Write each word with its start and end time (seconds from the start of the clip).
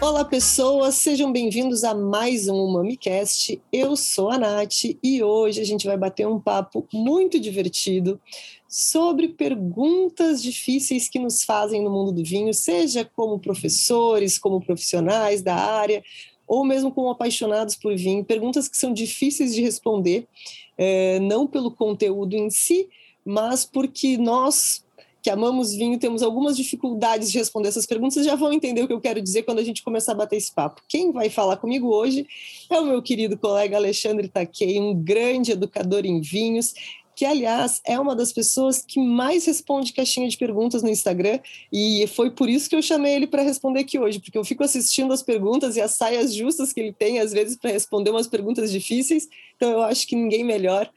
Olá, 0.00 0.24
pessoas, 0.24 0.96
sejam 0.96 1.32
bem-vindos 1.32 1.82
a 1.82 1.94
mais 1.94 2.46
um 2.46 2.68
MamiCast. 2.72 3.60
Eu 3.72 3.96
sou 3.96 4.30
a 4.30 4.38
Nath 4.38 4.84
e 5.02 5.22
hoje 5.22 5.60
a 5.60 5.64
gente 5.64 5.86
vai 5.86 5.96
bater 5.96 6.28
um 6.28 6.38
papo 6.38 6.86
muito 6.92 7.40
divertido 7.40 8.20
sobre 8.68 9.28
perguntas 9.28 10.42
difíceis 10.42 11.08
que 11.08 11.18
nos 11.18 11.42
fazem 11.42 11.82
no 11.82 11.90
mundo 11.90 12.12
do 12.12 12.22
vinho, 12.22 12.52
seja 12.52 13.04
como 13.16 13.38
professores, 13.38 14.38
como 14.38 14.60
profissionais 14.60 15.42
da 15.42 15.54
área, 15.54 16.02
ou 16.46 16.64
mesmo 16.64 16.92
como 16.92 17.08
apaixonados 17.08 17.74
por 17.74 17.96
vinho. 17.96 18.24
Perguntas 18.24 18.68
que 18.68 18.76
são 18.76 18.92
difíceis 18.92 19.54
de 19.54 19.62
responder, 19.62 20.28
é, 20.76 21.18
não 21.20 21.46
pelo 21.46 21.70
conteúdo 21.70 22.36
em 22.36 22.50
si, 22.50 22.88
mas 23.24 23.64
porque 23.64 24.16
nós 24.16 24.84
que 25.24 25.30
amamos 25.30 25.72
vinho, 25.72 25.98
temos 25.98 26.22
algumas 26.22 26.54
dificuldades 26.54 27.32
de 27.32 27.38
responder 27.38 27.68
essas 27.68 27.86
perguntas, 27.86 28.12
vocês 28.12 28.26
já 28.26 28.36
vão 28.36 28.52
entender 28.52 28.82
o 28.82 28.86
que 28.86 28.92
eu 28.92 29.00
quero 29.00 29.22
dizer 29.22 29.42
quando 29.44 29.58
a 29.58 29.64
gente 29.64 29.82
começar 29.82 30.12
a 30.12 30.16
bater 30.16 30.36
esse 30.36 30.52
papo. 30.52 30.82
Quem 30.86 31.12
vai 31.12 31.30
falar 31.30 31.56
comigo 31.56 31.88
hoje 31.88 32.26
é 32.68 32.78
o 32.78 32.84
meu 32.84 33.00
querido 33.00 33.38
colega 33.38 33.78
Alexandre 33.78 34.28
Taquei, 34.28 34.78
um 34.78 34.94
grande 34.94 35.50
educador 35.50 36.04
em 36.04 36.20
vinhos, 36.20 36.74
que, 37.16 37.24
aliás, 37.24 37.80
é 37.86 37.98
uma 37.98 38.14
das 38.14 38.34
pessoas 38.34 38.84
que 38.86 39.00
mais 39.00 39.46
responde 39.46 39.94
caixinha 39.94 40.28
de 40.28 40.36
perguntas 40.36 40.82
no 40.82 40.90
Instagram, 40.90 41.38
e 41.72 42.06
foi 42.08 42.30
por 42.30 42.50
isso 42.50 42.68
que 42.68 42.76
eu 42.76 42.82
chamei 42.82 43.14
ele 43.14 43.26
para 43.26 43.40
responder 43.40 43.80
aqui 43.80 43.98
hoje, 43.98 44.20
porque 44.20 44.36
eu 44.36 44.44
fico 44.44 44.62
assistindo 44.62 45.10
as 45.10 45.22
perguntas 45.22 45.76
e 45.76 45.80
as 45.80 45.92
saias 45.92 46.34
justas 46.34 46.70
que 46.70 46.80
ele 46.80 46.92
tem, 46.92 47.18
às 47.18 47.32
vezes, 47.32 47.56
para 47.56 47.70
responder 47.70 48.10
umas 48.10 48.26
perguntas 48.26 48.70
difíceis, 48.70 49.26
então 49.56 49.70
eu 49.70 49.82
acho 49.82 50.06
que 50.06 50.14
ninguém 50.14 50.44
melhor 50.44 50.90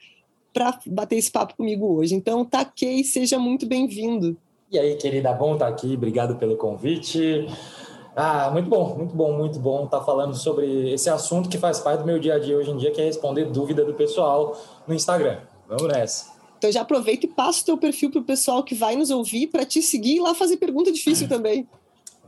para 0.58 0.76
bater 0.86 1.14
esse 1.14 1.30
papo 1.30 1.56
comigo 1.56 1.86
hoje. 1.94 2.16
Então, 2.16 2.44
Takei, 2.44 3.04
seja 3.04 3.38
muito 3.38 3.64
bem-vindo. 3.64 4.36
E 4.72 4.76
aí, 4.76 4.96
querida, 4.96 5.32
bom 5.32 5.52
estar 5.52 5.66
tá 5.66 5.70
aqui, 5.70 5.94
obrigado 5.94 6.34
pelo 6.34 6.56
convite. 6.56 7.46
Ah, 8.16 8.50
muito 8.50 8.68
bom, 8.68 8.96
muito 8.96 9.14
bom, 9.14 9.32
muito 9.32 9.60
bom 9.60 9.84
estar 9.84 10.00
tá 10.00 10.04
falando 10.04 10.34
sobre 10.34 10.92
esse 10.92 11.08
assunto 11.08 11.48
que 11.48 11.56
faz 11.56 11.78
parte 11.78 12.00
do 12.00 12.06
meu 12.06 12.18
dia 12.18 12.34
a 12.34 12.38
dia 12.40 12.56
hoje 12.56 12.72
em 12.72 12.76
dia, 12.76 12.90
que 12.90 13.00
é 13.00 13.04
responder 13.04 13.44
dúvida 13.44 13.84
do 13.84 13.94
pessoal 13.94 14.60
no 14.84 14.92
Instagram. 14.92 15.38
Vamos 15.68 15.86
nessa. 15.86 16.26
Então 16.58 16.72
já 16.72 16.80
aproveita 16.80 17.26
e 17.26 17.28
passa 17.28 17.62
o 17.62 17.64
teu 17.64 17.78
perfil 17.78 18.10
para 18.10 18.20
o 18.20 18.24
pessoal 18.24 18.64
que 18.64 18.74
vai 18.74 18.96
nos 18.96 19.10
ouvir 19.10 19.46
para 19.46 19.64
te 19.64 19.80
seguir 19.80 20.16
e 20.16 20.20
lá 20.20 20.34
fazer 20.34 20.56
pergunta 20.56 20.90
difícil 20.90 21.28
também. 21.28 21.68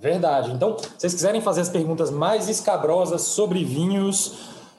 Verdade. 0.00 0.52
Então, 0.52 0.78
se 0.78 0.88
vocês 0.96 1.14
quiserem 1.14 1.40
fazer 1.40 1.62
as 1.62 1.68
perguntas 1.68 2.12
mais 2.12 2.48
escabrosas 2.48 3.22
sobre 3.22 3.64
vinhos, 3.64 4.38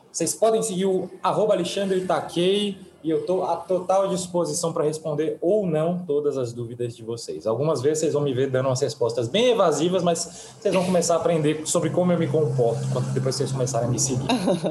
vocês 0.09 0.33
podem 0.33 0.63
seguir 0.63 0.85
o 0.85 1.09
arroba 1.21 1.53
Alexandre 1.53 2.05
Taquei 2.05 2.90
e 3.03 3.09
eu 3.09 3.19
estou 3.19 3.43
à 3.43 3.55
total 3.55 4.07
disposição 4.07 4.71
para 4.71 4.83
responder 4.83 5.37
ou 5.41 5.65
não 5.65 5.99
todas 6.05 6.37
as 6.37 6.53
dúvidas 6.53 6.95
de 6.95 7.03
vocês. 7.03 7.47
Algumas 7.47 7.81
vezes 7.81 7.99
vocês 7.99 8.13
vão 8.13 8.21
me 8.21 8.33
ver 8.33 8.49
dando 8.49 8.67
umas 8.67 8.81
respostas 8.81 9.27
bem 9.27 9.49
evasivas, 9.49 10.03
mas 10.03 10.53
vocês 10.59 10.73
vão 10.73 10.85
começar 10.85 11.15
a 11.15 11.17
aprender 11.17 11.65
sobre 11.65 11.89
como 11.89 12.11
eu 12.11 12.19
me 12.19 12.27
comporto 12.27 12.81
quando 12.91 13.11
depois 13.13 13.35
vocês 13.35 13.51
começarem 13.51 13.87
a 13.87 13.91
me 13.91 13.99
seguir. 13.99 14.25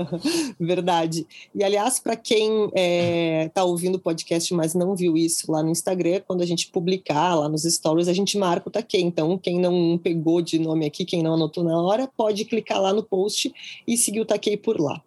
Verdade. 0.59 1.27
E 1.55 1.65
aliás, 1.65 1.99
para 1.99 2.17
quem 2.17 2.65
está 2.67 2.73
é, 2.75 3.51
tá 3.53 3.65
ouvindo 3.65 3.97
o 3.97 4.01
podcast, 4.01 4.53
mas 4.55 4.75
não 4.75 4.95
viu 4.95 5.17
isso 5.17 5.51
lá 5.51 5.63
no 5.63 5.71
Instagram, 5.71 6.21
quando 6.27 6.43
a 6.43 6.47
gente 6.47 6.71
publicar 6.71 7.35
lá 7.35 7.49
nos 7.49 7.63
stories, 7.63 8.09
a 8.09 8.13
gente 8.13 8.39
marca 8.39 8.69
o 8.69 8.73
Taquei. 8.73 9.01
Então, 9.01 9.37
quem 9.39 9.59
não 9.59 9.99
pegou 9.99 10.41
de 10.41 10.59
nome 10.59 10.87
aqui, 10.87 11.05
quem 11.05 11.23
não 11.23 11.35
anotou 11.35 11.65
na 11.65 11.81
hora, 11.81 12.09
pode 12.17 12.45
clicar 12.45 12.81
lá 12.81 12.93
no 12.93 13.03
post 13.03 13.53
e 13.87 13.97
seguir 13.97 14.21
o 14.21 14.25
Taquei 14.25 14.57
por 14.57 14.81
lá. 14.81 15.03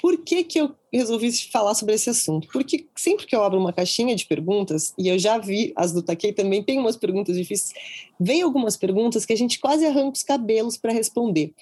Por 0.00 0.16
que, 0.18 0.42
que 0.42 0.58
eu 0.58 0.74
resolvi 0.92 1.30
falar 1.50 1.74
sobre 1.74 1.94
esse 1.94 2.08
assunto? 2.08 2.48
Porque 2.50 2.86
sempre 2.96 3.26
que 3.26 3.36
eu 3.36 3.42
abro 3.42 3.58
uma 3.58 3.72
caixinha 3.72 4.16
de 4.16 4.24
perguntas, 4.26 4.94
e 4.98 5.08
eu 5.08 5.18
já 5.18 5.36
vi 5.36 5.72
as 5.76 5.92
do 5.92 6.02
Taquei 6.02 6.32
também, 6.32 6.62
tem 6.62 6.78
umas 6.78 6.96
perguntas 6.96 7.36
difíceis, 7.36 7.74
vem 8.18 8.40
algumas 8.40 8.76
perguntas 8.76 9.26
que 9.26 9.32
a 9.32 9.36
gente 9.36 9.58
quase 9.58 9.84
arranca 9.84 10.16
os 10.16 10.22
cabelos 10.22 10.76
para 10.78 10.92
responder. 10.92 11.52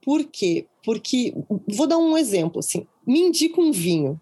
Por 0.00 0.24
quê? 0.24 0.66
Porque, 0.84 1.34
vou 1.66 1.86
dar 1.86 1.98
um 1.98 2.16
exemplo, 2.16 2.60
assim, 2.60 2.86
me 3.06 3.20
indica 3.20 3.60
um 3.60 3.72
vinho. 3.72 4.20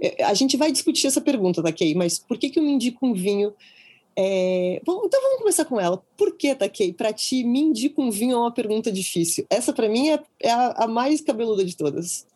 É, 0.00 0.24
a 0.24 0.34
gente 0.34 0.56
vai 0.56 0.70
discutir 0.70 1.06
essa 1.06 1.20
pergunta, 1.20 1.62
Taquei, 1.62 1.94
mas 1.94 2.18
por 2.18 2.38
que, 2.38 2.50
que 2.50 2.58
eu 2.58 2.62
me 2.62 2.70
indico 2.70 3.04
um 3.04 3.14
vinho 3.14 3.52
é... 4.18 4.76
então 4.76 5.20
vamos 5.20 5.38
começar 5.38 5.64
com 5.66 5.78
ela. 5.78 6.02
Por 6.16 6.36
que, 6.36 6.54
Taquei? 6.54 6.92
Para 6.92 7.12
ti, 7.12 7.44
me 7.44 7.60
indica 7.60 8.00
um 8.00 8.10
vinho 8.10 8.34
é 8.34 8.38
uma 8.38 8.52
pergunta 8.52 8.90
difícil. 8.90 9.44
Essa, 9.50 9.72
para 9.72 9.88
mim, 9.88 10.08
é, 10.08 10.22
é 10.40 10.50
a, 10.50 10.84
a, 10.84 10.86
mais 10.86 11.20
cabeluda 11.20 11.62
de 11.64 11.76
todas 11.76 12.26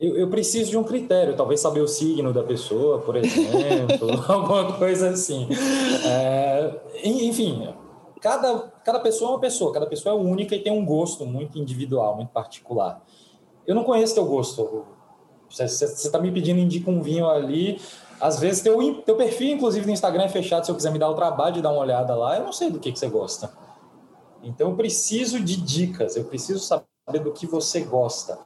eu, 0.00 0.16
eu, 0.16 0.30
preciso 0.30 0.70
de 0.70 0.78
um 0.78 0.82
critério, 0.82 1.36
talvez 1.36 1.60
saber 1.60 1.80
o 1.80 1.88
signo 1.88 2.32
da 2.32 2.42
pessoa, 2.42 3.00
por 3.00 3.16
exemplo, 3.16 4.08
alguma 4.26 4.72
coisa 4.78 5.10
assim. 5.10 5.46
É, 6.06 6.80
enfim, 7.04 7.68
cada, 8.20 8.72
cada 8.84 9.00
pessoa 9.00 9.32
é 9.32 9.34
uma 9.34 9.40
pessoa, 9.40 9.72
cada 9.72 9.86
pessoa 9.86 10.14
é 10.14 10.18
única 10.18 10.54
e 10.56 10.62
tem 10.62 10.72
um 10.72 10.84
gosto 10.84 11.26
muito 11.26 11.58
individual, 11.58 12.16
muito 12.16 12.30
particular. 12.30 13.04
Eu 13.66 13.74
não 13.74 13.84
conheço 13.84 14.14
teu 14.14 14.24
gosto. 14.24 14.86
Você 15.50 15.84
está 15.84 16.18
me 16.18 16.30
pedindo 16.32 16.58
indica 16.58 16.90
um 16.90 17.02
vinho 17.02 17.28
ali. 17.28 17.80
Às 18.20 18.38
vezes 18.38 18.62
teu, 18.62 19.02
teu 19.02 19.16
perfil, 19.16 19.54
inclusive, 19.54 19.86
no 19.86 19.92
Instagram 19.92 20.24
é 20.24 20.28
fechado. 20.28 20.64
Se 20.64 20.70
eu 20.70 20.74
quiser 20.74 20.92
me 20.92 20.98
dar 20.98 21.10
o 21.10 21.14
trabalho 21.14 21.54
de 21.54 21.62
dar 21.62 21.70
uma 21.70 21.80
olhada 21.80 22.14
lá, 22.14 22.38
eu 22.38 22.44
não 22.44 22.52
sei 22.52 22.70
do 22.70 22.78
que, 22.78 22.90
que 22.90 22.98
você 22.98 23.08
gosta. 23.08 23.52
Então 24.42 24.70
eu 24.70 24.76
preciso 24.76 25.40
de 25.40 25.56
dicas, 25.56 26.16
eu 26.16 26.24
preciso 26.24 26.60
saber 26.60 27.18
do 27.22 27.32
que 27.32 27.46
você 27.46 27.80
gosta. 27.80 28.38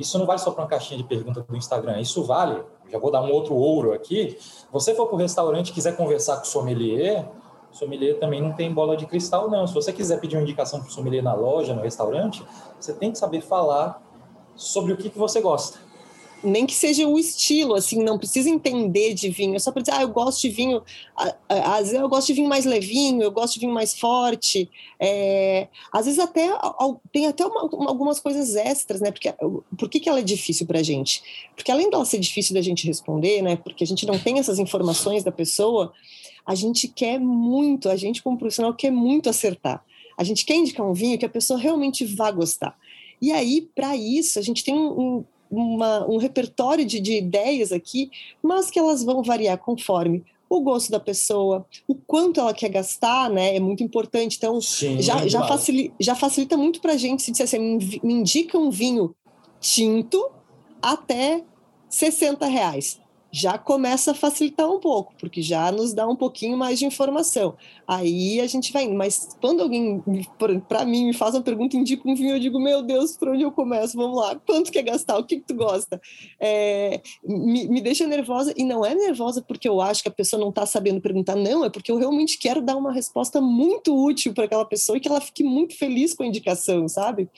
Isso 0.00 0.18
não 0.18 0.26
vale 0.26 0.38
só 0.38 0.50
para 0.50 0.62
uma 0.62 0.68
caixinha 0.68 0.98
de 0.98 1.04
pergunta 1.04 1.44
do 1.46 1.56
Instagram, 1.56 2.00
isso 2.00 2.24
vale, 2.24 2.62
já 2.88 2.98
vou 2.98 3.10
dar 3.10 3.22
um 3.22 3.30
outro 3.30 3.54
ouro 3.54 3.92
aqui. 3.92 4.38
Você 4.72 4.94
for 4.94 5.06
para 5.06 5.14
o 5.14 5.18
restaurante 5.18 5.68
e 5.68 5.72
quiser 5.72 5.96
conversar 5.96 6.36
com 6.36 6.44
o 6.44 6.46
sommelier, 6.46 7.28
o 7.70 7.76
sommelier 7.76 8.18
também 8.18 8.40
não 8.40 8.52
tem 8.52 8.72
bola 8.72 8.96
de 8.96 9.06
cristal, 9.06 9.50
não. 9.50 9.66
Se 9.66 9.74
você 9.74 9.92
quiser 9.92 10.20
pedir 10.20 10.36
uma 10.36 10.42
indicação 10.42 10.80
para 10.80 10.88
o 10.88 10.90
sommelier 10.90 11.22
na 11.22 11.34
loja, 11.34 11.74
no 11.74 11.82
restaurante, 11.82 12.44
você 12.80 12.92
tem 12.92 13.12
que 13.12 13.18
saber 13.18 13.42
falar 13.42 14.02
sobre 14.56 14.92
o 14.92 14.96
que, 14.96 15.08
que 15.08 15.18
você 15.18 15.40
gosta 15.40 15.89
nem 16.42 16.66
que 16.66 16.74
seja 16.74 17.06
o 17.06 17.18
estilo, 17.18 17.74
assim, 17.74 18.02
não 18.02 18.18
precisa 18.18 18.48
entender 18.48 19.14
de 19.14 19.28
vinho, 19.28 19.56
é 19.56 19.58
só 19.58 19.70
para 19.70 19.82
dizer, 19.82 19.96
ah, 19.96 20.02
eu 20.02 20.08
gosto 20.08 20.40
de 20.40 20.48
vinho, 20.48 20.82
às 21.48 21.88
vezes 21.88 22.00
eu 22.00 22.08
gosto 22.08 22.28
de 22.28 22.32
vinho 22.34 22.48
mais 22.48 22.64
levinho, 22.64 23.22
eu 23.22 23.30
gosto 23.30 23.54
de 23.54 23.60
vinho 23.60 23.72
mais 23.72 23.98
forte, 23.98 24.70
é, 24.98 25.68
às 25.92 26.06
vezes 26.06 26.18
até 26.18 26.48
tem 27.12 27.26
até 27.26 27.44
uma, 27.44 27.60
algumas 27.88 28.20
coisas 28.20 28.54
extras, 28.56 29.00
né, 29.00 29.10
porque 29.10 29.32
por 29.78 29.88
que, 29.88 30.00
que 30.00 30.08
ela 30.08 30.20
é 30.20 30.22
difícil 30.22 30.66
para 30.66 30.80
a 30.80 30.82
gente? 30.82 31.22
Porque 31.54 31.70
além 31.70 31.90
dela 31.90 32.04
ser 32.04 32.18
difícil 32.18 32.54
da 32.54 32.62
gente 32.62 32.86
responder, 32.86 33.42
né, 33.42 33.56
porque 33.56 33.84
a 33.84 33.86
gente 33.86 34.06
não 34.06 34.18
tem 34.18 34.38
essas 34.38 34.58
informações 34.58 35.22
da 35.22 35.32
pessoa, 35.32 35.92
a 36.46 36.54
gente 36.54 36.88
quer 36.88 37.18
muito, 37.18 37.88
a 37.88 37.96
gente 37.96 38.22
como 38.22 38.38
profissional 38.38 38.74
quer 38.74 38.90
muito 38.90 39.28
acertar, 39.28 39.84
a 40.16 40.24
gente 40.24 40.44
quer 40.44 40.56
indicar 40.56 40.86
um 40.86 40.92
vinho 40.92 41.18
que 41.18 41.24
a 41.24 41.30
pessoa 41.30 41.58
realmente 41.58 42.04
vá 42.04 42.30
gostar, 42.30 42.76
e 43.20 43.32
aí, 43.32 43.68
para 43.74 43.94
isso, 43.94 44.38
a 44.38 44.42
gente 44.42 44.64
tem 44.64 44.74
um, 44.74 45.24
uma, 45.50 46.08
um 46.08 46.16
repertório 46.16 46.84
de, 46.84 47.00
de 47.00 47.18
ideias 47.18 47.72
aqui, 47.72 48.10
mas 48.42 48.70
que 48.70 48.78
elas 48.78 49.02
vão 49.02 49.22
variar 49.22 49.58
conforme 49.58 50.24
o 50.48 50.60
gosto 50.60 50.90
da 50.90 50.98
pessoa, 50.98 51.64
o 51.86 51.94
quanto 51.94 52.40
ela 52.40 52.52
quer 52.52 52.68
gastar, 52.68 53.30
né? 53.30 53.54
É 53.54 53.60
muito 53.60 53.84
importante. 53.84 54.36
Então, 54.36 54.60
Sim, 54.60 55.00
já, 55.00 55.26
já, 55.28 55.46
facilita, 55.46 55.94
já 56.00 56.14
facilita 56.16 56.56
muito 56.56 56.80
para 56.80 56.94
a 56.94 56.96
gente 56.96 57.22
se 57.22 57.30
disser 57.30 57.44
assim, 57.44 57.78
me 58.02 58.14
indica 58.14 58.58
um 58.58 58.68
vinho 58.68 59.14
tinto 59.60 60.30
até 60.82 61.44
60 61.88 62.46
reais 62.46 63.00
já 63.32 63.56
começa 63.56 64.10
a 64.10 64.14
facilitar 64.14 64.68
um 64.68 64.80
pouco, 64.80 65.14
porque 65.18 65.40
já 65.40 65.70
nos 65.70 65.94
dá 65.94 66.06
um 66.06 66.16
pouquinho 66.16 66.56
mais 66.56 66.78
de 66.78 66.84
informação. 66.84 67.56
Aí 67.86 68.40
a 68.40 68.46
gente 68.46 68.72
vai 68.72 68.84
indo. 68.84 68.94
Mas 68.94 69.36
quando 69.40 69.62
alguém, 69.62 70.02
para 70.68 70.84
mim, 70.84 71.06
me 71.06 71.12
faz 71.12 71.34
uma 71.34 71.42
pergunta, 71.42 71.76
indica 71.76 72.08
um 72.08 72.14
vinho, 72.14 72.34
eu 72.34 72.40
digo, 72.40 72.58
meu 72.58 72.82
Deus, 72.82 73.16
por 73.16 73.28
onde 73.28 73.42
eu 73.42 73.52
começo? 73.52 73.96
Vamos 73.96 74.16
lá, 74.16 74.34
quanto 74.34 74.72
quer 74.72 74.82
gastar? 74.82 75.18
O 75.18 75.24
que, 75.24 75.36
que 75.36 75.46
tu 75.46 75.54
gosta? 75.54 76.00
É, 76.40 77.00
me, 77.24 77.68
me 77.68 77.80
deixa 77.80 78.06
nervosa, 78.06 78.52
e 78.56 78.64
não 78.64 78.84
é 78.84 78.94
nervosa 78.94 79.42
porque 79.42 79.68
eu 79.68 79.80
acho 79.80 80.02
que 80.02 80.08
a 80.08 80.12
pessoa 80.12 80.40
não 80.40 80.50
está 80.50 80.66
sabendo 80.66 81.00
perguntar, 81.00 81.36
não, 81.36 81.64
é 81.64 81.70
porque 81.70 81.90
eu 81.90 81.96
realmente 81.96 82.38
quero 82.38 82.60
dar 82.60 82.76
uma 82.76 82.92
resposta 82.92 83.40
muito 83.40 83.94
útil 83.94 84.34
para 84.34 84.44
aquela 84.44 84.64
pessoa 84.64 84.96
e 84.96 85.00
que 85.00 85.08
ela 85.08 85.20
fique 85.20 85.44
muito 85.44 85.76
feliz 85.76 86.14
com 86.14 86.22
a 86.22 86.26
indicação, 86.26 86.88
sabe? 86.88 87.28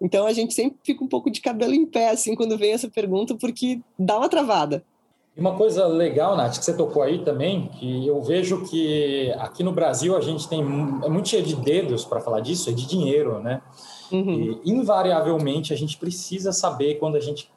Então 0.00 0.26
a 0.26 0.32
gente 0.32 0.54
sempre 0.54 0.78
fica 0.84 1.02
um 1.02 1.08
pouco 1.08 1.30
de 1.30 1.40
cabelo 1.40 1.74
em 1.74 1.86
pé, 1.86 2.10
assim, 2.10 2.34
quando 2.34 2.56
vem 2.56 2.72
essa 2.72 2.88
pergunta, 2.88 3.34
porque 3.34 3.80
dá 3.98 4.18
uma 4.18 4.28
travada. 4.28 4.84
E 5.36 5.40
uma 5.40 5.56
coisa 5.56 5.86
legal, 5.86 6.36
Nath, 6.36 6.58
que 6.58 6.64
você 6.64 6.76
tocou 6.76 7.02
aí 7.02 7.24
também, 7.24 7.68
que 7.68 8.06
eu 8.06 8.20
vejo 8.20 8.64
que 8.64 9.32
aqui 9.38 9.62
no 9.62 9.72
Brasil 9.72 10.16
a 10.16 10.20
gente 10.20 10.48
tem 10.48 10.60
é 10.60 11.08
muito 11.08 11.28
cheio 11.28 11.42
de 11.42 11.54
dedos 11.54 12.04
para 12.04 12.20
falar 12.20 12.40
disso, 12.40 12.68
é 12.68 12.72
de 12.72 12.86
dinheiro, 12.86 13.40
né? 13.40 13.62
Uhum. 14.10 14.60
E 14.64 14.70
invariavelmente 14.70 15.72
a 15.72 15.76
gente 15.76 15.96
precisa 15.96 16.52
saber 16.52 16.96
quando 16.96 17.16
a 17.16 17.20
gente 17.20 17.50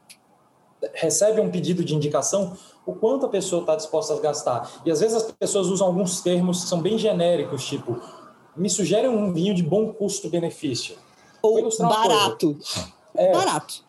recebe 0.93 1.41
um 1.41 1.49
pedido 1.49 1.83
de 1.83 1.95
indicação 1.95 2.55
o 2.85 2.93
quanto 2.93 3.25
a 3.25 3.29
pessoa 3.29 3.61
está 3.61 3.75
disposta 3.75 4.13
a 4.13 4.19
gastar. 4.19 4.69
E 4.85 4.91
às 4.91 4.99
vezes 4.99 5.15
as 5.15 5.31
pessoas 5.31 5.67
usam 5.67 5.87
alguns 5.87 6.21
termos 6.21 6.63
que 6.63 6.67
são 6.67 6.81
bem 6.81 6.97
genéricos, 6.97 7.65
tipo, 7.65 7.99
me 8.55 8.69
sugere 8.69 9.07
um 9.07 9.33
vinho 9.33 9.55
de 9.55 9.63
bom 9.63 9.91
custo-benefício. 9.93 10.95
Ou 11.41 11.69
barato. 11.79 12.57
É, 13.15 13.31
barato. 13.31 13.83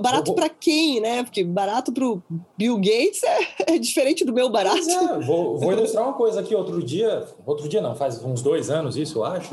Barato 0.00 0.34
para 0.34 0.48
quem, 0.48 1.00
né? 1.00 1.22
Porque 1.22 1.42
barato 1.42 1.92
para 1.92 2.04
o 2.04 2.22
Bill 2.56 2.76
Gates 2.76 3.22
é, 3.22 3.74
é, 3.74 3.78
diferente 3.78 4.24
do 4.24 4.32
meu 4.32 4.50
barato. 4.50 4.78
É, 4.78 5.18
vou, 5.20 5.58
vou, 5.58 5.72
ilustrar 5.72 6.04
uma 6.04 6.12
coisa 6.14 6.40
aqui. 6.40 6.54
Outro 6.54 6.82
dia, 6.82 7.26
outro 7.46 7.68
dia 7.68 7.80
não, 7.80 7.94
faz 7.94 8.22
uns 8.22 8.42
dois 8.42 8.70
anos 8.70 8.96
isso, 8.96 9.18
eu 9.18 9.24
acho. 9.24 9.50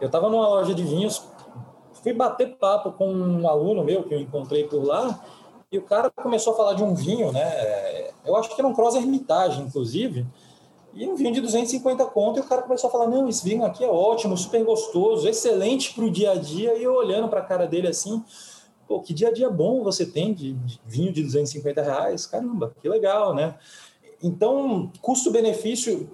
Eu 0.00 0.06
estava 0.06 0.28
numa 0.28 0.48
loja 0.48 0.74
de 0.74 0.82
vinhos, 0.82 1.22
fui 2.02 2.12
bater 2.12 2.56
papo 2.56 2.92
com 2.92 3.10
um 3.10 3.48
aluno 3.48 3.84
meu 3.84 4.04
que 4.04 4.14
eu 4.14 4.20
encontrei 4.20 4.64
por 4.64 4.84
lá, 4.84 5.22
e 5.70 5.76
o 5.76 5.82
cara 5.82 6.10
começou 6.10 6.54
a 6.54 6.56
falar 6.56 6.74
de 6.74 6.82
um 6.82 6.94
vinho, 6.94 7.30
né? 7.32 8.10
Eu 8.24 8.36
acho 8.36 8.54
que 8.54 8.60
era 8.60 8.66
um 8.66 8.74
Cross 8.74 8.94
Hermitage, 8.94 9.60
inclusive, 9.60 10.26
e 10.94 11.06
um 11.06 11.14
vinho 11.14 11.32
de 11.32 11.40
250 11.40 12.04
conto, 12.06 12.38
e 12.38 12.40
o 12.40 12.44
cara 12.44 12.62
começou 12.62 12.88
a 12.88 12.90
falar: 12.90 13.06
não, 13.06 13.28
esse 13.28 13.44
vinho 13.44 13.64
aqui 13.64 13.84
é 13.84 13.88
ótimo, 13.88 14.36
super 14.36 14.64
gostoso, 14.64 15.28
excelente 15.28 15.92
para 15.94 16.04
o 16.04 16.10
dia 16.10 16.32
a 16.32 16.34
dia. 16.36 16.74
E 16.76 16.82
eu 16.82 16.94
olhando 16.94 17.28
para 17.28 17.40
a 17.40 17.44
cara 17.44 17.66
dele 17.66 17.88
assim, 17.88 18.22
pô, 18.88 19.00
que 19.00 19.12
dia 19.12 19.28
a 19.28 19.32
dia 19.32 19.50
bom 19.50 19.84
você 19.84 20.06
tem 20.06 20.32
de, 20.32 20.54
de 20.54 20.80
vinho 20.86 21.12
de 21.12 21.22
250 21.22 21.82
reais? 21.82 22.26
Caramba, 22.26 22.74
que 22.80 22.88
legal, 22.88 23.34
né? 23.34 23.54
Então, 24.22 24.90
custo-benefício 25.02 26.10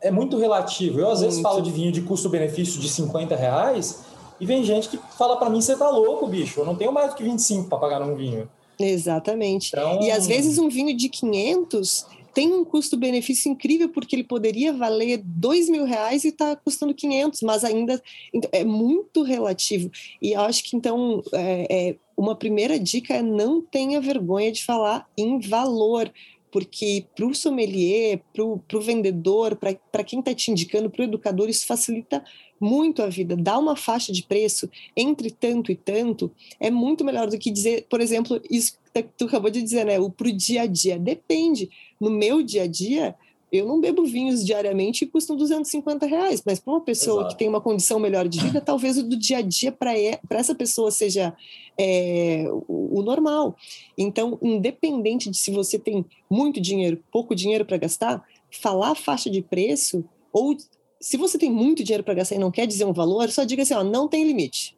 é 0.00 0.10
muito 0.10 0.38
relativo. 0.38 0.98
Eu, 0.98 1.10
às 1.10 1.20
muito. 1.20 1.30
vezes, 1.30 1.42
falo 1.42 1.60
de 1.60 1.70
vinho 1.70 1.92
de 1.92 2.00
custo-benefício 2.00 2.80
de 2.80 2.88
50 2.88 3.36
reais 3.36 4.04
e 4.40 4.46
vem 4.46 4.64
gente 4.64 4.88
que 4.88 4.98
fala 5.16 5.36
para 5.36 5.50
mim: 5.50 5.60
você 5.60 5.76
tá 5.76 5.90
louco, 5.90 6.26
bicho, 6.26 6.60
eu 6.60 6.64
não 6.64 6.74
tenho 6.74 6.92
mais 6.92 7.10
do 7.10 7.16
que 7.16 7.22
25 7.22 7.68
para 7.68 7.78
pagar 7.78 8.00
num 8.00 8.16
vinho. 8.16 8.48
Exatamente. 8.78 9.68
Então... 9.68 10.00
E 10.02 10.10
às 10.10 10.26
vezes 10.26 10.58
um 10.58 10.68
vinho 10.68 10.96
de 10.96 11.08
500 11.08 12.06
tem 12.36 12.52
um 12.52 12.66
custo-benefício 12.66 13.50
incrível, 13.50 13.88
porque 13.88 14.14
ele 14.14 14.22
poderia 14.22 14.70
valer 14.70 15.22
dois 15.24 15.70
mil 15.70 15.86
reais 15.86 16.22
e 16.22 16.28
está 16.28 16.54
custando 16.54 16.92
500, 16.92 17.40
mas 17.40 17.64
ainda 17.64 18.02
então, 18.30 18.50
é 18.52 18.62
muito 18.62 19.22
relativo. 19.22 19.90
E 20.20 20.32
eu 20.32 20.42
acho 20.42 20.62
que, 20.62 20.76
então, 20.76 21.22
é, 21.32 21.66
é, 21.70 21.96
uma 22.16 22.34
primeira 22.34 22.78
dica 22.78 23.14
é 23.14 23.22
não 23.22 23.60
tenha 23.60 24.00
vergonha 24.00 24.50
de 24.50 24.64
falar 24.64 25.08
em 25.16 25.38
valor, 25.38 26.10
porque 26.50 27.04
para 27.14 27.26
o 27.26 27.34
sommelier, 27.34 28.22
para 28.32 28.42
o 28.44 28.80
vendedor, 28.80 29.56
para 29.56 30.04
quem 30.04 30.20
está 30.20 30.34
te 30.34 30.50
indicando, 30.50 30.88
para 30.88 31.02
o 31.02 31.04
educador, 31.04 31.50
isso 31.50 31.66
facilita 31.66 32.24
muito 32.58 33.02
a 33.02 33.08
vida. 33.08 33.36
Dar 33.36 33.58
uma 33.58 33.76
faixa 33.76 34.12
de 34.12 34.22
preço 34.22 34.70
entre 34.96 35.30
tanto 35.30 35.70
e 35.70 35.76
tanto 35.76 36.30
é 36.58 36.70
muito 36.70 37.04
melhor 37.04 37.28
do 37.28 37.38
que 37.38 37.50
dizer, 37.50 37.86
por 37.90 38.00
exemplo, 38.00 38.40
isso 38.50 38.78
que 38.94 39.02
tu 39.18 39.26
acabou 39.26 39.50
de 39.50 39.60
dizer, 39.60 39.84
né? 39.84 39.98
O 40.00 40.08
para 40.08 40.28
o 40.28 40.32
dia 40.32 40.62
a 40.62 40.66
dia. 40.66 40.98
Depende 40.98 41.68
no 42.00 42.10
meu 42.10 42.42
dia 42.42 42.62
a 42.62 42.66
dia, 42.66 43.14
eu 43.52 43.66
não 43.66 43.80
bebo 43.80 44.04
vinhos 44.04 44.44
diariamente 44.44 45.04
e 45.04 45.06
custam 45.06 45.36
250 45.36 46.04
reais, 46.06 46.42
mas 46.44 46.58
para 46.58 46.72
uma 46.72 46.80
pessoa 46.80 47.20
Exato. 47.20 47.34
que 47.34 47.38
tem 47.38 47.48
uma 47.48 47.60
condição 47.60 47.98
melhor 47.98 48.26
de 48.26 48.40
vida, 48.40 48.60
talvez 48.60 48.98
o 48.98 49.02
do 49.02 49.16
dia 49.16 49.38
a 49.38 49.42
dia 49.42 49.70
para 49.70 49.94
essa 50.30 50.54
pessoa 50.54 50.90
seja 50.90 51.34
é, 51.78 52.46
o, 52.68 52.98
o, 52.98 53.02
normal. 53.02 53.56
Então, 53.96 54.38
independente 54.42 55.30
de 55.30 55.36
se 55.36 55.50
você 55.50 55.78
tem 55.78 56.04
muito 56.28 56.60
dinheiro, 56.60 57.02
pouco 57.12 57.34
dinheiro 57.34 57.64
para 57.64 57.76
gastar, 57.76 58.24
falar 58.50 58.90
a 58.90 58.96
faixa 58.96 59.30
de 59.30 59.42
preço, 59.42 60.04
ou 60.32 60.56
se 61.00 61.16
você 61.16 61.38
tem 61.38 61.50
muito 61.50 61.84
dinheiro 61.84 62.02
para 62.02 62.14
gastar 62.14 62.34
e 62.34 62.38
não 62.38 62.50
quer 62.50 62.66
dizer 62.66 62.84
um 62.84 62.92
valor, 62.92 63.30
só 63.30 63.44
diga 63.44 63.62
assim: 63.62 63.74
ó, 63.74 63.84
não 63.84 64.08
tem 64.08 64.24
limite 64.24 64.76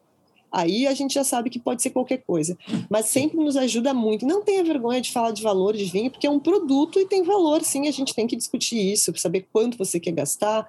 aí 0.51 0.87
a 0.87 0.93
gente 0.93 1.13
já 1.13 1.23
sabe 1.23 1.49
que 1.49 1.59
pode 1.59 1.81
ser 1.81 1.89
qualquer 1.91 2.17
coisa. 2.17 2.57
Mas 2.89 3.05
sempre 3.05 3.37
nos 3.37 3.55
ajuda 3.55 3.93
muito. 3.93 4.25
Não 4.25 4.43
tenha 4.43 4.63
vergonha 4.63 5.01
de 5.01 5.11
falar 5.11 5.31
de 5.31 5.41
valor 5.41 5.75
de 5.75 5.85
vinho, 5.85 6.11
porque 6.11 6.27
é 6.27 6.29
um 6.29 6.39
produto 6.39 6.99
e 6.99 7.05
tem 7.05 7.23
valor, 7.23 7.63
sim. 7.63 7.87
A 7.87 7.91
gente 7.91 8.13
tem 8.13 8.27
que 8.27 8.35
discutir 8.35 8.91
isso, 8.91 9.13
saber 9.17 9.47
quanto 9.51 9.77
você 9.77 9.99
quer 9.99 10.11
gastar, 10.11 10.67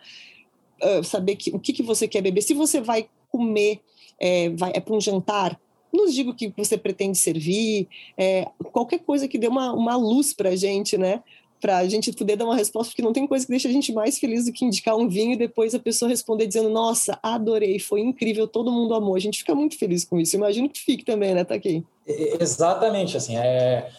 saber 1.04 1.36
que, 1.36 1.50
o 1.50 1.58
que, 1.58 1.72
que 1.72 1.82
você 1.82 2.08
quer 2.08 2.22
beber. 2.22 2.42
Se 2.42 2.54
você 2.54 2.80
vai 2.80 3.08
comer, 3.30 3.80
é, 4.18 4.50
vai, 4.50 4.72
é 4.74 4.80
para 4.80 4.94
um 4.94 5.00
jantar, 5.00 5.58
nos 5.92 6.14
diga 6.14 6.30
o 6.30 6.34
que 6.34 6.52
você 6.56 6.78
pretende 6.78 7.18
servir, 7.18 7.88
é, 8.16 8.48
qualquer 8.72 9.00
coisa 9.00 9.26
que 9.26 9.38
dê 9.38 9.48
uma, 9.48 9.72
uma 9.72 9.96
luz 9.96 10.32
para 10.32 10.50
a 10.50 10.56
gente, 10.56 10.96
né? 10.96 11.22
Para 11.60 11.78
a 11.78 11.88
gente 11.88 12.12
poder 12.12 12.36
dar 12.36 12.44
uma 12.44 12.56
resposta, 12.56 12.90
porque 12.90 13.02
não 13.02 13.12
tem 13.12 13.26
coisa 13.26 13.44
que 13.44 13.50
deixa 13.50 13.68
a 13.68 13.72
gente 13.72 13.92
mais 13.92 14.18
feliz 14.18 14.46
do 14.46 14.52
que 14.52 14.64
indicar 14.64 14.96
um 14.96 15.08
vinho 15.08 15.34
e 15.34 15.36
depois 15.36 15.74
a 15.74 15.78
pessoa 15.78 16.08
responder 16.08 16.46
dizendo: 16.46 16.70
Nossa, 16.70 17.18
adorei, 17.22 17.78
foi 17.78 18.00
incrível, 18.00 18.48
todo 18.48 18.72
mundo 18.72 18.94
amou. 18.94 19.14
A 19.14 19.20
gente 19.20 19.38
fica 19.38 19.54
muito 19.54 19.78
feliz 19.78 20.04
com 20.04 20.18
isso. 20.18 20.36
Imagino 20.36 20.68
que 20.68 20.80
fique 20.80 21.04
também, 21.04 21.34
né, 21.34 21.44
Taquei? 21.44 21.84
Exatamente, 22.06 23.16
assim, 23.16 23.36
é. 23.36 23.90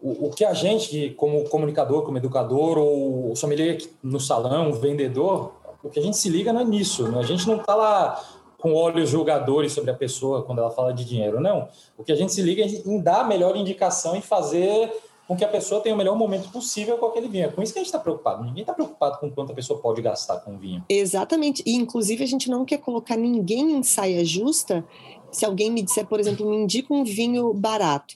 O, 0.00 0.28
o 0.28 0.30
que 0.30 0.44
a 0.44 0.54
gente, 0.54 1.12
como 1.16 1.42
comunicador, 1.48 2.02
como 2.02 2.18
educador, 2.18 2.78
ou 2.78 3.34
sommelier 3.34 3.78
no 4.00 4.20
salão, 4.20 4.72
vendedor, 4.72 5.52
o 5.82 5.90
que 5.90 5.98
a 5.98 6.02
gente 6.02 6.16
se 6.16 6.28
liga 6.28 6.52
não 6.52 6.60
é 6.60 6.64
nisso. 6.64 7.08
Né? 7.08 7.18
A 7.18 7.24
gente 7.24 7.46
não 7.48 7.56
está 7.56 7.74
lá 7.74 8.24
com 8.58 8.74
olhos 8.74 9.08
julgadores 9.08 9.72
sobre 9.72 9.90
a 9.90 9.94
pessoa 9.94 10.42
quando 10.42 10.58
ela 10.58 10.70
fala 10.70 10.92
de 10.92 11.04
dinheiro, 11.04 11.40
não. 11.40 11.68
O 11.96 12.02
que 12.02 12.12
a 12.12 12.16
gente 12.16 12.32
se 12.32 12.42
liga 12.42 12.62
é 12.62 12.66
em 12.66 13.00
dar 13.00 13.20
a 13.20 13.24
melhor 13.24 13.56
indicação 13.56 14.16
e 14.16 14.20
fazer 14.20 14.92
com 15.28 15.36
que 15.36 15.44
a 15.44 15.48
pessoa 15.48 15.82
tenha 15.82 15.94
o 15.94 15.98
melhor 15.98 16.16
momento 16.16 16.50
possível 16.50 16.96
com 16.96 17.04
aquele 17.04 17.28
vinho. 17.28 17.44
É 17.44 17.48
com 17.48 17.62
isso 17.62 17.74
que 17.74 17.78
a 17.78 17.82
gente 17.82 17.88
está 17.88 17.98
preocupado. 17.98 18.42
Ninguém 18.42 18.62
está 18.62 18.72
preocupado 18.72 19.18
com 19.18 19.30
quanto 19.30 19.52
a 19.52 19.54
pessoa 19.54 19.78
pode 19.78 20.00
gastar 20.00 20.38
com 20.38 20.54
o 20.54 20.58
vinho. 20.58 20.82
Exatamente. 20.88 21.62
E, 21.66 21.74
inclusive, 21.74 22.24
a 22.24 22.26
gente 22.26 22.48
não 22.48 22.64
quer 22.64 22.78
colocar 22.78 23.14
ninguém 23.14 23.72
em 23.72 23.82
saia 23.82 24.24
justa. 24.24 24.82
Se 25.30 25.44
alguém 25.44 25.70
me 25.70 25.82
disser, 25.82 26.06
por 26.06 26.18
exemplo, 26.18 26.48
me 26.48 26.56
indica 26.56 26.94
um 26.94 27.04
vinho 27.04 27.52
barato. 27.52 28.14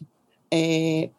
É, 0.50 1.10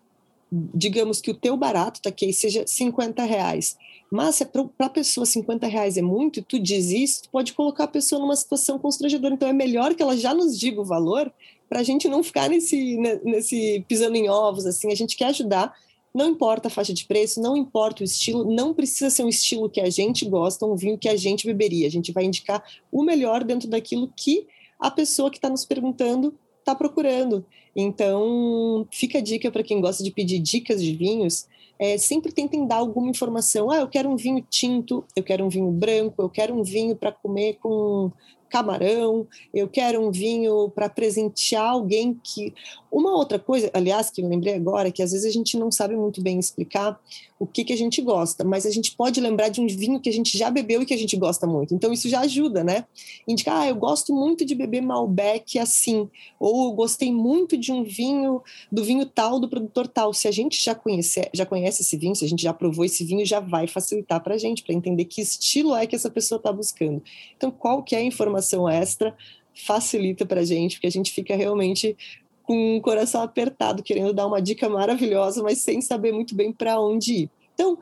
digamos 0.51 1.22
que 1.22 1.30
o 1.30 1.36
teu 1.36 1.56
barato, 1.56 2.01
tá 2.01 2.10
aqui, 2.10 2.34
seja 2.34 2.66
50 2.66 3.24
reais. 3.24 3.78
Mas 4.12 4.38
se 4.38 4.44
é 4.44 4.48
para 4.48 4.88
a 4.88 4.89
pessoa 4.89 5.28
50 5.28 5.68
reais 5.68 5.96
é 5.96 6.01
muito, 6.01 6.42
tu 6.42 6.60
diz 6.60 6.89
isso, 6.89 7.24
tu 7.24 7.30
pode 7.30 7.54
colocar 7.54 7.84
a 7.84 7.88
pessoa 7.88 8.19
numa 8.19 8.36
situação 8.36 8.80
constrangedora. 8.80 9.36
Então 9.36 9.48
é 9.48 9.54
melhor 9.54 9.94
que 9.94 10.01
ela 10.01 10.18
já 10.18 10.34
nos 10.34 10.57
diga 10.57 10.81
o 10.81 10.86
valor 10.86 11.31
para 11.74 11.80
a 11.80 11.84
gente 11.84 12.08
não 12.08 12.22
ficar 12.22 12.52
nesse, 12.52 12.98
nesse 13.24 13.84
pisando 13.88 14.16
em 14.16 14.30
ovos, 14.30 14.64
assim, 14.68 14.92
a 14.92 14.96
gente 14.96 15.18
quer 15.18 15.30
ajudar, 15.30 15.74
não 16.14 16.28
importa 16.28 16.68
a 16.68 16.72
faixa 16.72 16.94
de 16.94 17.04
preço, 17.04 17.42
não 17.42 17.58
importa 17.58 18.04
o 18.04 18.06
estilo, 18.06 18.46
não 18.46 18.75
precisa 18.75 19.10
ser 19.10 19.24
um 19.24 19.28
estilo 19.28 19.68
que 19.68 19.81
a 19.81 19.90
gente 19.90 20.24
gosta, 20.24 20.68
um 20.68 20.75
vinho 20.75 21.00
que 21.00 21.10
a 21.10 21.16
gente 21.16 21.48
beberia. 21.48 21.88
A 21.88 21.90
gente 21.90 22.12
vai 22.12 22.25
indicar 22.25 22.64
o 22.92 23.04
melhor 23.04 23.44
dentro 23.44 23.68
daquilo 23.68 24.08
que 24.16 24.46
a 24.80 24.92
pessoa 24.92 25.31
que 25.31 25.40
está 25.40 25.50
nos 25.50 25.66
perguntando 25.66 26.38
está 26.60 26.75
procurando. 26.75 27.44
Então, 27.75 28.88
fica 28.92 29.18
a 29.18 29.22
dica 29.22 29.50
para 29.50 29.64
quem 29.64 29.81
gosta 29.81 30.04
de 30.04 30.12
pedir 30.12 30.38
dicas 30.38 30.80
de 30.80 30.96
vinhos. 30.96 31.48
É, 31.80 31.98
sempre 31.98 32.31
tentem 32.31 32.68
dar 32.68 32.75
alguma 32.75 33.10
informação. 33.10 33.72
Ah, 33.72 33.78
eu 33.78 33.88
quero 33.88 34.08
um 34.10 34.16
vinho 34.16 34.46
tinto, 34.48 35.04
eu 35.16 35.24
quero 35.24 35.44
um 35.44 35.50
vinho 35.50 35.72
branco, 35.72 36.22
eu 36.22 36.30
quero 36.30 36.54
um 36.54 36.64
vinho 36.64 36.96
para 36.96 37.12
comer 37.12 37.56
com 37.56 38.12
camarão, 38.54 39.28
eu 39.52 39.68
quero 39.68 40.00
um 40.00 40.12
vinho 40.12 40.70
para 40.70 40.88
presentear 40.88 41.72
alguém 41.72 42.14
que. 42.24 42.54
Uma 42.92 43.18
outra 43.18 43.40
coisa, 43.40 43.72
aliás, 43.74 44.12
que 44.12 44.22
eu 44.22 44.30
lembrei 44.30 44.54
agora, 44.54 44.92
que 44.92 45.02
às 45.02 45.12
vezes 45.12 45.26
a 45.26 45.32
gente 45.32 45.58
não 45.58 45.72
sabe 45.72 45.96
muito 45.96 46.22
bem 46.22 46.38
explicar 46.38 47.00
o 47.44 47.48
que, 47.48 47.66
que 47.66 47.74
a 47.74 47.78
gente 47.78 48.01
gosta, 48.01 48.42
mas 48.42 48.66
a 48.66 48.72
gente 48.72 48.95
pode 48.95 49.19
lembrar 49.19 49.50
de 49.50 49.60
um 49.60 49.68
vinho 49.68 50.00
que 50.00 50.08
a 50.08 50.13
gente 50.13 50.38
já 50.38 50.50
bebeu 50.50 50.82
e 50.82 50.86
que 50.86 50.94
a 50.94 50.98
gente 50.98 51.18
gosta 51.18 51.46
muito. 51.46 51.75
Então 51.75 51.91
isso 51.91 52.08
já 52.08 52.22
ajuda, 52.22 52.63
né? 52.63 52.86
Indicar, 53.27 53.62
ah, 53.62 53.68
eu 53.68 53.75
gosto 53.75 54.13
muito 54.13 54.46
de 54.46 54.56
beber 54.56 54.82
Malbec 54.82 55.60
assim, 55.60 56.10
ou 56.39 56.70
eu 56.70 56.72
gostei 56.72 57.12
muito 57.12 57.58
de 57.58 57.70
um 57.74 57.84
vinho, 57.84 58.41
do 58.72 58.82
vinho 58.82 59.06
tal, 59.06 59.41
do 59.41 59.50
produtor 59.50 59.89
tal. 59.89 60.13
Se 60.13 60.25
a 60.25 60.32
gente 60.32 60.63
já 60.63 60.74
conhece, 60.74 61.29
já 61.34 61.46
conhece 61.46 61.82
esse 61.82 61.98
vinho, 61.98 62.15
se 62.15 62.24
a 62.24 62.29
gente 62.29 62.41
já 62.41 62.53
provou 62.53 62.86
esse 62.86 63.03
vinho, 63.03 63.25
já 63.25 63.41
vai 63.41 63.68
facilitar 63.68 64.24
para 64.24 64.36
a 64.36 64.38
gente, 64.38 64.63
para 64.63 64.74
entender 64.74 65.03
que 65.03 65.22
estilo 65.22 65.75
é 65.75 65.86
que 65.86 65.98
essa 65.98 66.10
pessoa 66.10 66.38
está 66.38 66.51
buscando. 66.51 67.03
Então, 67.36 67.51
qual 67.51 67.84
que 67.84 67.94
a 67.94 68.01
informação 68.01 68.70
extra 68.70 69.13
facilita 69.53 70.25
para 70.25 70.41
a 70.41 70.46
gente, 70.46 70.75
porque 70.75 70.88
a 70.88 70.91
gente 70.91 71.12
fica 71.12 71.36
realmente 71.36 71.96
com 72.44 72.78
o 72.78 72.82
coração 72.82 73.22
apertado, 73.22 73.82
querendo 73.82 74.14
dar 74.14 74.28
uma 74.28 74.42
dica 74.42 74.70
maravilhosa, 74.70 75.42
mas 75.42 75.60
sem 75.60 75.82
saber 75.82 76.12
muito 76.12 76.36
bem 76.36 76.52
para 76.52 76.80
onde 76.80 77.14
ir. 77.14 77.30
Então, 77.54 77.78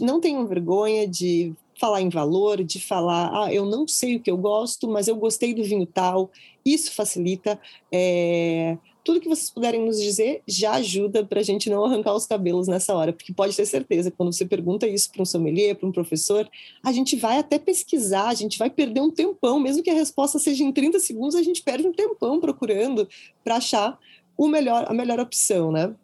não 0.00 0.20
tenham 0.20 0.46
vergonha 0.46 1.06
de 1.06 1.54
falar 1.78 2.00
em 2.00 2.08
valor, 2.08 2.62
de 2.64 2.80
falar, 2.80 3.30
ah, 3.32 3.52
eu 3.52 3.64
não 3.64 3.86
sei 3.86 4.16
o 4.16 4.20
que 4.20 4.30
eu 4.30 4.36
gosto, 4.36 4.88
mas 4.88 5.08
eu 5.08 5.16
gostei 5.16 5.54
do 5.54 5.62
vinho 5.62 5.86
tal. 5.86 6.30
Isso 6.64 6.94
facilita. 6.94 7.60
É, 7.92 8.78
tudo 9.06 9.20
que 9.20 9.28
vocês 9.28 9.48
puderem 9.48 9.86
nos 9.86 10.00
dizer 10.00 10.42
já 10.48 10.72
ajuda 10.72 11.24
para 11.24 11.38
a 11.38 11.42
gente 11.42 11.70
não 11.70 11.84
arrancar 11.84 12.12
os 12.12 12.26
cabelos 12.26 12.66
nessa 12.66 12.92
hora, 12.92 13.12
porque 13.12 13.32
pode 13.32 13.56
ter 13.56 13.64
certeza, 13.64 14.10
quando 14.10 14.32
você 14.32 14.44
pergunta 14.44 14.84
isso 14.88 15.12
para 15.12 15.22
um 15.22 15.24
sommelier, 15.24 15.76
para 15.76 15.88
um 15.88 15.92
professor, 15.92 16.50
a 16.82 16.90
gente 16.90 17.14
vai 17.14 17.38
até 17.38 17.56
pesquisar, 17.56 18.26
a 18.26 18.34
gente 18.34 18.58
vai 18.58 18.68
perder 18.68 19.00
um 19.00 19.10
tempão, 19.10 19.60
mesmo 19.60 19.80
que 19.80 19.90
a 19.90 19.94
resposta 19.94 20.40
seja 20.40 20.64
em 20.64 20.72
30 20.72 20.98
segundos, 20.98 21.36
a 21.36 21.42
gente 21.42 21.62
perde 21.62 21.86
um 21.86 21.92
tempão 21.92 22.40
procurando 22.40 23.08
para 23.44 23.56
achar 23.56 23.96
o 24.36 24.48
melhor, 24.48 24.86
a 24.88 24.92
melhor 24.92 25.20
opção, 25.20 25.70
né? 25.70 25.94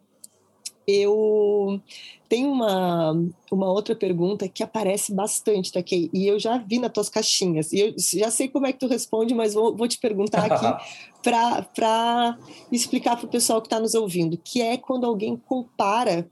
Eu 0.86 1.80
tenho 2.28 2.50
uma, 2.50 3.12
uma 3.50 3.70
outra 3.70 3.94
pergunta 3.94 4.48
que 4.48 4.62
aparece 4.62 5.14
bastante, 5.14 5.70
tá, 5.70 5.82
Kay? 5.82 6.10
E 6.12 6.26
eu 6.26 6.38
já 6.38 6.58
vi 6.58 6.78
nas 6.78 6.90
tuas 6.90 7.08
caixinhas. 7.08 7.72
E 7.72 7.80
eu 7.80 7.94
já 7.98 8.30
sei 8.30 8.48
como 8.48 8.66
é 8.66 8.72
que 8.72 8.78
tu 8.78 8.86
responde, 8.86 9.34
mas 9.34 9.54
vou, 9.54 9.76
vou 9.76 9.86
te 9.86 9.98
perguntar 9.98 10.50
aqui 10.50 10.84
para 11.22 12.38
explicar 12.70 13.16
para 13.16 13.26
o 13.26 13.28
pessoal 13.28 13.60
que 13.60 13.66
está 13.66 13.78
nos 13.78 13.94
ouvindo, 13.94 14.36
que 14.36 14.60
é 14.60 14.76
quando 14.76 15.04
alguém 15.04 15.36
compara, 15.36 16.26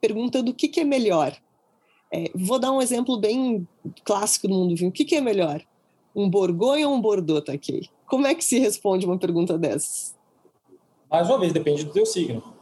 perguntando 0.00 0.50
o 0.50 0.54
que, 0.54 0.68
que 0.68 0.80
é 0.80 0.84
melhor. 0.84 1.36
É, 2.12 2.30
vou 2.34 2.58
dar 2.58 2.72
um 2.72 2.82
exemplo 2.82 3.18
bem 3.18 3.66
clássico 4.04 4.48
do 4.48 4.54
mundo 4.54 4.74
vinho. 4.74 4.90
O 4.90 4.92
que, 4.92 5.04
que 5.04 5.14
é 5.14 5.20
melhor? 5.20 5.62
Um 6.14 6.28
Borgonha 6.28 6.88
ou 6.88 6.94
um 6.94 7.00
Bordeaux, 7.00 7.44
tá, 7.44 7.56
Kay? 7.56 7.88
Como 8.06 8.26
é 8.26 8.34
que 8.34 8.44
se 8.44 8.58
responde 8.58 9.06
uma 9.06 9.18
pergunta 9.18 9.56
dessas? 9.56 10.16
Mais 11.10 11.28
uma 11.28 11.38
vez, 11.38 11.52
depende 11.52 11.84
do 11.84 11.92
teu 11.92 12.04
signo. 12.04 12.57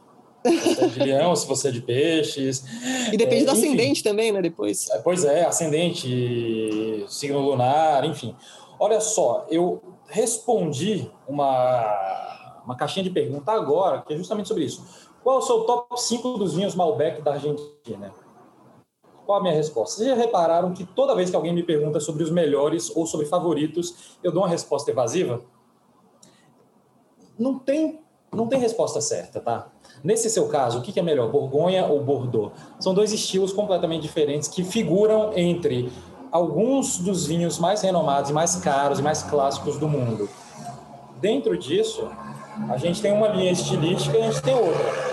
Se 0.49 0.75
você 0.75 0.85
é 0.85 0.87
de 0.87 0.99
leão, 0.99 1.35
se 1.35 1.47
você 1.47 1.67
é 1.67 1.71
de 1.71 1.81
peixes. 1.81 2.63
E 3.11 3.17
depende 3.17 3.43
é, 3.43 3.45
do 3.45 3.51
ascendente 3.51 4.03
também, 4.03 4.31
né? 4.31 4.41
Depois. 4.41 4.89
É, 4.89 4.99
pois 4.99 5.23
é, 5.25 5.45
ascendente, 5.45 7.05
signo 7.07 7.39
lunar, 7.39 8.03
enfim. 8.05 8.35
Olha 8.79 9.01
só, 9.01 9.45
eu 9.49 9.81
respondi 10.07 11.09
uma, 11.27 12.61
uma 12.63 12.75
caixinha 12.75 13.03
de 13.03 13.09
pergunta 13.09 13.51
agora, 13.51 14.01
que 14.01 14.13
é 14.13 14.17
justamente 14.17 14.47
sobre 14.47 14.65
isso. 14.65 14.83
Qual 15.23 15.37
é 15.37 15.39
o 15.39 15.41
seu 15.41 15.61
top 15.61 15.99
5 15.99 16.37
dos 16.37 16.53
vinhos 16.53 16.75
Malbec 16.75 17.21
da 17.21 17.33
Argentina? 17.33 18.13
Qual 19.25 19.39
a 19.39 19.41
minha 19.41 19.53
resposta? 19.53 19.97
Vocês 19.97 20.07
já 20.07 20.15
repararam 20.15 20.73
que 20.73 20.85
toda 20.85 21.13
vez 21.13 21.29
que 21.29 21.35
alguém 21.35 21.53
me 21.53 21.63
pergunta 21.63 21.99
sobre 21.99 22.23
os 22.23 22.31
melhores 22.31 22.95
ou 22.95 23.05
sobre 23.05 23.25
favoritos, 23.25 24.17
eu 24.23 24.31
dou 24.31 24.43
uma 24.43 24.47
resposta 24.47 24.89
evasiva? 24.89 25.41
Não 27.37 27.59
tem, 27.59 27.99
não 28.33 28.47
tem 28.47 28.57
resposta 28.57 29.01
certa, 29.01 29.41
tá? 29.41 29.69
Nesse 30.03 30.29
seu 30.29 30.47
caso, 30.47 30.79
o 30.79 30.81
que 30.81 30.99
é 30.99 31.03
melhor, 31.03 31.29
Borgonha 31.29 31.85
ou 31.85 32.03
Bordeaux? 32.03 32.51
São 32.79 32.93
dois 32.93 33.11
estilos 33.11 33.51
completamente 33.51 34.01
diferentes 34.03 34.47
que 34.47 34.63
figuram 34.63 35.31
entre 35.35 35.91
alguns 36.31 36.99
dos 36.99 37.25
vinhos 37.25 37.57
mais 37.57 37.81
renomados 37.81 38.31
mais 38.31 38.55
caros 38.57 38.99
e 38.99 39.01
mais 39.01 39.23
clássicos 39.23 39.77
do 39.77 39.87
mundo. 39.87 40.29
Dentro 41.19 41.57
disso, 41.57 42.09
a 42.69 42.77
gente 42.77 43.01
tem 43.01 43.11
uma 43.11 43.27
linha 43.27 43.51
estilística 43.51 44.17
e 44.17 44.21
a 44.21 44.31
gente 44.31 44.41
tem 44.41 44.55
outra. 44.55 45.07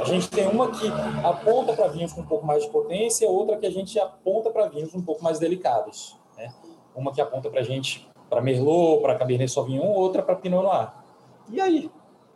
A 0.00 0.04
gente 0.04 0.28
tem 0.28 0.46
uma 0.46 0.70
que 0.70 0.86
aponta 1.24 1.72
para 1.72 1.88
vinhos 1.88 2.12
com 2.12 2.20
um 2.20 2.26
pouco 2.26 2.46
mais 2.46 2.62
de 2.62 2.70
potência, 2.70 3.28
outra 3.28 3.56
que 3.56 3.66
a 3.66 3.70
gente 3.70 3.98
aponta 3.98 4.50
para 4.50 4.68
vinhos 4.68 4.94
um 4.94 5.02
pouco 5.02 5.24
mais 5.24 5.38
delicados. 5.38 6.16
Né? 6.36 6.52
Uma 6.94 7.12
que 7.12 7.20
aponta 7.20 7.50
para 7.50 7.60
a 7.60 7.64
gente 7.64 8.08
para 8.28 8.40
Merlot, 8.40 9.02
para 9.02 9.16
Cabernet 9.16 9.50
Sauvignon, 9.50 9.92
outra 9.94 10.22
para 10.22 10.36
Pinot 10.36 10.62
Noir. 10.62 10.92
E 11.50 11.60
aí? 11.60 11.90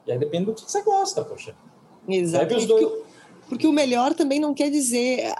E 0.06 0.12
aí 0.12 0.18
depende 0.18 0.46
do 0.46 0.54
que 0.54 0.62
você 0.62 0.82
gosta, 0.82 1.24
poxa. 1.24 1.54
Exato. 2.10 2.54
Porque, 2.54 3.02
porque 3.48 3.66
o 3.66 3.72
melhor 3.72 4.14
também 4.14 4.40
não 4.40 4.54
quer 4.54 4.70
dizer 4.70 5.32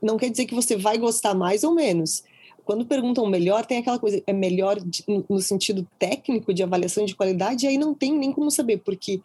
não 0.00 0.16
quer 0.16 0.30
dizer 0.30 0.46
que 0.46 0.54
você 0.54 0.76
vai 0.76 0.98
gostar 0.98 1.34
mais 1.34 1.64
ou 1.64 1.74
menos. 1.74 2.22
Quando 2.64 2.84
perguntam 2.84 3.26
melhor, 3.26 3.64
tem 3.64 3.78
aquela 3.78 3.98
coisa, 3.98 4.22
é 4.26 4.32
melhor 4.32 4.76
no 5.28 5.40
sentido 5.40 5.86
técnico 5.98 6.52
de 6.52 6.62
avaliação 6.62 7.04
de 7.04 7.14
qualidade, 7.14 7.64
e 7.64 7.68
aí 7.68 7.78
não 7.78 7.94
tem 7.94 8.12
nem 8.12 8.32
como 8.32 8.50
saber, 8.50 8.78
porque 8.78 9.20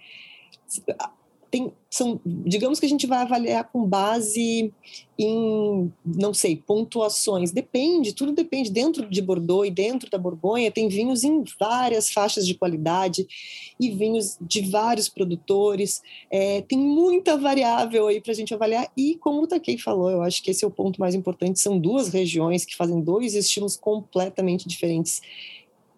tem, 1.51 1.73
são, 1.89 2.19
digamos 2.25 2.79
que 2.79 2.85
a 2.85 2.89
gente 2.89 3.05
vai 3.05 3.19
avaliar 3.19 3.69
com 3.69 3.83
base 3.83 4.73
em, 5.19 5.91
não 6.05 6.33
sei, 6.33 6.55
pontuações. 6.55 7.51
Depende, 7.51 8.13
tudo 8.13 8.31
depende. 8.31 8.71
Dentro 8.71 9.07
de 9.09 9.21
Bordeaux 9.21 9.67
e 9.67 9.69
dentro 9.69 10.09
da 10.09 10.17
Borgonha 10.17 10.71
tem 10.71 10.87
vinhos 10.87 11.25
em 11.25 11.43
várias 11.59 12.09
faixas 12.09 12.47
de 12.47 12.55
qualidade 12.55 13.27
e 13.77 13.91
vinhos 13.91 14.37
de 14.39 14.61
vários 14.61 15.09
produtores. 15.09 16.01
É, 16.31 16.61
tem 16.61 16.79
muita 16.79 17.37
variável 17.37 18.07
aí 18.07 18.21
para 18.21 18.31
a 18.31 18.35
gente 18.35 18.53
avaliar. 18.53 18.89
E 18.95 19.15
como 19.15 19.41
o 19.41 19.47
Takei 19.47 19.77
falou, 19.77 20.09
eu 20.09 20.21
acho 20.21 20.41
que 20.41 20.51
esse 20.51 20.63
é 20.63 20.67
o 20.67 20.71
ponto 20.71 21.01
mais 21.01 21.13
importante. 21.13 21.59
São 21.59 21.77
duas 21.77 22.07
regiões 22.07 22.63
que 22.63 22.77
fazem 22.77 23.01
dois 23.01 23.35
estilos 23.35 23.75
completamente 23.75 24.67
diferentes 24.69 25.21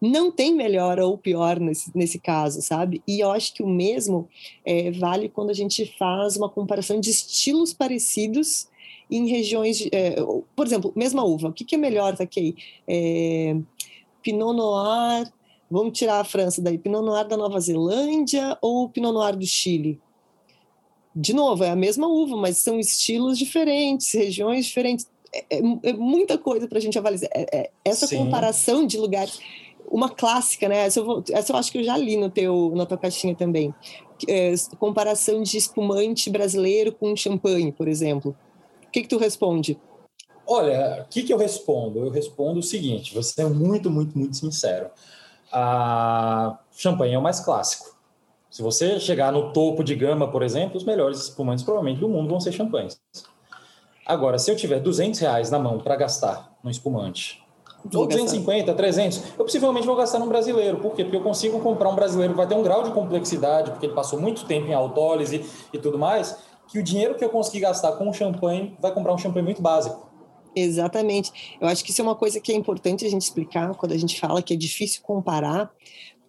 não 0.10 0.30
tem 0.30 0.54
melhor 0.54 1.00
ou 1.00 1.18
pior 1.18 1.60
nesse, 1.62 1.90
nesse 1.96 2.20
caso, 2.20 2.62
sabe? 2.62 3.02
E 3.08 3.22
eu 3.22 3.32
acho 3.32 3.54
que 3.54 3.64
o 3.64 3.68
mesmo 3.68 4.28
é, 4.66 4.92
vale 4.92 5.30
quando 5.30 5.50
a 5.50 5.54
gente 5.54 5.86
faz 5.98 6.36
uma 6.36 6.50
comparação 6.50 7.00
de 7.00 7.10
estilos 7.10 7.74
parecidos 7.74 8.68
em 9.10 9.28
regiões, 9.28 9.78
de, 9.78 9.90
é, 9.94 10.16
por 10.56 10.68
exemplo, 10.68 10.92
mesma 10.94 11.24
uva, 11.24 11.48
o 11.48 11.54
que, 11.54 11.64
que 11.64 11.76
é 11.76 11.78
melhor, 11.78 12.18
Takei? 12.18 12.54
É, 12.86 13.56
Pinot 14.22 14.54
Noir, 14.54 15.32
vamos 15.72 15.98
tirar 15.98 16.20
a 16.20 16.26
França 16.26 16.62
daí, 16.62 16.78
Pinot 16.78 17.06
Noir 17.06 17.26
da 17.26 17.38
Nova 17.38 17.60
Zelândia 17.62 18.58
ou 18.62 18.90
Pinot 18.90 19.14
Noir 19.14 19.38
do 19.38 19.46
Chile? 19.46 20.02
De 21.16 21.32
novo, 21.32 21.64
é 21.64 21.70
a 21.70 21.76
mesma 21.78 22.08
uva, 22.08 22.36
mas 22.36 22.58
são 22.58 22.78
estilos 22.78 23.38
diferentes, 23.38 24.14
regiões 24.14 24.66
diferentes. 24.66 25.08
É, 25.32 25.58
é, 25.58 25.62
é 25.84 25.94
muita 25.94 26.38
coisa 26.38 26.68
para 26.68 26.78
a 26.78 26.82
gente 26.82 26.98
avaliar. 26.98 27.30
É, 27.34 27.58
é, 27.58 27.70
essa 27.86 28.08
Sim. 28.08 28.18
comparação 28.18 28.86
de 28.86 28.98
lugares 28.98 29.40
uma 29.94 30.10
clássica, 30.10 30.68
né? 30.68 30.88
Essa 30.88 31.00
eu, 31.00 31.06
vou, 31.06 31.24
essa 31.32 31.54
eu, 31.54 31.56
acho 31.56 31.72
que 31.72 31.78
eu 31.78 31.84
já 31.84 31.96
li 31.96 32.18
no 32.18 32.28
teu, 32.28 32.74
na 32.76 32.84
tua 32.84 32.98
caixinha 32.98 33.36
também. 33.36 33.74
É, 34.28 34.52
comparação 34.80 35.44
de 35.44 35.56
espumante 35.56 36.32
brasileiro 36.32 36.92
com 36.92 37.16
champanhe, 37.16 37.72
por 37.72 37.88
exemplo. 37.88 38.36
O 38.88 38.92
que, 38.92 39.04
que 39.04 39.08
tu 39.08 39.20
responde? 39.20 39.80
Olha, 40.48 41.06
o 41.06 41.10
que, 41.10 41.22
que 41.22 41.32
eu 41.32 41.38
respondo? 41.38 42.00
Eu 42.00 42.10
respondo 42.10 42.60
o 42.60 42.64
seguinte: 42.64 43.14
você 43.14 43.44
é 43.44 43.46
muito, 43.46 43.92
muito, 43.92 44.18
muito 44.18 44.36
sincero. 44.36 44.90
A 45.52 46.58
champanhe 46.76 47.14
é 47.14 47.20
o 47.20 47.22
mais 47.22 47.40
clássico. 47.40 47.96
Se 48.50 48.64
você 48.64 49.00
chegar 49.00 49.32
no 49.32 49.54
topo 49.54 49.84
de 49.84 49.96
gama, 49.96 50.32
por 50.32 50.42
exemplo, 50.42 50.76
os 50.78 50.84
melhores 50.84 51.20
espumantes 51.20 51.64
provavelmente 51.64 52.00
do 52.00 52.10
mundo 52.10 52.30
vão 52.30 52.40
ser 52.40 52.52
champanhes. 52.52 53.00
Agora, 54.06 54.40
se 54.40 54.50
eu 54.50 54.56
tiver 54.56 54.80
200 54.80 55.20
reais 55.20 55.52
na 55.52 55.60
mão 55.60 55.80
para 55.80 55.96
gastar 55.96 56.52
no 56.64 56.70
espumante 56.70 57.43
ou 57.86 58.08
250, 58.08 58.74
300, 58.74 59.24
eu 59.38 59.46
possivelmente 59.46 59.86
vou 59.86 59.96
gastar 59.96 60.20
num 60.20 60.28
brasileiro. 60.28 60.78
Por 60.78 60.94
quê? 60.94 61.04
Porque 61.04 61.18
eu 61.18 61.24
consigo 61.24 61.60
comprar 61.60 61.90
um 61.90 61.96
brasileiro 61.96 62.34
que 62.34 62.38
vai 62.38 62.48
ter 62.48 62.56
um 62.56 62.64
grau 62.64 62.84
de 62.84 62.92
complexidade, 62.92 63.72
porque 63.72 63.86
ele 63.86 63.94
passou 63.94 64.20
muito 64.20 64.46
tempo 64.46 64.68
em 64.68 64.74
autólise 64.74 65.44
e 65.72 65.78
tudo 65.78 65.98
mais, 65.98 66.38
que 66.68 66.80
o 66.80 66.84
dinheiro 66.84 67.16
que 67.16 67.24
eu 67.24 67.30
conseguir 67.30 67.62
gastar 67.62 67.94
com 67.94 68.10
um 68.10 68.14
champanhe 68.14 68.76
vai 68.80 68.94
comprar 68.94 69.14
um 69.14 69.18
champanhe 69.18 69.46
muito 69.46 69.62
básico. 69.62 70.12
Exatamente. 70.56 71.58
Eu 71.60 71.68
acho 71.68 71.84
que 71.84 71.92
isso 71.92 72.02
é 72.02 72.04
uma 72.04 72.16
coisa 72.16 72.40
que 72.40 72.52
é 72.52 72.56
importante 72.56 73.06
a 73.06 73.10
gente 73.10 73.24
explicar 73.24 73.74
quando 73.76 73.92
a 73.92 73.98
gente 73.98 74.20
fala 74.20 74.42
que 74.42 74.54
é 74.54 74.58
difícil 74.58 75.02
comparar, 75.02 75.72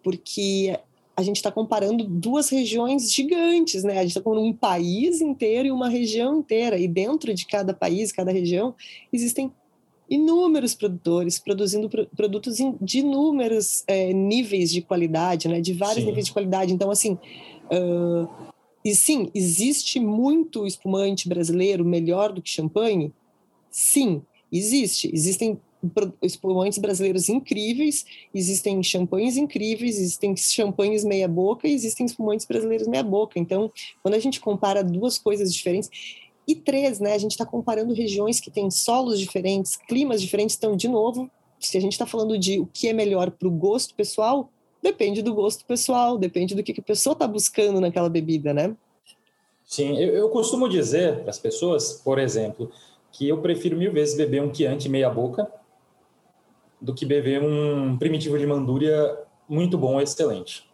porque 0.03 0.77
a 1.15 1.23
gente 1.23 1.37
está 1.37 1.51
comparando 1.51 2.03
duas 2.03 2.49
regiões 2.49 3.11
gigantes, 3.11 3.83
né? 3.83 3.93
A 3.93 4.01
gente 4.01 4.09
está 4.09 4.21
comparando 4.21 4.47
um 4.47 4.53
país 4.53 5.21
inteiro 5.21 5.67
e 5.67 5.71
uma 5.71 5.87
região 5.87 6.39
inteira. 6.39 6.77
E 6.77 6.87
dentro 6.87 7.33
de 7.33 7.45
cada 7.45 7.73
país, 7.73 8.11
cada 8.11 8.31
região, 8.31 8.75
existem 9.13 9.53
inúmeros 10.09 10.75
produtores 10.75 11.39
produzindo 11.39 11.89
produtos 12.15 12.57
de 12.81 12.99
inúmeros 12.99 13.83
é, 13.87 14.13
níveis 14.13 14.71
de 14.71 14.81
qualidade, 14.81 15.47
né? 15.47 15.59
De 15.61 15.73
vários 15.73 16.03
sim. 16.03 16.05
níveis 16.05 16.25
de 16.25 16.33
qualidade. 16.33 16.73
Então, 16.73 16.91
assim, 16.91 17.17
uh, 17.71 18.27
e 18.83 18.93
sim, 18.93 19.31
existe 19.33 19.99
muito 19.99 20.67
espumante 20.67 21.27
brasileiro 21.27 21.83
melhor 21.83 22.31
do 22.31 22.41
que 22.41 22.49
champanhe? 22.49 23.11
Sim, 23.69 24.21
existe. 24.51 25.09
Existem 25.11 25.59
espumantes 26.21 26.77
brasileiros 26.77 27.29
incríveis, 27.29 28.05
existem 28.33 28.81
champanhes 28.81 29.37
incríveis, 29.37 29.97
existem 29.97 30.35
champanhes 30.35 31.03
meia 31.03 31.27
boca 31.27 31.67
e 31.67 31.73
existem 31.73 32.05
espumantes 32.05 32.45
brasileiros 32.45 32.87
meia 32.87 33.03
boca. 33.03 33.39
Então, 33.39 33.71
quando 34.01 34.15
a 34.15 34.19
gente 34.19 34.39
compara 34.39 34.83
duas 34.83 35.17
coisas 35.17 35.53
diferentes, 35.53 35.89
e 36.47 36.55
três, 36.55 36.99
né? 36.99 37.13
A 37.13 37.17
gente 37.17 37.31
está 37.31 37.45
comparando 37.45 37.93
regiões 37.93 38.39
que 38.39 38.51
têm 38.51 38.69
solos 38.69 39.19
diferentes, 39.19 39.75
climas 39.75 40.21
diferentes. 40.21 40.55
Então, 40.55 40.75
de 40.75 40.87
novo, 40.87 41.29
se 41.59 41.77
a 41.77 41.81
gente 41.81 41.93
está 41.93 42.05
falando 42.05 42.37
de 42.37 42.59
o 42.59 42.67
que 42.67 42.87
é 42.87 42.93
melhor 42.93 43.31
para 43.31 43.47
o 43.47 43.51
gosto 43.51 43.95
pessoal, 43.95 44.49
depende 44.81 45.21
do 45.21 45.33
gosto 45.33 45.65
pessoal, 45.65 46.17
depende 46.17 46.53
do 46.53 46.63
que, 46.63 46.73
que 46.73 46.81
a 46.81 46.83
pessoa 46.83 47.13
está 47.13 47.27
buscando 47.27 47.81
naquela 47.81 48.09
bebida, 48.09 48.53
né? 48.53 48.75
Sim, 49.65 49.97
eu, 49.97 50.13
eu 50.13 50.29
costumo 50.29 50.69
dizer 50.69 51.21
para 51.21 51.31
as 51.31 51.39
pessoas, 51.39 51.93
por 52.03 52.19
exemplo, 52.19 52.71
que 53.11 53.27
eu 53.27 53.41
prefiro 53.41 53.77
mil 53.77 53.91
vezes 53.91 54.15
beber 54.15 54.43
um 54.43 54.53
Chianti 54.53 54.87
meia 54.87 55.09
boca 55.09 55.51
do 56.79 56.93
que 56.93 57.05
beber 57.05 57.41
um 57.41 57.97
primitivo 57.97 58.37
de 58.37 58.45
Mandúria 58.45 59.17
muito 59.49 59.77
bom, 59.77 59.99
excelente. 59.99 60.69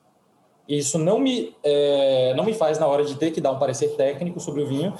Isso 0.68 0.98
não 0.98 1.20
me, 1.20 1.56
é, 1.64 2.34
não 2.36 2.44
me 2.44 2.54
faz, 2.54 2.80
na 2.80 2.88
hora 2.88 3.04
de 3.04 3.16
ter 3.16 3.32
que 3.32 3.42
dar 3.42 3.52
um 3.52 3.60
parecer 3.60 3.96
técnico 3.96 4.40
sobre 4.40 4.62
o 4.62 4.68
vinho, 4.68 4.94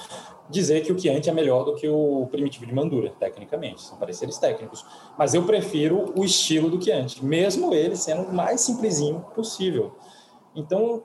dizer 0.50 0.82
que 0.82 0.92
o 0.92 0.98
Chianti 0.98 1.30
é 1.30 1.32
melhor 1.32 1.64
do 1.64 1.74
que 1.74 1.88
o 1.88 2.26
primitivo 2.30 2.66
de 2.66 2.74
Mandura, 2.74 3.10
tecnicamente, 3.18 3.82
são 3.82 3.96
pareceres 3.96 4.38
técnicos. 4.38 4.84
Mas 5.18 5.34
eu 5.34 5.44
prefiro 5.44 6.12
o 6.16 6.24
estilo 6.24 6.68
do 6.68 6.82
Chianti, 6.82 7.24
mesmo 7.24 7.72
ele 7.72 7.96
sendo 7.96 8.22
o 8.22 8.34
mais 8.34 8.60
simplesinho 8.60 9.20
possível. 9.34 9.92
Então, 10.54 11.02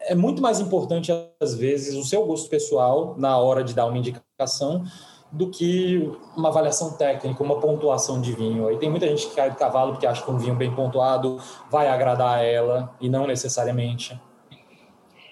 é 0.00 0.14
muito 0.14 0.42
mais 0.42 0.60
importante, 0.60 1.10
às 1.40 1.54
vezes, 1.54 1.94
o 1.94 2.04
seu 2.04 2.26
gosto 2.26 2.48
pessoal 2.48 3.14
na 3.16 3.38
hora 3.38 3.64
de 3.64 3.74
dar 3.74 3.86
uma 3.86 3.96
indicação 3.96 4.84
do 5.32 5.50
que 5.50 6.12
uma 6.36 6.48
avaliação 6.48 6.92
técnica, 6.92 7.42
uma 7.42 7.58
pontuação 7.58 8.20
de 8.20 8.32
vinho. 8.32 8.68
Aí 8.68 8.76
tem 8.76 8.88
muita 8.88 9.08
gente 9.08 9.26
que 9.26 9.34
cai 9.34 9.50
do 9.50 9.56
cavalo 9.56 9.92
porque 9.92 10.06
acha 10.06 10.22
que 10.22 10.30
um 10.30 10.38
vinho 10.38 10.54
bem 10.54 10.72
pontuado 10.72 11.40
vai 11.70 11.88
agradar 11.88 12.38
a 12.38 12.42
ela 12.42 12.94
e 13.00 13.08
não 13.08 13.26
necessariamente. 13.26 14.20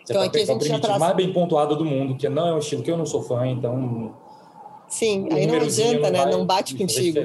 Você 0.04 0.12
então, 0.12 0.22
pode 0.22 0.32
pegar 0.32 0.54
o 0.54 0.58
primitivo 0.58 0.82
traz... 0.82 0.98
mais 0.98 1.16
bem 1.16 1.32
pontuado 1.32 1.76
do 1.76 1.84
mundo, 1.84 2.16
que 2.16 2.28
não 2.28 2.48
é 2.48 2.54
um 2.54 2.58
estilo 2.58 2.82
que 2.82 2.90
eu 2.90 2.96
não 2.96 3.06
sou 3.06 3.22
fã, 3.22 3.46
então 3.46 4.14
Sim, 4.88 5.26
aí 5.32 5.46
não 5.46 5.56
adianta, 5.56 6.10
não 6.10 6.24
né? 6.26 6.30
Não 6.30 6.44
bate 6.44 6.76
contigo. 6.76 7.18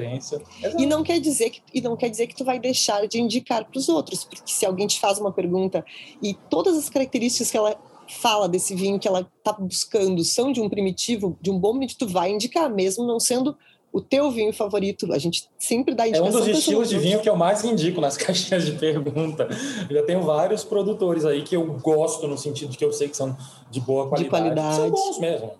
E 0.78 0.86
não 0.86 1.02
quer 1.02 1.20
dizer 1.20 1.50
que 1.50 1.60
e 1.74 1.82
não 1.82 1.96
quer 1.96 2.08
dizer 2.08 2.26
que 2.26 2.34
tu 2.34 2.42
vai 2.42 2.58
deixar 2.58 3.06
de 3.06 3.20
indicar 3.20 3.62
para 3.64 3.78
os 3.78 3.90
outros, 3.90 4.24
porque 4.24 4.50
se 4.50 4.64
alguém 4.64 4.86
te 4.86 4.98
faz 4.98 5.18
uma 5.18 5.30
pergunta 5.30 5.84
e 6.22 6.32
todas 6.48 6.78
as 6.78 6.88
características 6.88 7.50
que 7.50 7.56
ela 7.58 7.78
fala 8.08 8.48
desse 8.48 8.74
vinho 8.74 8.98
que 8.98 9.06
ela 9.06 9.28
está 9.36 9.52
buscando 9.52 10.24
são 10.24 10.50
de 10.50 10.62
um 10.62 10.68
primitivo, 10.68 11.36
de 11.42 11.50
um 11.50 11.58
bom 11.58 11.72
primitivo, 11.72 11.98
tu 11.98 12.08
vai 12.08 12.30
indicar, 12.30 12.70
mesmo 12.70 13.06
não 13.06 13.20
sendo 13.20 13.54
o 13.92 14.00
teu 14.00 14.30
vinho 14.30 14.52
favorito? 14.52 15.12
A 15.12 15.18
gente 15.18 15.48
sempre 15.58 15.94
dá 15.94 16.06
indicação. 16.06 16.38
É 16.38 16.42
um 16.42 16.44
dos 16.44 16.58
estilos 16.58 16.88
de 16.88 16.98
vinho 16.98 17.20
que 17.20 17.28
eu 17.28 17.36
mais 17.36 17.64
indico 17.64 18.00
nas 18.00 18.16
caixinhas 18.18 18.66
de 18.66 18.72
pergunta. 18.72 19.48
Eu 19.88 19.96
já 19.96 20.02
tenho 20.02 20.22
vários 20.22 20.64
produtores 20.64 21.24
aí 21.24 21.42
que 21.42 21.56
eu 21.56 21.64
gosto 21.80 22.26
no 22.26 22.36
sentido 22.36 22.70
de 22.70 22.78
que 22.78 22.84
eu 22.84 22.92
sei 22.92 23.08
que 23.08 23.16
são 23.16 23.36
de 23.70 23.80
boa 23.80 24.08
qualidade. 24.08 24.44
De 24.44 24.54
qualidade. 24.54 24.76
São 24.76 24.90
bons 24.90 25.18
mesmo. 25.18 25.52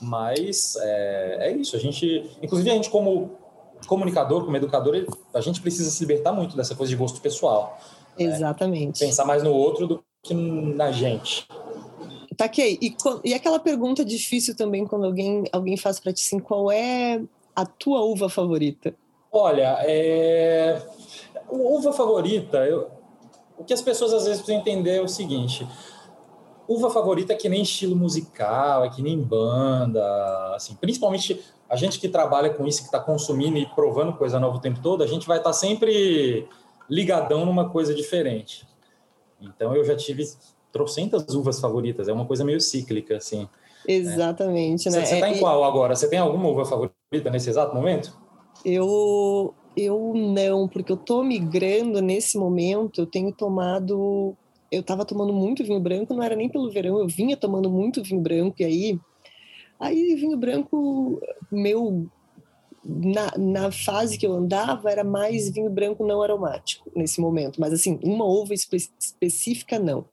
Mas 0.00 0.76
é, 0.76 1.48
é 1.48 1.52
isso. 1.52 1.76
A 1.76 1.78
gente, 1.78 2.30
inclusive 2.42 2.70
a 2.70 2.74
gente 2.74 2.90
como 2.90 3.30
comunicador, 3.86 4.44
como 4.44 4.56
educador, 4.56 5.06
a 5.32 5.40
gente 5.40 5.60
precisa 5.60 5.90
se 5.90 6.00
libertar 6.04 6.32
muito 6.32 6.56
dessa 6.56 6.74
coisa 6.74 6.90
de 6.90 6.96
gosto 6.96 7.20
pessoal. 7.20 7.78
Né? 8.18 8.26
Exatamente. 8.26 9.00
Né? 9.00 9.08
Pensar 9.08 9.24
mais 9.24 9.42
no 9.42 9.52
outro 9.52 9.86
do 9.86 10.04
que 10.22 10.34
na 10.34 10.90
gente. 10.90 11.46
Tá 12.36 12.46
ok. 12.46 12.78
E, 12.80 12.96
e 13.24 13.34
aquela 13.34 13.58
pergunta 13.58 14.04
difícil 14.04 14.56
também 14.56 14.86
quando 14.86 15.04
alguém, 15.04 15.44
alguém 15.52 15.76
faz 15.76 16.00
para 16.00 16.12
ti 16.12 16.22
assim, 16.24 16.38
qual 16.38 16.70
é 16.70 17.20
a 17.54 17.64
tua 17.66 18.02
uva 18.02 18.28
favorita? 18.28 18.94
Olha, 19.30 19.78
é... 19.80 20.80
uva 21.50 21.92
favorita, 21.92 22.58
eu... 22.58 22.88
o 23.58 23.64
que 23.64 23.72
as 23.72 23.82
pessoas 23.82 24.12
às 24.12 24.24
vezes 24.24 24.42
precisam 24.42 24.60
entender 24.60 24.96
é 24.96 25.00
o 25.00 25.08
seguinte: 25.08 25.66
uva 26.68 26.90
favorita 26.90 27.32
é 27.32 27.36
que 27.36 27.48
nem 27.48 27.62
estilo 27.62 27.96
musical, 27.96 28.84
é 28.84 28.90
que 28.90 29.02
nem 29.02 29.18
banda, 29.20 30.54
assim, 30.54 30.74
principalmente 30.76 31.42
a 31.68 31.76
gente 31.76 31.98
que 31.98 32.08
trabalha 32.08 32.50
com 32.50 32.66
isso, 32.66 32.80
que 32.80 32.86
está 32.86 33.00
consumindo 33.00 33.58
e 33.58 33.66
provando 33.66 34.12
coisa 34.12 34.38
nova 34.38 34.56
o 34.56 34.60
tempo 34.60 34.80
todo, 34.80 35.02
a 35.02 35.06
gente 35.06 35.26
vai 35.26 35.38
estar 35.38 35.50
tá 35.50 35.54
sempre 35.54 36.48
ligadão 36.88 37.44
numa 37.44 37.68
coisa 37.68 37.94
diferente. 37.94 38.66
Então 39.40 39.74
eu 39.74 39.84
já 39.84 39.96
tive 39.96 40.24
trocentas 40.74 41.32
uvas 41.36 41.60
favoritas, 41.60 42.08
é 42.08 42.12
uma 42.12 42.26
coisa 42.26 42.44
meio 42.44 42.60
cíclica, 42.60 43.16
assim. 43.16 43.42
Né? 43.42 43.48
Exatamente, 43.86 44.90
né? 44.90 45.06
Você 45.06 45.14
está 45.14 45.30
em 45.30 45.38
qual 45.38 45.62
agora? 45.62 45.94
Você 45.94 46.10
tem 46.10 46.18
alguma 46.18 46.48
uva 46.48 46.64
favorita 46.64 47.30
nesse 47.30 47.48
exato 47.48 47.72
momento? 47.72 48.18
Eu, 48.64 49.54
eu 49.76 50.12
não, 50.16 50.66
porque 50.66 50.90
eu 50.90 50.96
estou 50.96 51.22
migrando 51.22 52.02
nesse 52.02 52.36
momento, 52.36 53.00
eu 53.00 53.06
tenho 53.06 53.30
tomado... 53.30 54.36
Eu 54.72 54.80
estava 54.80 55.04
tomando 55.04 55.32
muito 55.32 55.62
vinho 55.62 55.78
branco, 55.78 56.12
não 56.12 56.22
era 56.24 56.34
nem 56.34 56.48
pelo 56.48 56.68
verão, 56.68 56.98
eu 56.98 57.06
vinha 57.06 57.36
tomando 57.36 57.70
muito 57.70 58.02
vinho 58.02 58.20
branco, 58.20 58.56
e 58.58 58.64
aí... 58.64 59.00
Aí 59.78 60.14
vinho 60.16 60.36
branco, 60.36 61.20
meu 61.52 62.08
na, 62.84 63.32
na, 63.38 63.72
fase 63.72 64.18
que 64.18 64.26
eu 64.26 64.32
andava 64.32 64.90
era 64.90 65.02
mais 65.02 65.50
vinho 65.50 65.70
branco 65.70 66.06
não 66.06 66.22
aromático 66.22 66.90
nesse 66.94 67.20
momento, 67.20 67.60
mas 67.60 67.72
assim, 67.72 67.98
uma 68.02 68.24
uva 68.24 68.52
espe 68.54 68.76
específica 68.76 69.78
não. 69.78 70.04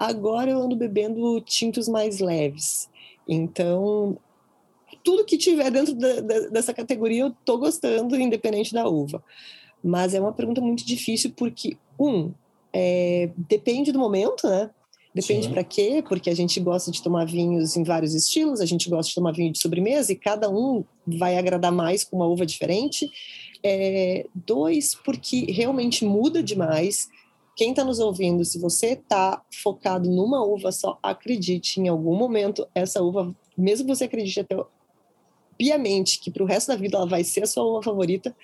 Agora 0.00 0.50
eu 0.50 0.62
ando 0.62 0.74
bebendo 0.74 1.38
tintos 1.42 1.86
mais 1.86 2.20
leves. 2.20 2.88
Então, 3.28 4.16
tudo 5.04 5.26
que 5.26 5.36
tiver 5.36 5.70
dentro 5.70 5.94
da, 5.94 6.20
da, 6.22 6.40
dessa 6.48 6.72
categoria 6.72 7.24
eu 7.24 7.36
tô 7.44 7.58
gostando, 7.58 8.18
independente 8.18 8.72
da 8.72 8.88
uva. 8.88 9.22
Mas 9.84 10.14
é 10.14 10.20
uma 10.20 10.32
pergunta 10.32 10.58
muito 10.62 10.86
difícil 10.86 11.34
porque, 11.36 11.76
um, 11.98 12.32
é, 12.72 13.28
depende 13.36 13.92
do 13.92 13.98
momento, 13.98 14.48
né? 14.48 14.70
Depende 15.14 15.50
para 15.50 15.64
quê? 15.64 16.02
Porque 16.08 16.30
a 16.30 16.34
gente 16.34 16.58
gosta 16.60 16.90
de 16.90 17.02
tomar 17.02 17.26
vinhos 17.26 17.76
em 17.76 17.82
vários 17.82 18.14
estilos, 18.14 18.60
a 18.60 18.66
gente 18.66 18.88
gosta 18.88 19.10
de 19.10 19.14
tomar 19.14 19.32
vinho 19.32 19.52
de 19.52 19.58
sobremesa 19.58 20.12
e 20.12 20.16
cada 20.16 20.48
um 20.48 20.82
vai 21.06 21.36
agradar 21.36 21.72
mais 21.72 22.04
com 22.04 22.16
uma 22.16 22.26
uva 22.26 22.46
diferente. 22.46 23.10
É, 23.62 24.24
dois, 24.34 24.94
porque 24.94 25.50
realmente 25.52 26.06
muda 26.06 26.42
demais 26.42 27.10
quem 27.60 27.72
está 27.72 27.84
nos 27.84 27.98
ouvindo, 27.98 28.42
se 28.42 28.58
você 28.58 28.92
está 28.92 29.42
focado 29.62 30.08
numa 30.08 30.42
uva 30.42 30.72
só, 30.72 30.98
acredite, 31.02 31.78
em 31.78 31.88
algum 31.88 32.16
momento 32.16 32.66
essa 32.74 33.02
uva, 33.02 33.36
mesmo 33.54 33.84
que 33.84 33.94
você 33.94 34.04
acredite 34.04 34.40
até 34.40 34.56
piamente 35.58 36.20
que 36.20 36.30
para 36.30 36.42
o 36.42 36.46
resto 36.46 36.68
da 36.68 36.76
vida 36.76 36.96
ela 36.96 37.06
vai 37.06 37.22
ser 37.22 37.42
a 37.42 37.46
sua 37.46 37.62
uva 37.62 37.82
favorita, 37.82 38.34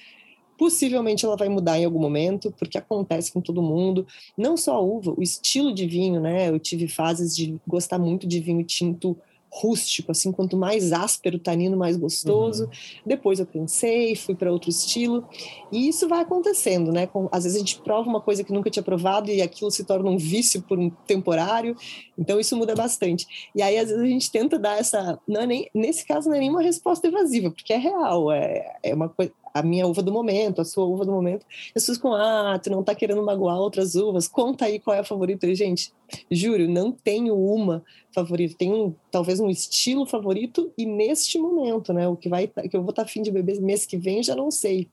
possivelmente 0.58 1.24
ela 1.24 1.34
vai 1.34 1.48
mudar 1.48 1.78
em 1.78 1.86
algum 1.86 1.98
momento, 1.98 2.52
porque 2.58 2.76
acontece 2.76 3.32
com 3.32 3.40
todo 3.40 3.62
mundo. 3.62 4.06
Não 4.36 4.54
só 4.54 4.74
a 4.74 4.80
uva, 4.80 5.14
o 5.16 5.22
estilo 5.22 5.72
de 5.72 5.86
vinho, 5.86 6.20
né? 6.20 6.50
Eu 6.50 6.58
tive 6.58 6.86
fases 6.86 7.34
de 7.34 7.58
gostar 7.66 7.98
muito 7.98 8.26
de 8.26 8.38
vinho 8.38 8.62
tinto 8.64 9.16
rústico, 9.50 10.12
assim, 10.12 10.30
quanto 10.32 10.56
mais 10.56 10.92
áspero 10.92 11.36
o 11.36 11.40
tanino, 11.40 11.76
mais 11.76 11.96
gostoso. 11.96 12.64
Uhum. 12.64 12.70
Depois 13.06 13.40
eu 13.40 13.46
pensei, 13.46 14.14
fui 14.14 14.34
para 14.34 14.52
outro 14.52 14.70
estilo. 14.70 15.26
E 15.72 15.88
isso 15.88 16.08
vai 16.08 16.20
acontecendo, 16.20 16.92
né? 16.92 17.06
Com, 17.06 17.28
às 17.32 17.44
vezes 17.44 17.56
a 17.56 17.60
gente 17.60 17.80
prova 17.80 18.08
uma 18.08 18.20
coisa 18.20 18.44
que 18.44 18.52
nunca 18.52 18.70
tinha 18.70 18.82
provado 18.82 19.30
e 19.30 19.40
aquilo 19.40 19.70
se 19.70 19.84
torna 19.84 20.10
um 20.10 20.18
vício 20.18 20.62
por 20.62 20.78
um 20.78 20.90
temporário. 21.06 21.76
Então 22.18 22.38
isso 22.38 22.56
muda 22.56 22.74
bastante. 22.74 23.26
E 23.54 23.62
aí 23.62 23.78
às 23.78 23.88
vezes 23.88 24.02
a 24.02 24.06
gente 24.06 24.30
tenta 24.30 24.58
dar 24.58 24.78
essa, 24.78 25.18
não 25.26 25.40
é 25.40 25.46
nem 25.46 25.70
nesse 25.74 26.04
caso 26.06 26.28
não 26.28 26.36
é 26.36 26.40
nenhuma 26.40 26.62
resposta 26.62 27.06
evasiva, 27.06 27.50
porque 27.50 27.72
é 27.72 27.78
real, 27.78 28.30
é, 28.30 28.76
é 28.82 28.94
uma 28.94 29.08
coisa 29.08 29.32
a 29.58 29.62
minha 29.62 29.86
uva 29.86 30.02
do 30.02 30.12
momento, 30.12 30.60
a 30.60 30.64
sua 30.64 30.84
uva 30.84 31.04
do 31.04 31.12
momento. 31.12 31.46
As 31.68 31.72
pessoas 31.72 31.98
com, 31.98 32.12
ah, 32.12 32.58
tu 32.62 32.70
não 32.70 32.82
tá 32.82 32.94
querendo 32.94 33.22
magoar 33.22 33.56
outras 33.56 33.94
uvas, 33.94 34.28
conta 34.28 34.66
aí 34.66 34.78
qual 34.78 34.94
é 34.94 35.00
a 35.00 35.04
favorita. 35.04 35.52
gente, 35.54 35.92
juro, 36.30 36.68
não 36.68 36.92
tenho 36.92 37.34
uma 37.34 37.82
favorita, 38.14 38.54
tenho 38.58 38.94
talvez 39.10 39.40
um 39.40 39.48
estilo 39.48 40.04
favorito 40.04 40.70
e 40.76 40.84
neste 40.84 41.38
momento, 41.38 41.92
né, 41.92 42.06
o 42.06 42.16
que 42.16 42.28
vai, 42.28 42.46
que 42.46 42.76
eu 42.76 42.82
vou 42.82 42.90
estar 42.90 43.02
tá 43.02 43.08
afim 43.08 43.22
de 43.22 43.30
beber 43.30 43.60
mês 43.60 43.86
que 43.86 43.96
vem, 43.96 44.22
já 44.22 44.36
não 44.36 44.50
sei. 44.50 44.88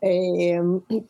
É, 0.00 0.58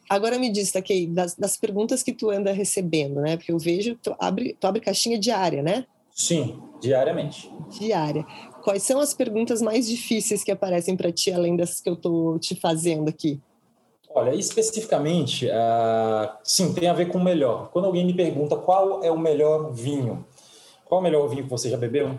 agora 0.09 0.38
me 0.38 0.51
diz, 0.51 0.73
Takei, 0.73 1.07
das, 1.07 1.35
das 1.35 1.59
perguntas 1.59 2.03
que 2.03 2.12
tu 2.12 2.31
anda 2.31 2.53
recebendo, 2.53 3.21
né, 3.21 3.37
porque 3.37 3.53
eu 3.53 3.59
vejo, 3.59 3.99
tu 4.03 4.14
abre, 4.18 4.57
tu 4.59 4.66
abre 4.66 4.81
caixinha 4.81 5.18
diária, 5.18 5.62
né? 5.62 5.85
Sim, 6.18 6.61
diariamente. 6.81 7.49
Diária. 7.79 8.27
Quais 8.62 8.83
são 8.83 9.01
as 9.01 9.14
perguntas 9.14 9.62
mais 9.62 9.88
difíceis 9.88 10.44
que 10.44 10.51
aparecem 10.51 10.97
para 10.97 11.12
ti, 11.12 11.33
além 11.33 11.57
das 11.57 11.81
que 11.81 11.88
eu 11.88 11.94
estou 11.94 12.38
te 12.38 12.55
fazendo 12.55 13.09
aqui? 13.09 13.40
Olha, 14.11 14.35
especificamente, 14.35 15.47
uh, 15.47 16.31
sim, 16.42 16.73
tem 16.73 16.88
a 16.88 16.92
ver 16.92 17.09
com 17.09 17.18
o 17.18 17.25
melhor. 17.25 17.71
Quando 17.71 17.85
alguém 17.85 18.05
me 18.05 18.14
pergunta 18.14 18.57
qual 18.57 19.03
é 19.05 19.11
o 19.11 19.18
melhor 19.18 19.71
vinho, 19.71 20.25
qual 20.85 20.99
é 20.99 21.01
o 21.01 21.05
melhor 21.05 21.29
vinho 21.29 21.44
que 21.44 21.51
você 21.51 21.68
já 21.68 21.77
bebeu? 21.77 22.18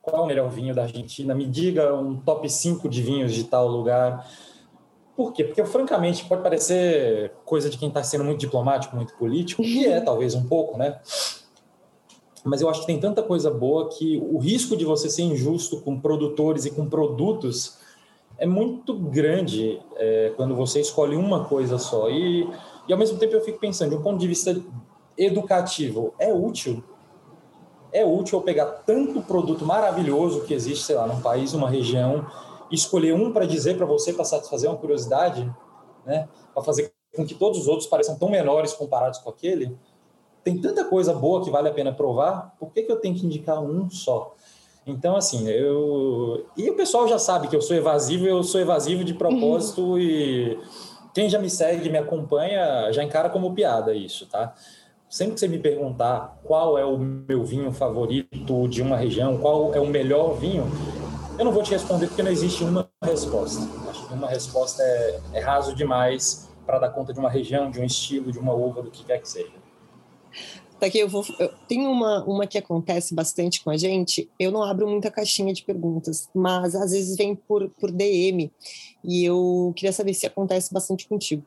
Qual 0.00 0.22
é 0.22 0.24
o 0.24 0.26
melhor 0.26 0.48
vinho 0.48 0.74
da 0.74 0.82
Argentina? 0.82 1.34
Me 1.34 1.46
diga 1.46 1.94
um 1.94 2.16
top 2.16 2.48
5 2.48 2.88
de 2.88 3.02
vinhos 3.02 3.34
de 3.34 3.44
tal 3.44 3.68
lugar. 3.68 4.26
Por 5.14 5.32
quê? 5.32 5.44
Porque, 5.44 5.64
francamente, 5.64 6.24
pode 6.24 6.42
parecer 6.42 7.32
coisa 7.44 7.68
de 7.68 7.76
quem 7.76 7.88
está 7.88 8.02
sendo 8.02 8.24
muito 8.24 8.40
diplomático, 8.40 8.96
muito 8.96 9.14
político, 9.14 9.62
e 9.62 9.86
é 9.86 10.00
talvez 10.02 10.34
um 10.34 10.46
pouco, 10.46 10.78
né? 10.78 11.00
Mas 12.46 12.60
eu 12.60 12.70
acho 12.70 12.80
que 12.80 12.86
tem 12.86 13.00
tanta 13.00 13.22
coisa 13.22 13.50
boa 13.50 13.88
que 13.88 14.22
o 14.30 14.38
risco 14.38 14.76
de 14.76 14.84
você 14.84 15.10
ser 15.10 15.22
injusto 15.22 15.80
com 15.80 15.98
produtores 15.98 16.64
e 16.64 16.70
com 16.70 16.88
produtos 16.88 17.78
é 18.38 18.46
muito 18.46 18.94
grande 18.94 19.80
é, 19.96 20.32
quando 20.36 20.54
você 20.54 20.80
escolhe 20.80 21.16
uma 21.16 21.44
coisa 21.46 21.76
só. 21.76 22.08
E, 22.08 22.48
e 22.86 22.92
ao 22.92 22.98
mesmo 22.98 23.18
tempo 23.18 23.34
eu 23.34 23.40
fico 23.40 23.58
pensando, 23.58 23.90
de 23.90 23.96
um 23.96 24.02
ponto 24.02 24.18
de 24.18 24.28
vista 24.28 24.62
educativo, 25.18 26.14
é 26.20 26.32
útil? 26.32 26.84
É 27.92 28.04
útil 28.04 28.38
eu 28.38 28.44
pegar 28.44 28.66
tanto 28.66 29.22
produto 29.22 29.64
maravilhoso 29.64 30.44
que 30.44 30.54
existe, 30.54 30.84
sei 30.84 30.94
lá, 30.94 31.06
num 31.06 31.20
país, 31.20 31.52
numa 31.52 31.68
região, 31.68 32.26
e 32.70 32.76
escolher 32.76 33.12
um 33.12 33.32
para 33.32 33.44
dizer 33.44 33.76
para 33.76 33.86
você, 33.86 34.12
para 34.12 34.24
satisfazer 34.24 34.70
uma 34.70 34.78
curiosidade, 34.78 35.52
né? 36.04 36.28
para 36.54 36.62
fazer 36.62 36.92
com 37.16 37.26
que 37.26 37.34
todos 37.34 37.58
os 37.58 37.66
outros 37.66 37.88
pareçam 37.88 38.16
tão 38.16 38.28
menores 38.28 38.72
comparados 38.72 39.18
com 39.18 39.30
aquele? 39.30 39.76
Tem 40.46 40.56
tanta 40.56 40.84
coisa 40.84 41.12
boa 41.12 41.42
que 41.42 41.50
vale 41.50 41.68
a 41.68 41.72
pena 41.72 41.92
provar, 41.92 42.54
por 42.56 42.70
que, 42.70 42.84
que 42.84 42.92
eu 42.92 43.00
tenho 43.00 43.16
que 43.16 43.26
indicar 43.26 43.60
um 43.60 43.90
só? 43.90 44.32
Então, 44.86 45.16
assim, 45.16 45.48
eu. 45.48 46.46
E 46.56 46.70
o 46.70 46.76
pessoal 46.76 47.08
já 47.08 47.18
sabe 47.18 47.48
que 47.48 47.56
eu 47.56 47.60
sou 47.60 47.74
evasivo, 47.74 48.26
eu 48.26 48.44
sou 48.44 48.60
evasivo 48.60 49.02
de 49.02 49.12
propósito 49.12 49.82
uhum. 49.82 49.98
e 49.98 50.56
quem 51.12 51.28
já 51.28 51.40
me 51.40 51.50
segue, 51.50 51.90
me 51.90 51.98
acompanha, 51.98 52.92
já 52.92 53.02
encara 53.02 53.28
como 53.28 53.56
piada 53.56 53.92
isso, 53.92 54.24
tá? 54.26 54.54
Sempre 55.10 55.34
que 55.34 55.40
você 55.40 55.48
me 55.48 55.58
perguntar 55.58 56.38
qual 56.44 56.78
é 56.78 56.84
o 56.84 56.96
meu 56.96 57.42
vinho 57.42 57.72
favorito 57.72 58.68
de 58.68 58.80
uma 58.82 58.96
região, 58.96 59.38
qual 59.38 59.74
é 59.74 59.80
o 59.80 59.86
melhor 59.88 60.34
vinho, 60.34 60.64
eu 61.36 61.44
não 61.44 61.50
vou 61.50 61.64
te 61.64 61.72
responder 61.72 62.06
porque 62.06 62.22
não 62.22 62.30
existe 62.30 62.62
uma 62.62 62.88
resposta. 63.02 63.68
Acho 63.90 64.06
que 64.06 64.14
uma 64.14 64.28
resposta 64.28 64.80
é, 64.80 65.20
é 65.32 65.40
raso 65.40 65.74
demais 65.74 66.48
para 66.64 66.78
dar 66.78 66.90
conta 66.90 67.12
de 67.12 67.18
uma 67.18 67.30
região, 67.30 67.68
de 67.68 67.80
um 67.80 67.84
estilo, 67.84 68.30
de 68.30 68.38
uma 68.38 68.52
uva, 68.52 68.80
do 68.80 68.92
que 68.92 69.02
quer 69.02 69.18
que 69.18 69.28
seja. 69.28 69.55
Tá 70.78 70.88
eu 70.94 71.08
vou. 71.08 71.24
Eu, 71.38 71.48
tem 71.66 71.86
uma, 71.86 72.22
uma 72.24 72.46
que 72.46 72.58
acontece 72.58 73.14
bastante 73.14 73.62
com 73.64 73.70
a 73.70 73.76
gente. 73.76 74.28
Eu 74.38 74.52
não 74.52 74.62
abro 74.62 74.86
muita 74.86 75.10
caixinha 75.10 75.52
de 75.52 75.62
perguntas, 75.62 76.28
mas 76.34 76.74
às 76.74 76.92
vezes 76.92 77.16
vem 77.16 77.34
por, 77.34 77.70
por 77.80 77.90
DM 77.90 78.50
e 79.02 79.24
eu 79.24 79.72
queria 79.74 79.92
saber 79.92 80.12
se 80.12 80.26
acontece 80.26 80.72
bastante 80.72 81.08
contigo. 81.08 81.42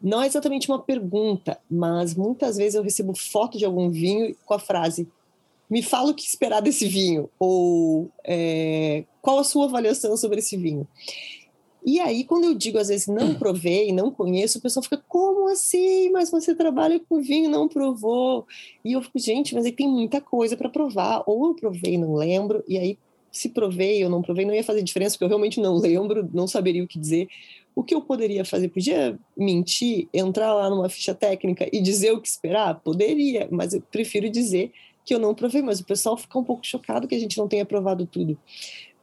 Não 0.00 0.22
é 0.22 0.26
exatamente 0.26 0.68
uma 0.68 0.78
pergunta, 0.78 1.58
mas 1.70 2.14
muitas 2.14 2.56
vezes 2.56 2.74
eu 2.74 2.82
recebo 2.82 3.12
foto 3.14 3.58
de 3.58 3.64
algum 3.64 3.90
vinho 3.90 4.36
com 4.46 4.54
a 4.54 4.58
frase: 4.58 5.08
me 5.68 5.82
fala 5.82 6.12
o 6.12 6.14
que 6.14 6.22
esperar 6.22 6.60
desse 6.60 6.86
vinho, 6.86 7.28
ou 7.38 8.08
é, 8.24 9.04
qual 9.20 9.40
a 9.40 9.44
sua 9.44 9.66
avaliação 9.66 10.16
sobre 10.16 10.38
esse 10.38 10.56
vinho. 10.56 10.86
E 11.84 11.98
aí, 11.98 12.24
quando 12.24 12.44
eu 12.44 12.54
digo, 12.54 12.78
às 12.78 12.88
vezes, 12.88 13.06
não 13.06 13.34
provei, 13.34 13.92
não 13.92 14.10
conheço, 14.10 14.58
o 14.58 14.60
pessoal 14.60 14.82
fica, 14.82 15.02
como 15.08 15.48
assim? 15.48 16.10
Mas 16.10 16.30
você 16.30 16.54
trabalha 16.54 17.00
com 17.08 17.20
vinho 17.22 17.50
não 17.50 17.68
provou. 17.68 18.46
E 18.84 18.92
eu 18.92 19.02
fico, 19.02 19.18
gente, 19.18 19.54
mas 19.54 19.64
aí 19.64 19.72
tem 19.72 19.88
muita 19.88 20.20
coisa 20.20 20.56
para 20.56 20.68
provar. 20.68 21.22
Ou 21.26 21.48
eu 21.48 21.54
provei 21.54 21.96
não 21.96 22.14
lembro, 22.14 22.62
e 22.68 22.78
aí 22.78 22.98
se 23.32 23.48
provei 23.48 24.02
ou 24.04 24.10
não 24.10 24.22
provei, 24.22 24.44
não 24.44 24.54
ia 24.54 24.64
fazer 24.64 24.82
diferença, 24.82 25.14
porque 25.14 25.24
eu 25.24 25.28
realmente 25.28 25.60
não 25.60 25.76
lembro, 25.76 26.28
não 26.32 26.46
saberia 26.46 26.82
o 26.82 26.88
que 26.88 26.98
dizer. 26.98 27.28
O 27.74 27.82
que 27.82 27.94
eu 27.94 28.02
poderia 28.02 28.44
fazer? 28.44 28.68
Podia 28.68 29.18
mentir, 29.36 30.08
entrar 30.12 30.52
lá 30.52 30.68
numa 30.68 30.88
ficha 30.88 31.14
técnica 31.14 31.68
e 31.72 31.80
dizer 31.80 32.12
o 32.12 32.20
que 32.20 32.28
esperar? 32.28 32.80
Poderia, 32.80 33.48
mas 33.50 33.72
eu 33.72 33.80
prefiro 33.80 34.28
dizer 34.28 34.72
que 35.04 35.14
eu 35.14 35.18
não 35.18 35.34
provei, 35.34 35.62
mas 35.62 35.80
o 35.80 35.84
pessoal 35.84 36.16
fica 36.16 36.38
um 36.38 36.44
pouco 36.44 36.66
chocado 36.66 37.06
que 37.06 37.14
a 37.14 37.18
gente 37.18 37.38
não 37.38 37.48
tenha 37.48 37.64
provado 37.64 38.06
tudo. 38.06 38.36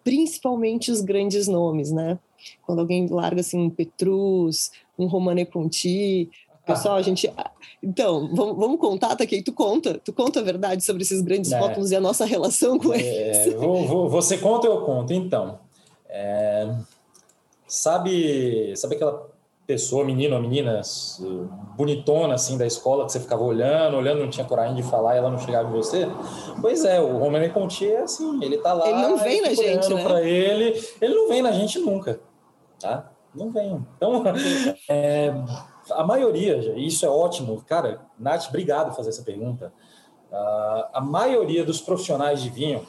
Principalmente 0.03 0.91
os 0.91 1.01
grandes 1.01 1.47
nomes, 1.47 1.91
né? 1.91 2.19
Quando 2.65 2.80
alguém 2.80 3.08
larga 3.08 3.41
assim 3.41 3.60
um 3.60 3.69
Petrus, 3.69 4.71
um 4.97 5.08
Romane 5.08 5.45
Conti, 5.45 6.30
pessoal, 6.65 6.97
a 6.97 7.02
gente. 7.02 7.32
Então, 7.82 8.30
vamos, 8.34 8.58
vamos 8.58 8.80
contar, 8.80 9.15
tá 9.15 9.23
aqui. 9.23 9.41
Tu 9.41 9.54
conta, 9.54 10.00
tu 10.04 10.12
conta 10.12 10.39
a 10.39 10.43
verdade 10.43 10.84
sobre 10.84 11.04
esses 11.04 11.21
grandes 11.21 11.52
é. 11.52 11.60
rótulos 11.60 11.91
e 11.91 11.95
a 11.95 12.02
nossa 12.02 12.26
relação 12.26 12.78
com 12.78 12.93
é, 12.93 13.00
eles. 13.00 13.54
Vou, 13.54 13.86
vou, 13.88 14.10
você 14.10 14.38
conta, 14.38 14.67
eu 14.67 14.82
conto. 14.82 15.13
Então, 15.13 15.60
é, 16.10 16.69
sabe, 17.65 18.76
sabe 18.76 18.95
aquela 18.95 19.28
pessoa, 19.67 20.06
menino 20.06 20.34
ou 20.34 20.41
menina, 20.41 20.82
bonitona 21.76 22.36
assim 22.36 22.58
da 22.58 22.65
escola, 22.65 23.06
que 23.06 23.12
você 23.12 23.19
ficava 23.19 23.43
olhando, 23.43 23.97
olhando, 23.97 24.21
não 24.21 24.30
tinha 24.30 24.45
coragem 24.45 24.76
de 24.76 24.84
falar 24.84 25.15
e 25.15 25.17
ela 25.17 25.30
não 25.30 25.38
chegava 25.38 25.67
em 25.67 25.73
você? 25.73 26.08
Pois 26.62 26.86
é, 26.86 27.02
o 27.02 27.17
Romano 27.17 27.50
Conti 27.52 27.86
é 27.86 28.02
assim, 28.02 28.41
ele 28.41 28.58
tá 28.58 28.71
lá. 28.71 28.89
Ele 28.89 29.02
não 29.02 29.17
vem 29.17 29.41
na 29.41 29.54
gente, 29.54 29.93
né? 29.93 30.04
Pra 30.04 30.23
ele, 30.23 30.82
ele 31.02 31.13
não 31.13 31.28
vem 31.28 31.41
na 31.41 31.52
gente 31.52 31.80
nunca, 31.80 32.17
tá? 32.79 33.11
Não 33.33 33.51
vem. 33.51 33.85
Então, 33.95 34.23
é, 34.89 35.33
a 35.91 36.03
maioria, 36.03 36.57
isso 36.77 37.05
é 37.05 37.09
ótimo. 37.09 37.63
Cara, 37.67 38.01
Nath, 38.17 38.47
obrigado 38.49 38.89
por 38.89 38.95
fazer 38.95 39.09
essa 39.09 39.23
pergunta. 39.23 39.73
Uh, 40.31 40.83
a 40.93 41.01
maioria 41.01 41.63
dos 41.63 41.79
profissionais 41.79 42.41
de 42.41 42.49
vinho 42.49 42.85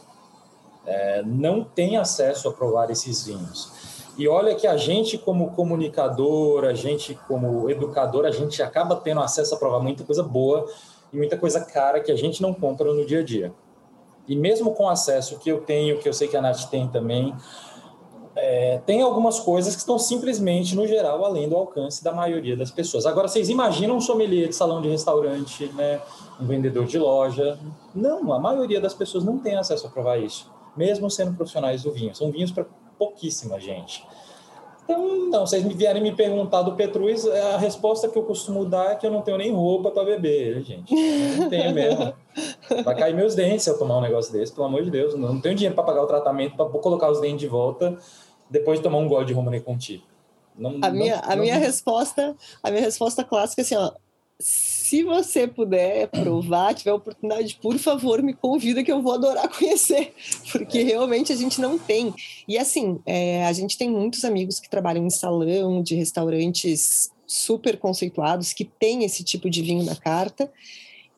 é, 0.89 1.23
não 1.23 1.63
tem 1.63 1.97
acesso 1.97 2.49
a 2.49 2.53
provar 2.53 2.91
esses 2.91 3.27
vinhos. 3.27 3.71
E 4.17 4.27
olha 4.27 4.55
que 4.57 4.67
a 4.67 4.77
gente, 4.77 5.17
como 5.17 5.53
comunicador, 5.53 6.65
a 6.65 6.75
gente, 6.75 7.15
como 7.29 7.71
educador, 7.71 8.25
a 8.25 8.31
gente 8.31 8.61
acaba 8.63 8.97
tendo 8.97 9.21
acesso 9.21 9.55
a 9.55 9.59
provar 9.59 9.81
muita 9.81 10.03
coisa 10.03 10.25
boa 10.25 10.67
e 11.13 11.17
muita 11.17 11.37
coisa 11.37 11.61
cara 11.65 12.01
que 12.01 12.11
a 12.11 12.17
gente 12.17 12.43
não 12.43 12.53
compra 12.53 12.93
no 12.93 13.07
dia 13.07 13.21
a 13.21 13.23
dia. 13.23 13.53
E 14.27 14.35
mesmo 14.35 14.75
com 14.75 14.89
acesso 14.89 15.39
que 15.39 15.49
eu 15.49 15.61
tenho, 15.61 15.99
que 15.99 16.09
eu 16.09 16.13
sei 16.13 16.27
que 16.27 16.37
a 16.37 16.43
Nath 16.43 16.65
tem 16.65 16.89
também, 16.89 17.35
é, 18.41 18.81
tem 18.87 19.03
algumas 19.03 19.41
coisas 19.41 19.75
que 19.75 19.81
estão 19.81 19.99
simplesmente, 19.99 20.75
no 20.75 20.87
geral, 20.87 21.25
além 21.25 21.49
do 21.49 21.57
alcance 21.57 22.03
da 22.03 22.13
maioria 22.13 22.57
das 22.57 22.71
pessoas. 22.71 23.05
Agora, 23.05 23.29
vocês 23.29 23.49
imaginam 23.49 23.97
um 23.97 24.01
sommelier 24.01 24.49
de 24.49 24.55
salão 24.55 24.81
de 24.81 24.89
restaurante, 24.89 25.67
né, 25.75 26.01
um 26.41 26.47
vendedor 26.47 26.87
de 26.87 26.99
loja? 26.99 27.59
Não, 27.95 28.33
a 28.33 28.39
maioria 28.39 28.81
das 28.81 28.95
pessoas 28.95 29.25
não 29.25 29.39
tem 29.39 29.57
acesso 29.57 29.87
a 29.87 29.91
provar 29.91 30.19
isso, 30.19 30.51
mesmo 30.77 31.11
sendo 31.11 31.35
profissionais 31.35 31.83
do 31.83 31.93
vinho. 31.93 32.15
São 32.15 32.31
vinhos 32.31 32.51
para 32.51 32.67
pouquíssima 32.99 33.61
gente. 33.61 34.05
Então, 34.85 35.29
não, 35.29 35.47
vocês 35.47 35.63
me 35.63 35.75
vierem 35.75 36.03
me 36.03 36.13
perguntar 36.13 36.63
do 36.63 36.73
Petrus, 36.73 37.27
a 37.27 37.59
resposta 37.59 38.09
que 38.09 38.19
eu 38.19 38.23
costumo 38.23 38.65
dar 38.65 38.93
é 38.93 38.95
que 38.95 39.07
eu 39.07 39.11
não 39.11 39.21
tenho 39.21 39.37
nem 39.37 39.53
roupa 39.53 39.91
para 39.91 40.03
beber, 40.03 40.63
gente. 40.63 40.95
Não 41.37 41.51
tenho 41.51 41.75
mesmo. 41.75 42.15
Vai 42.83 42.97
cair 42.97 43.15
meus 43.15 43.35
dentes 43.35 43.65
se 43.65 43.71
eu 43.71 43.79
tomar 43.79 43.99
um 43.99 44.01
negócio 44.01 44.33
desse, 44.33 44.51
pelo 44.51 44.67
amor 44.67 44.83
de 44.83 44.91
Deus. 44.91 45.15
Não 45.15 45.39
tenho 45.43 45.55
dinheiro 45.55 45.75
para 45.75 45.85
pagar 45.85 46.03
o 46.03 46.07
tratamento, 46.07 46.57
para 46.57 46.65
colocar 46.67 47.11
os 47.11 47.21
dentes 47.21 47.41
de 47.41 47.49
volta 47.49 47.99
depois 48.51 48.79
de 48.79 48.83
tomar 48.83 48.99
um 48.99 49.09
gole 49.09 49.27
de 49.27 49.33
Romane 49.33 49.61
Conti. 49.61 50.03
Não, 50.57 50.79
a 50.83 50.91
minha, 50.91 51.17
não, 51.17 51.33
a 51.33 51.37
minha 51.37 51.57
resposta, 51.57 52.37
a 52.63 52.71
minha 52.71 52.83
resposta 52.83 53.23
clássica 53.23 53.63
é 53.63 53.65
assim, 53.65 53.77
ó, 53.77 53.93
se 54.41 55.03
você 55.03 55.49
puder 55.49 56.09
provar, 56.09 56.75
tiver 56.75 56.93
oportunidade, 56.93 57.59
por 57.61 57.77
favor, 57.79 58.23
me 58.23 58.33
convida 58.33 58.85
que 58.85 58.91
eu 58.91 59.03
vou 59.03 59.15
adorar 59.15 59.49
conhecer, 59.57 60.15
porque 60.53 60.83
realmente 60.83 61.33
a 61.33 61.37
gente 61.37 61.61
não 61.61 61.79
tem. 61.79 62.15
E 62.47 62.57
assim, 62.57 63.01
é, 63.05 63.45
a 63.47 63.53
gente 63.53 63.77
tem 63.77 63.91
muitos 63.91 64.25
amigos 64.25 64.61
que 64.61 64.71
trabalham 64.71 65.05
em 65.05 65.11
salão 65.11 65.83
de 65.83 65.95
restaurantes 65.95 67.11
super 67.27 67.77
conceituados 67.79 68.53
que 68.53 68.65
tem 68.65 69.05
esse 69.05 69.23
tipo 69.23 69.51
de 69.51 69.61
vinho 69.61 69.85
na 69.85 69.95
carta 69.95 70.51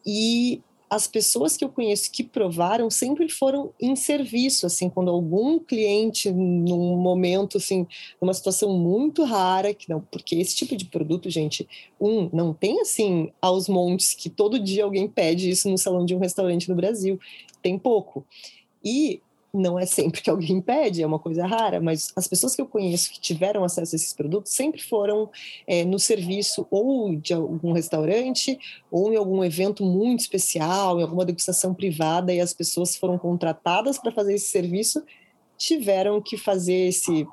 e 0.04 0.60
as 0.90 1.06
pessoas 1.06 1.56
que 1.56 1.64
eu 1.64 1.68
conheço 1.68 2.10
que 2.10 2.24
provaram 2.24 2.90
sempre 2.90 3.28
foram 3.28 3.72
em 3.80 3.94
serviço, 3.94 4.66
assim, 4.66 4.90
quando 4.90 5.08
algum 5.08 5.60
cliente 5.60 6.32
num 6.32 6.96
momento 6.96 7.58
assim, 7.58 7.86
numa 8.20 8.34
situação 8.34 8.76
muito 8.76 9.22
rara, 9.22 9.72
que 9.72 9.88
não, 9.88 10.00
porque 10.00 10.34
esse 10.34 10.56
tipo 10.56 10.76
de 10.76 10.86
produto, 10.86 11.30
gente, 11.30 11.68
um, 12.00 12.28
não 12.32 12.52
tem 12.52 12.80
assim 12.80 13.30
aos 13.40 13.68
montes 13.68 14.14
que 14.14 14.28
todo 14.28 14.58
dia 14.58 14.82
alguém 14.82 15.06
pede 15.06 15.48
isso 15.48 15.70
no 15.70 15.78
salão 15.78 16.04
de 16.04 16.12
um 16.12 16.18
restaurante 16.18 16.68
no 16.68 16.74
Brasil, 16.74 17.20
tem 17.62 17.78
pouco. 17.78 18.26
E 18.84 19.20
não 19.52 19.78
é 19.78 19.84
sempre 19.86 20.20
que 20.20 20.30
alguém 20.30 20.60
pede, 20.60 21.02
é 21.02 21.06
uma 21.06 21.18
coisa 21.18 21.46
rara, 21.46 21.80
mas 21.80 22.12
as 22.16 22.28
pessoas 22.28 22.54
que 22.54 22.62
eu 22.62 22.66
conheço 22.66 23.10
que 23.10 23.20
tiveram 23.20 23.64
acesso 23.64 23.94
a 23.94 23.96
esses 23.96 24.12
produtos 24.12 24.52
sempre 24.52 24.82
foram 24.82 25.28
é, 25.66 25.84
no 25.84 25.98
serviço 25.98 26.66
ou 26.70 27.16
de 27.16 27.34
algum 27.34 27.72
restaurante 27.72 28.58
ou 28.90 29.12
em 29.12 29.16
algum 29.16 29.42
evento 29.44 29.84
muito 29.84 30.20
especial, 30.20 31.00
em 31.00 31.02
alguma 31.02 31.24
degustação 31.24 31.74
privada, 31.74 32.32
e 32.32 32.40
as 32.40 32.52
pessoas 32.52 32.96
foram 32.96 33.18
contratadas 33.18 33.98
para 33.98 34.12
fazer 34.12 34.34
esse 34.34 34.46
serviço, 34.46 35.02
tiveram 35.56 36.20
que 36.22 36.36
fazer 36.36 36.88
esse 36.88 37.26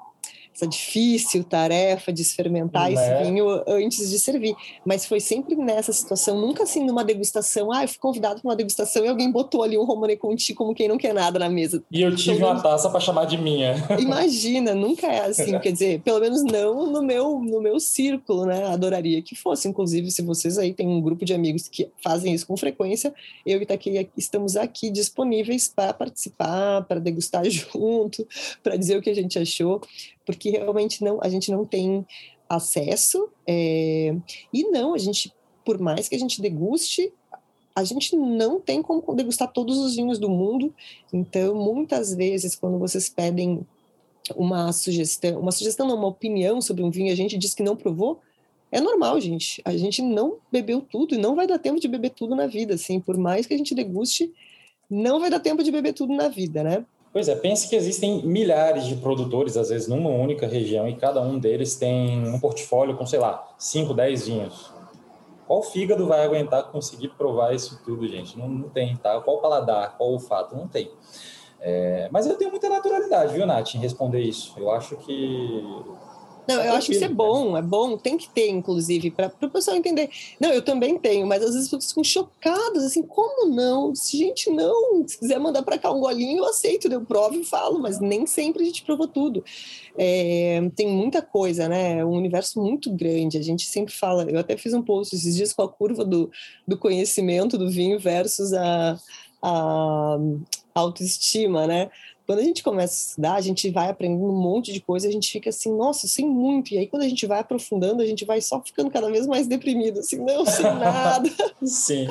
essa 0.58 0.68
difícil 0.68 1.44
tarefa 1.44 2.12
de 2.12 2.24
fermentar 2.24 2.92
esse 2.92 3.02
é? 3.02 3.24
vinho 3.24 3.46
antes 3.68 4.10
de 4.10 4.18
servir. 4.18 4.56
Mas 4.84 5.06
foi 5.06 5.20
sempre 5.20 5.56
nessa 5.56 5.94
situação, 5.94 6.42
nunca 6.42 6.64
assim 6.64 6.84
numa 6.84 7.04
degustação. 7.04 7.72
Ah, 7.72 7.84
eu 7.84 7.88
fui 7.88 8.00
convidado 8.00 8.42
para 8.42 8.50
uma 8.50 8.56
degustação 8.56 9.06
e 9.06 9.08
alguém 9.08 9.32
botou 9.32 9.62
ali 9.62 9.78
um 9.78 9.86
Romane 9.86 10.18
Conti 10.18 10.56
como 10.56 10.74
quem 10.74 10.88
não 10.88 10.98
quer 10.98 11.14
nada 11.14 11.38
na 11.38 11.48
mesa. 11.48 11.84
E 11.92 12.02
eu 12.02 12.16
tive 12.16 12.38
então, 12.38 12.50
uma 12.50 12.62
taça 12.62 12.90
para 12.90 13.00
chamar 13.00 13.26
de 13.26 13.38
minha. 13.38 13.76
Imagina, 14.00 14.74
nunca 14.74 15.06
é 15.06 15.26
assim, 15.26 15.60
quer 15.60 15.72
dizer, 15.72 16.02
pelo 16.02 16.20
menos 16.20 16.44
não 16.44 16.88
no 16.88 17.04
meu 17.04 17.40
no 17.40 17.62
meu 17.62 17.80
círculo, 17.80 18.46
né? 18.46 18.66
Adoraria 18.66 19.22
que 19.22 19.36
fosse. 19.36 19.68
Inclusive, 19.68 20.10
se 20.10 20.24
vocês 20.24 20.58
aí 20.58 20.74
têm 20.74 20.88
um 20.88 21.02
grupo 21.02 21.24
de 21.24 21.34
amigos 21.34 21.68
que 21.68 21.90
fazem 22.04 22.34
isso 22.34 22.48
com 22.48 22.58
frequência, 22.58 23.14
eu 23.46 23.62
e 23.62 23.66
Taki 23.66 24.10
estamos 24.18 24.56
aqui 24.56 24.90
disponíveis 24.90 25.68
para 25.68 25.94
participar, 25.94 26.84
para 26.84 27.00
degustar 27.00 27.46
junto, 27.50 28.28
para 28.64 28.76
dizer 28.76 28.98
o 28.98 29.02
que 29.02 29.10
a 29.10 29.16
gente 29.16 29.38
achou 29.38 29.82
porque 30.28 30.50
realmente 30.50 31.02
não, 31.04 31.20
a 31.24 31.30
gente 31.30 31.50
não 31.50 31.66
tem 31.66 32.06
acesso 32.50 33.30
é, 33.48 34.14
e 34.54 34.64
não, 34.66 34.94
a 34.94 34.98
gente, 34.98 35.34
por 35.64 35.80
mais 35.80 36.10
que 36.10 36.16
a 36.16 36.20
gente 36.20 36.42
deguste, 36.42 37.12
a 37.74 37.84
gente 37.86 38.14
não 38.16 38.60
tem 38.60 38.82
como 38.82 39.16
degustar 39.16 39.52
todos 39.52 39.78
os 39.78 39.96
vinhos 39.96 40.20
do 40.20 40.30
mundo, 40.30 40.74
então 41.14 41.56
muitas 41.56 42.14
vezes 42.14 42.56
quando 42.56 42.78
vocês 42.78 43.08
pedem 43.08 43.66
uma 44.36 44.74
sugestão, 44.74 45.40
uma 45.40 45.52
sugestão 45.54 45.88
não, 45.88 45.96
uma 45.96 46.08
opinião 46.08 46.60
sobre 46.60 46.84
um 46.84 46.92
vinho, 46.92 47.14
a 47.14 47.16
gente 47.16 47.38
diz 47.38 47.54
que 47.54 47.64
não 47.64 47.78
provou, 47.78 48.20
é 48.70 48.82
normal, 48.82 49.18
gente. 49.22 49.62
A 49.64 49.78
gente 49.78 50.02
não 50.02 50.40
bebeu 50.52 50.82
tudo 50.82 51.16
e 51.16 51.18
não 51.18 51.36
vai 51.38 51.48
dar 51.48 51.58
tempo 51.58 51.80
de 51.80 51.88
beber 51.88 52.10
tudo 52.10 52.36
na 52.36 52.48
vida, 52.48 52.74
assim, 52.74 53.00
por 53.00 53.18
mais 53.18 53.46
que 53.46 53.54
a 53.54 53.58
gente 53.58 53.74
deguste, 53.74 54.34
não 54.90 55.22
vai 55.22 55.30
dar 55.30 55.40
tempo 55.40 55.64
de 55.64 55.72
beber 55.72 55.94
tudo 55.94 56.14
na 56.14 56.28
vida, 56.28 56.64
né? 56.64 56.86
Pois 57.18 57.28
é, 57.28 57.36
pense 57.36 57.68
que 57.68 57.76
existem 57.76 58.22
milhares 58.22 58.86
de 58.86 58.96
produtores, 58.98 59.58
às 59.58 59.70
vezes 59.70 59.88
numa 59.88 60.12
única 60.12 60.46
região, 60.46 60.88
e 60.88 60.96
cada 60.96 61.20
um 61.20 61.40
deles 61.40 61.76
tem 61.76 62.30
um 62.30 62.40
portfólio 62.40 62.96
com, 62.96 63.08
sei 63.08 63.18
lá, 63.18 63.44
5, 63.58 63.92
10 63.92 64.28
vinhos. 64.28 64.72
Qual 65.48 65.64
fígado 65.64 66.06
vai 66.06 66.24
aguentar 66.24 66.66
conseguir 66.66 67.08
provar 67.18 67.56
isso 67.56 67.82
tudo, 67.84 68.08
gente? 68.08 68.38
Não, 68.38 68.48
não 68.48 68.70
tem, 68.70 68.96
tá? 68.98 69.20
Qual 69.22 69.42
paladar, 69.42 69.98
qual 69.98 70.12
olfato? 70.12 70.56
Não 70.56 70.68
tem. 70.68 70.92
É, 71.60 72.08
mas 72.12 72.28
eu 72.28 72.38
tenho 72.38 72.52
muita 72.52 72.70
naturalidade, 72.70 73.34
viu, 73.34 73.48
Nath, 73.48 73.74
em 73.74 73.80
responder 73.80 74.22
isso. 74.22 74.54
Eu 74.56 74.70
acho 74.70 74.96
que 74.98 75.74
não, 76.48 76.64
eu 76.64 76.74
acho 76.74 76.88
que 76.88 76.94
isso 76.94 77.04
é 77.04 77.10
bom, 77.10 77.58
é 77.58 77.62
bom, 77.62 77.98
tem 77.98 78.18
que 78.18 78.30
ter, 78.30 78.50
inclusive, 78.50 79.12
para 79.12 79.32
o 79.42 79.50
pessoal 79.50 79.76
entender. 79.76 80.10
Não, 80.40 80.50
eu 80.50 80.62
também 80.62 80.98
tenho, 80.98 81.28
mas 81.28 81.44
às 81.44 81.54
vezes 81.54 81.70
pessoas 81.70 81.90
ficam 81.90 82.04
chocadas, 82.04 82.84
assim, 82.84 83.04
como 83.04 83.54
não? 83.54 83.94
Se 83.94 84.18
gente 84.18 84.50
não, 84.50 85.06
se 85.08 85.18
quiser 85.18 85.40
mandar 85.40 85.64
para 85.64 85.78
cá 85.78 85.92
um 85.92 86.00
golinho, 86.00 86.40
eu 86.40 86.46
aceito, 86.46 86.88
eu 86.88 87.02
provo 87.02 87.36
e 87.36 87.44
falo, 87.44 87.80
mas 87.80 88.00
nem 88.00 88.26
sempre 88.26 88.64
a 88.64 88.66
gente 88.66 88.84
provou 88.84 89.08
tudo. 89.08 89.44
É, 89.98 90.62
tem 90.76 90.88
muita 90.88 91.22
coisa, 91.22 91.68
né? 91.68 92.00
É 92.00 92.06
um 92.06 92.12
universo 92.12 92.62
muito 92.62 92.92
grande. 92.92 93.38
A 93.38 93.44
gente 93.44 93.66
sempre 93.66 93.94
fala, 93.94 94.24
eu 94.30 94.40
até 94.40 94.56
fiz 94.56 94.74
um 94.74 94.82
post 94.82 95.16
esses 95.16 95.36
dias 95.36 95.54
com 95.54 95.64
a 95.64 95.70
curva 95.70 96.06
do, 96.06 96.32
do 96.68 96.78
conhecimento 96.78 97.58
do 97.58 97.70
vinho 97.70 98.00
versus 98.00 98.54
a, 98.54 98.98
a 99.42 100.18
autoestima, 100.74 101.68
né? 101.68 101.90
Quando 102.28 102.40
a 102.40 102.44
gente 102.44 102.62
começa 102.62 102.94
a 102.94 103.08
estudar, 103.08 103.34
a 103.36 103.42
gente 103.42 103.70
vai 103.72 103.90
aprendendo 103.90 104.26
um 104.26 104.38
monte 104.38 104.74
de 104.74 104.82
coisa, 104.82 105.08
a 105.08 105.12
gente 105.12 105.32
fica 105.32 105.50
assim, 105.50 105.74
nossa, 105.74 106.10
sei 106.10 106.26
muito. 106.26 106.74
E 106.74 106.78
aí, 106.78 106.86
quando 106.86 107.04
a 107.04 107.08
gente 107.08 107.26
vai 107.26 107.40
aprofundando, 107.40 108.04
a 108.04 108.06
gente 108.06 108.26
vai 108.26 108.42
só 108.42 108.62
ficando 108.62 108.92
cada 108.92 109.10
vez 109.10 109.26
mais 109.26 109.48
deprimido, 109.48 110.02
assim, 110.02 110.18
não 110.18 110.46
sei 110.46 110.66
nada. 110.76 111.30
Sim. 111.64 112.06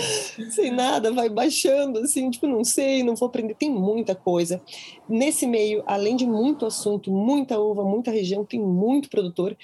sem 0.51 0.71
nada, 0.71 1.13
vai 1.13 1.29
baixando, 1.29 1.99
assim, 1.99 2.31
tipo, 2.31 2.47
não 2.47 2.65
sei, 2.65 3.03
não 3.03 3.15
vou 3.15 3.29
aprender. 3.29 3.57
Tem 3.57 3.71
muita 3.71 4.15
coisa. 4.15 4.59
Nesse 5.07 5.47
meio, 5.47 5.85
além 5.87 6.17
de 6.17 6.27
muito 6.27 6.65
assunto, 6.65 7.13
muita 7.13 7.61
uva, 7.61 7.85
muita 7.85 8.11
região, 8.11 8.43
tem 8.43 8.59
muito 8.59 9.11
produtor. 9.11 9.55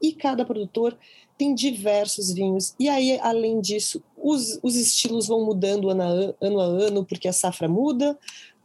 E 0.00 0.12
cada 0.12 0.44
produtor 0.44 0.96
tem 1.36 1.52
diversos 1.52 2.32
vinhos. 2.32 2.76
E 2.78 2.88
aí, 2.88 3.18
além 3.20 3.60
disso, 3.60 4.00
os, 4.16 4.60
os 4.62 4.76
estilos 4.76 5.26
vão 5.26 5.44
mudando 5.44 5.90
ano 5.90 6.02
a, 6.02 6.46
ano 6.46 6.60
a 6.60 6.64
ano, 6.64 7.04
porque 7.04 7.26
a 7.26 7.32
safra 7.32 7.68
muda, 7.68 8.16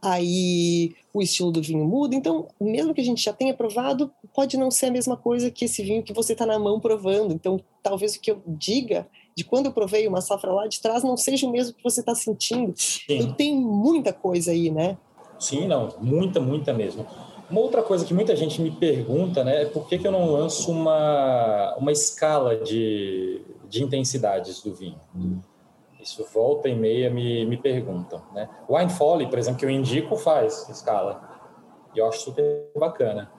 aí 0.02 0.94
o 1.14 1.22
estilo 1.22 1.52
do 1.52 1.62
vinho 1.62 1.84
muda. 1.84 2.16
Então, 2.16 2.48
mesmo 2.60 2.92
que 2.92 3.00
a 3.00 3.04
gente 3.04 3.22
já 3.22 3.32
tenha 3.32 3.54
provado, 3.54 4.10
pode 4.34 4.56
não 4.56 4.70
ser 4.70 4.86
a 4.86 4.90
mesma 4.90 5.16
coisa 5.16 5.50
que 5.50 5.64
esse 5.64 5.82
vinho 5.82 6.02
que 6.02 6.12
você 6.12 6.32
está 6.32 6.44
na 6.44 6.58
mão 6.58 6.80
provando. 6.80 7.32
Então, 7.32 7.60
talvez 7.82 8.16
o 8.16 8.20
que 8.20 8.32
eu 8.32 8.42
diga 8.46 9.06
de 9.36 9.44
quando 9.44 9.66
eu 9.66 9.72
provei 9.72 10.06
uma 10.08 10.20
safra 10.20 10.52
lá 10.52 10.66
de 10.66 10.80
trás 10.80 11.04
não 11.04 11.16
seja 11.16 11.46
o 11.46 11.50
mesmo 11.50 11.74
que 11.74 11.82
você 11.82 12.00
está 12.00 12.14
sentindo. 12.14 12.74
Sim. 12.76 13.04
Então, 13.08 13.32
tem 13.34 13.54
muita 13.54 14.12
coisa 14.12 14.50
aí, 14.50 14.70
né? 14.70 14.98
Sim, 15.38 15.66
não, 15.68 15.94
muita, 16.00 16.40
muita 16.40 16.72
mesmo. 16.72 17.06
Uma 17.48 17.60
outra 17.60 17.82
coisa 17.82 18.04
que 18.04 18.14
muita 18.14 18.34
gente 18.34 18.60
me 18.62 18.70
pergunta, 18.70 19.44
né, 19.44 19.62
é 19.62 19.64
por 19.66 19.86
que, 19.86 19.98
que 19.98 20.06
eu 20.06 20.12
não 20.12 20.30
lanço 20.30 20.70
uma, 20.70 21.74
uma 21.76 21.92
escala 21.92 22.56
de, 22.56 23.42
de 23.68 23.84
intensidades 23.84 24.62
do 24.62 24.74
vinho. 24.74 24.98
Isso 26.02 26.26
volta 26.32 26.68
e 26.68 26.74
meia 26.74 27.08
me, 27.08 27.46
me 27.46 27.56
perguntam, 27.56 28.22
né? 28.34 28.48
Wine 28.68 28.90
Folly, 28.90 29.28
por 29.28 29.38
exemplo, 29.38 29.60
que 29.60 29.64
eu 29.64 29.70
indico, 29.70 30.16
faz 30.16 30.68
escala. 30.68 31.22
E 31.94 31.98
eu 31.98 32.06
acho 32.06 32.20
super 32.20 32.70
bacana. 32.76 33.30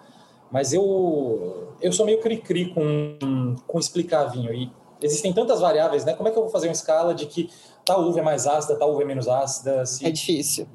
Mas 0.49 0.71
eu, 0.71 1.73
eu 1.82 1.91
sou 1.91 2.06
meio 2.06 2.21
cri-cri 2.21 2.73
com, 2.73 3.56
com 3.67 3.80
explicar 3.80 4.26
vinho. 4.26 4.54
E 4.54 4.71
existem 5.02 5.34
tantas 5.34 5.60
variáveis, 5.60 6.06
né? 6.06 6.13
Como 6.13 6.30
é 6.30 6.32
que 6.32 6.38
eu 6.38 6.43
vou 6.43 6.52
fazer 6.52 6.67
uma 6.67 6.73
escala 6.73 7.13
de 7.13 7.26
que 7.26 7.49
tal 7.84 8.02
uva 8.04 8.19
é 8.19 8.23
mais 8.23 8.47
ácida, 8.47 8.78
tal 8.78 8.91
uva 8.91 9.02
é 9.02 9.06
menos 9.06 9.28
ácida? 9.28 9.86
Se... 9.86 10.06
É 10.06 10.12
difícil 10.12 10.67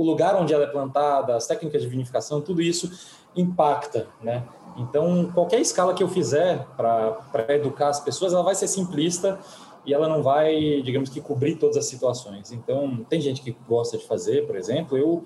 o 0.00 0.02
lugar 0.02 0.34
onde 0.34 0.54
ela 0.54 0.64
é 0.64 0.66
plantada, 0.66 1.36
as 1.36 1.46
técnicas 1.46 1.82
de 1.82 1.88
vinificação, 1.88 2.40
tudo 2.40 2.62
isso 2.62 2.90
impacta, 3.36 4.06
né? 4.22 4.44
Então, 4.78 5.30
qualquer 5.34 5.60
escala 5.60 5.92
que 5.92 6.02
eu 6.02 6.08
fizer 6.08 6.66
para 6.74 7.54
educar 7.54 7.88
as 7.88 8.00
pessoas, 8.00 8.32
ela 8.32 8.42
vai 8.42 8.54
ser 8.54 8.66
simplista 8.66 9.38
e 9.84 9.94
ela 9.94 10.08
não 10.08 10.22
vai, 10.22 10.82
digamos 10.82 11.08
que, 11.08 11.20
cobrir 11.20 11.56
todas 11.56 11.76
as 11.76 11.86
situações. 11.86 12.52
Então, 12.52 13.04
tem 13.08 13.20
gente 13.20 13.42
que 13.42 13.56
gosta 13.68 13.96
de 13.96 14.06
fazer, 14.06 14.46
por 14.46 14.56
exemplo, 14.56 14.96
eu, 14.96 15.22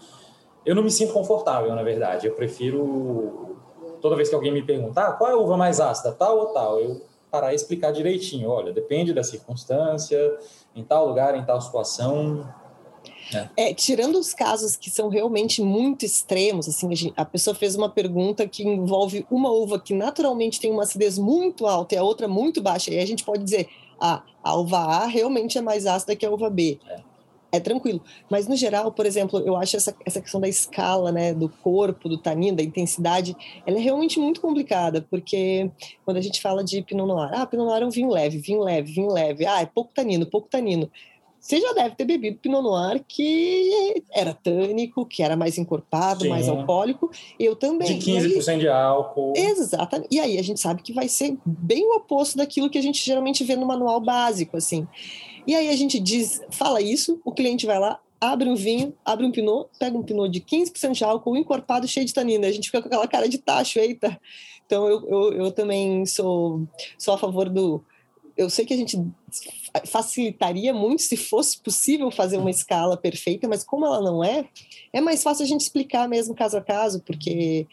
eu 0.64 0.75
não 0.75 0.83
me 0.83 0.90
sinto 0.90 1.12
confortável, 1.12 1.75
na 1.75 1.83
verdade. 1.83 2.27
Eu 2.27 2.35
prefiro, 2.35 3.57
toda 4.01 4.17
vez 4.17 4.29
que 4.29 4.35
alguém 4.35 4.53
me 4.53 4.62
perguntar 4.62 5.09
ah, 5.09 5.12
qual 5.12 5.31
é 5.31 5.33
a 5.35 5.37
uva 5.37 5.57
mais 5.57 5.81
ácida, 5.81 6.12
tal 6.12 6.38
ou 6.38 6.47
tal, 6.47 6.81
eu 6.81 7.03
parar 7.31 7.53
e 7.53 7.57
explicar 7.57 7.90
direitinho. 7.93 8.49
Olha, 8.49 8.73
depende 8.73 9.12
da 9.12 9.25
circunstância, 9.25 10.38
em 10.75 10.85
tal 10.85 11.09
lugar, 11.09 11.37
em 11.37 11.45
tal 11.45 11.61
situação, 11.61 12.49
é. 13.33 13.71
é. 13.71 13.75
tirando 13.75 14.19
os 14.19 14.35
casos 14.35 14.77
que 14.77 14.90
são 14.90 15.09
realmente 15.09 15.62
muito 15.62 16.05
extremos, 16.05 16.69
assim, 16.69 16.93
a, 16.93 16.95
gente, 16.95 17.14
a, 17.17 17.25
pessoa 17.25 17.55
fez 17.55 17.75
uma 17.75 17.88
pergunta 17.88 18.47
que 18.47 18.67
envolve 18.67 19.27
uma 19.31 19.51
uva 19.51 19.79
que 19.79 19.95
naturalmente 19.95 20.61
tem 20.61 20.71
uma 20.71 20.83
acidez 20.83 21.19
muito 21.19 21.67
alta 21.67 21.95
e 21.95 21.99
a 21.99 22.03
outra 22.03 22.29
muito 22.29 22.62
baixa, 22.62 22.93
e 22.93 22.99
a 22.99 23.07
gente 23.07 23.25
pode 23.25 23.43
dizer, 23.43 23.69
ah, 24.00 24.22
a 24.42 24.57
uva 24.57 24.78
A 24.78 25.07
realmente 25.07 25.59
é 25.59 25.62
mais 25.62 25.87
ácida 25.87 26.16
que 26.16 26.26
a 26.26 26.30
uva 26.30 26.50
B. 26.50 26.78
É. 26.88 27.00
é 27.52 27.61
tranquilo. 27.61 28.02
Mas, 28.30 28.46
no 28.48 28.57
geral, 28.57 28.92
por 28.92 29.07
exemplo, 29.07 29.40
eu 29.40 29.57
acho 29.57 29.76
essa, 29.76 29.94
essa 30.04 30.20
questão 30.20 30.40
da 30.40 30.48
escala, 30.48 31.12
né, 31.12 31.33
do 31.33 31.48
corpo, 31.48 32.09
do 32.09 32.18
tanino, 32.18 32.57
da 32.57 32.62
intensidade, 32.62 33.37
ela 33.66 33.78
é 33.78 33.80
realmente 33.80 34.18
muito 34.18 34.40
complicada, 34.40 35.07
porque 35.11 35.70
quando 36.04 36.16
a 36.16 36.20
gente 36.20 36.40
fala 36.40 36.62
de 36.64 36.83
Pinot 36.83 37.07
Noir, 37.07 37.30
ah, 37.33 37.46
Pinot 37.46 37.66
Noir 37.66 37.83
é 37.83 37.87
um 37.87 37.90
vinho 37.90 38.11
leve, 38.11 38.38
vinho 38.38 38.61
leve, 38.61 38.92
vinho 38.92 39.11
leve, 39.11 39.46
ah, 39.46 39.61
é 39.61 39.66
pouco 39.66 39.92
tanino, 39.94 40.26
pouco 40.26 40.48
tanino 40.48 40.90
você 41.44 41.61
já 41.61 41.74
deve 41.74 41.94
ter 41.94 42.07
bebido 42.07 42.38
Pinot 42.38 42.62
Noir 42.62 43.04
que 43.07 44.02
era 44.11 44.33
tânico, 44.33 45.04
que 45.04 45.22
era 45.22 45.37
mais 45.37 45.59
encorpado, 45.59 46.22
Sim. 46.22 46.30
mais 46.30 46.48
alcoólico. 46.48 47.11
Eu 47.38 47.54
também. 47.54 47.98
De 47.98 48.12
15% 48.12 48.48
aí, 48.48 48.59
de 48.61 48.68
álcool. 48.68 49.35
Exatamente. 49.37 50.09
E 50.11 50.18
aí 50.18 50.38
a 50.38 50.42
gente 50.42 50.59
sabe 50.59 50.80
que 50.80 50.90
vai 50.90 51.07
ser 51.07 51.37
bem 51.44 51.85
o 51.85 51.96
oposto 51.96 52.38
daquilo 52.38 52.70
que 52.70 52.78
a 52.78 52.83
gente 52.83 53.04
geralmente 53.04 53.44
vê 53.44 53.57
no 53.57 53.66
manual 53.66 54.00
básico, 54.00 54.57
assim. 54.57 54.88
E 55.46 55.54
aí 55.54 55.68
a 55.68 55.76
gente 55.76 56.00
diz, 56.00 56.40
fala 56.48 56.80
isso, 56.80 57.20
o 57.22 57.30
cliente 57.30 57.66
vai 57.66 57.78
lá, 57.78 58.00
abre 58.18 58.48
um 58.48 58.57
vinho, 58.57 58.94
abre 59.04 59.26
um 59.26 59.30
pinot, 59.30 59.68
pega 59.78 59.98
um 59.98 60.02
pinot 60.02 60.30
de 60.30 60.40
15% 60.40 60.92
de 60.92 61.04
álcool, 61.04 61.37
encorpado, 61.37 61.87
cheio 61.87 62.07
de 62.07 62.14
tanina. 62.14 62.46
A 62.46 62.52
gente 62.52 62.70
fica 62.70 62.80
com 62.80 62.88
aquela 62.88 63.07
cara 63.07 63.28
de 63.28 63.37
tacho, 63.37 63.78
eita. 63.78 64.18
Então 64.64 64.88
eu, 64.88 65.07
eu, 65.11 65.33
eu 65.35 65.52
também 65.52 66.07
sou, 66.07 66.66
sou 66.96 67.12
a 67.12 67.18
favor 67.18 67.50
do 67.50 67.85
eu 68.37 68.51
sei 68.51 68.64
que 68.64 68.75
a 68.75 68.77
gente 68.77 69.01
facilitaria 69.87 70.73
muito 70.73 71.03
se 71.03 71.16
fosse 71.16 71.59
possível 71.61 72.11
fazer 72.11 72.37
uma 72.37 72.51
escala 72.51 72.97
perfeita, 72.97 73.49
mas 73.49 73.64
como 73.64 73.87
ela 73.87 74.01
não 74.01 74.23
é, 74.23 74.44
é 74.92 75.01
mais 75.01 75.23
fácil 75.23 75.44
a 75.44 75.47
gente 75.47 75.62
explicar 75.62 76.09
mesmo 76.09 76.35
caso 76.35 76.57
a 76.57 76.61
caso, 76.61 77.01
porque 77.01 77.66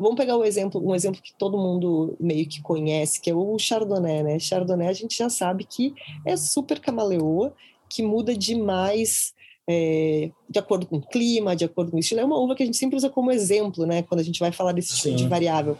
vamos 0.00 0.16
pegar 0.16 0.36
um 0.36 0.44
exemplo, 0.44 0.80
um 0.84 0.94
exemplo 0.94 1.22
que 1.22 1.32
todo 1.34 1.58
mundo 1.58 2.16
meio 2.18 2.46
que 2.46 2.62
conhece, 2.62 3.20
que 3.20 3.30
é 3.30 3.34
o 3.34 3.58
Chardonnay, 3.58 4.22
né? 4.22 4.38
Chardonnay 4.38 4.88
a 4.88 4.92
gente 4.92 5.16
já 5.16 5.28
sabe 5.28 5.64
que 5.64 5.94
é 6.24 6.36
super 6.36 6.80
camaleoa, 6.80 7.54
que 7.88 8.02
muda 8.02 8.36
demais 8.36 9.34
é, 9.68 10.30
de 10.48 10.58
acordo 10.58 10.86
com 10.86 10.96
o 10.96 11.06
clima, 11.06 11.54
de 11.54 11.64
acordo 11.64 11.90
com 11.90 11.98
o 11.98 12.00
estilo. 12.00 12.20
É 12.20 12.24
uma 12.24 12.38
uva 12.38 12.54
que 12.54 12.62
a 12.62 12.66
gente 12.66 12.78
sempre 12.78 12.96
usa 12.96 13.10
como 13.10 13.30
exemplo, 13.30 13.84
né? 13.84 14.02
Quando 14.02 14.20
a 14.20 14.24
gente 14.24 14.40
vai 14.40 14.50
falar 14.50 14.72
desse 14.72 14.96
tipo 14.96 15.10
Sim. 15.10 15.16
de 15.16 15.28
variável 15.28 15.76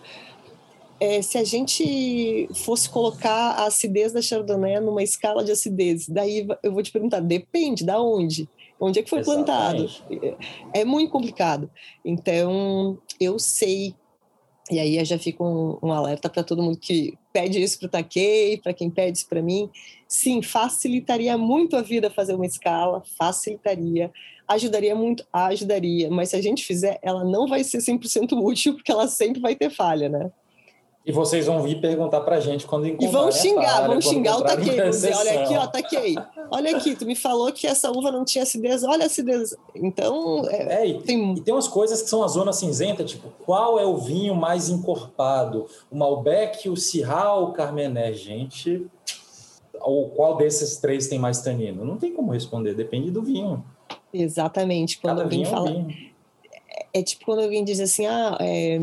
é, 1.00 1.22
se 1.22 1.38
a 1.38 1.44
gente 1.44 2.48
fosse 2.54 2.88
colocar 2.88 3.52
a 3.52 3.66
acidez 3.66 4.12
da 4.12 4.20
Chardonnay 4.20 4.80
numa 4.80 5.02
escala 5.02 5.44
de 5.44 5.52
acidez, 5.52 6.08
daí 6.08 6.46
eu 6.62 6.72
vou 6.72 6.82
te 6.82 6.90
perguntar, 6.90 7.20
depende 7.20 7.84
da 7.84 8.00
onde? 8.00 8.48
Onde 8.80 9.00
é 9.00 9.02
que 9.02 9.10
foi 9.10 9.20
Exatamente. 9.20 10.02
plantado? 10.02 10.36
É 10.72 10.84
muito 10.84 11.10
complicado. 11.10 11.70
Então, 12.04 12.98
eu 13.20 13.38
sei, 13.38 13.94
e 14.70 14.78
aí 14.78 15.04
já 15.04 15.18
fica 15.18 15.42
um, 15.42 15.78
um 15.82 15.92
alerta 15.92 16.28
para 16.28 16.44
todo 16.44 16.62
mundo 16.62 16.78
que 16.78 17.14
pede 17.32 17.60
isso 17.60 17.78
para 17.78 17.86
o 17.86 17.90
Takei, 17.90 18.58
para 18.58 18.72
quem 18.72 18.90
pede 18.90 19.18
isso 19.18 19.28
para 19.28 19.42
mim. 19.42 19.68
Sim, 20.06 20.42
facilitaria 20.42 21.36
muito 21.36 21.76
a 21.76 21.82
vida 21.82 22.10
fazer 22.10 22.34
uma 22.34 22.46
escala, 22.46 23.02
facilitaria. 23.16 24.12
Ajudaria 24.46 24.94
muito? 24.94 25.26
Ajudaria. 25.32 26.10
Mas 26.10 26.30
se 26.30 26.36
a 26.36 26.40
gente 26.40 26.64
fizer, 26.64 26.98
ela 27.02 27.24
não 27.24 27.46
vai 27.46 27.62
ser 27.62 27.78
100% 27.78 28.32
útil, 28.40 28.74
porque 28.74 28.90
ela 28.90 29.06
sempre 29.06 29.40
vai 29.40 29.54
ter 29.54 29.70
falha, 29.70 30.08
né? 30.08 30.30
E 31.08 31.10
vocês 31.10 31.46
vão 31.46 31.62
vir 31.62 31.80
perguntar 31.80 32.20
pra 32.20 32.38
gente 32.38 32.66
quando 32.66 32.86
encontrar. 32.86 33.08
E 33.08 33.10
vão 33.10 33.32
xingar, 33.32 33.86
vão 33.86 33.98
xingar 33.98 34.36
o 34.36 34.42
Taquei. 34.42 34.78
olha 34.78 35.40
aqui, 35.40 35.56
ó, 35.56 35.66
Taquei. 35.66 36.14
Olha 36.50 36.76
aqui, 36.76 36.94
tu 36.94 37.06
me 37.06 37.16
falou 37.16 37.50
que 37.50 37.66
essa 37.66 37.90
uva 37.90 38.12
não 38.12 38.26
tinha 38.26 38.42
acidez, 38.42 38.84
olha 38.84 39.04
a 39.04 39.06
acidez. 39.06 39.56
Então. 39.74 40.46
É, 40.50 40.82
é 40.82 40.86
e, 40.86 41.00
tem... 41.00 41.32
e 41.32 41.40
tem 41.40 41.54
umas 41.54 41.66
coisas 41.66 42.02
que 42.02 42.10
são 42.10 42.22
a 42.22 42.28
zona 42.28 42.52
cinzenta, 42.52 43.04
tipo, 43.04 43.30
qual 43.46 43.80
é 43.80 43.86
o 43.86 43.96
vinho 43.96 44.34
mais 44.34 44.68
encorpado? 44.68 45.64
O 45.90 45.96
Malbec, 45.96 46.68
o 46.68 46.74
ou 46.74 47.44
o 47.44 47.52
Carmené? 47.54 48.12
Gente. 48.12 48.86
Ou 49.80 50.10
qual 50.10 50.36
desses 50.36 50.76
três 50.76 51.08
tem 51.08 51.18
mais 51.18 51.40
tanino? 51.40 51.86
Não 51.86 51.96
tem 51.96 52.12
como 52.12 52.32
responder, 52.32 52.74
depende 52.74 53.10
do 53.10 53.22
vinho. 53.22 53.64
Exatamente. 54.12 54.98
Quando 54.98 55.16
Cada 55.16 55.22
alguém 55.22 55.46
fala. 55.46 55.70
É, 55.70 55.72
um 55.72 56.07
é, 56.98 57.02
tipo 57.02 57.24
quando 57.24 57.40
alguém 57.40 57.64
diz 57.64 57.80
assim, 57.80 58.06
ah. 58.06 58.36
É 58.40 58.78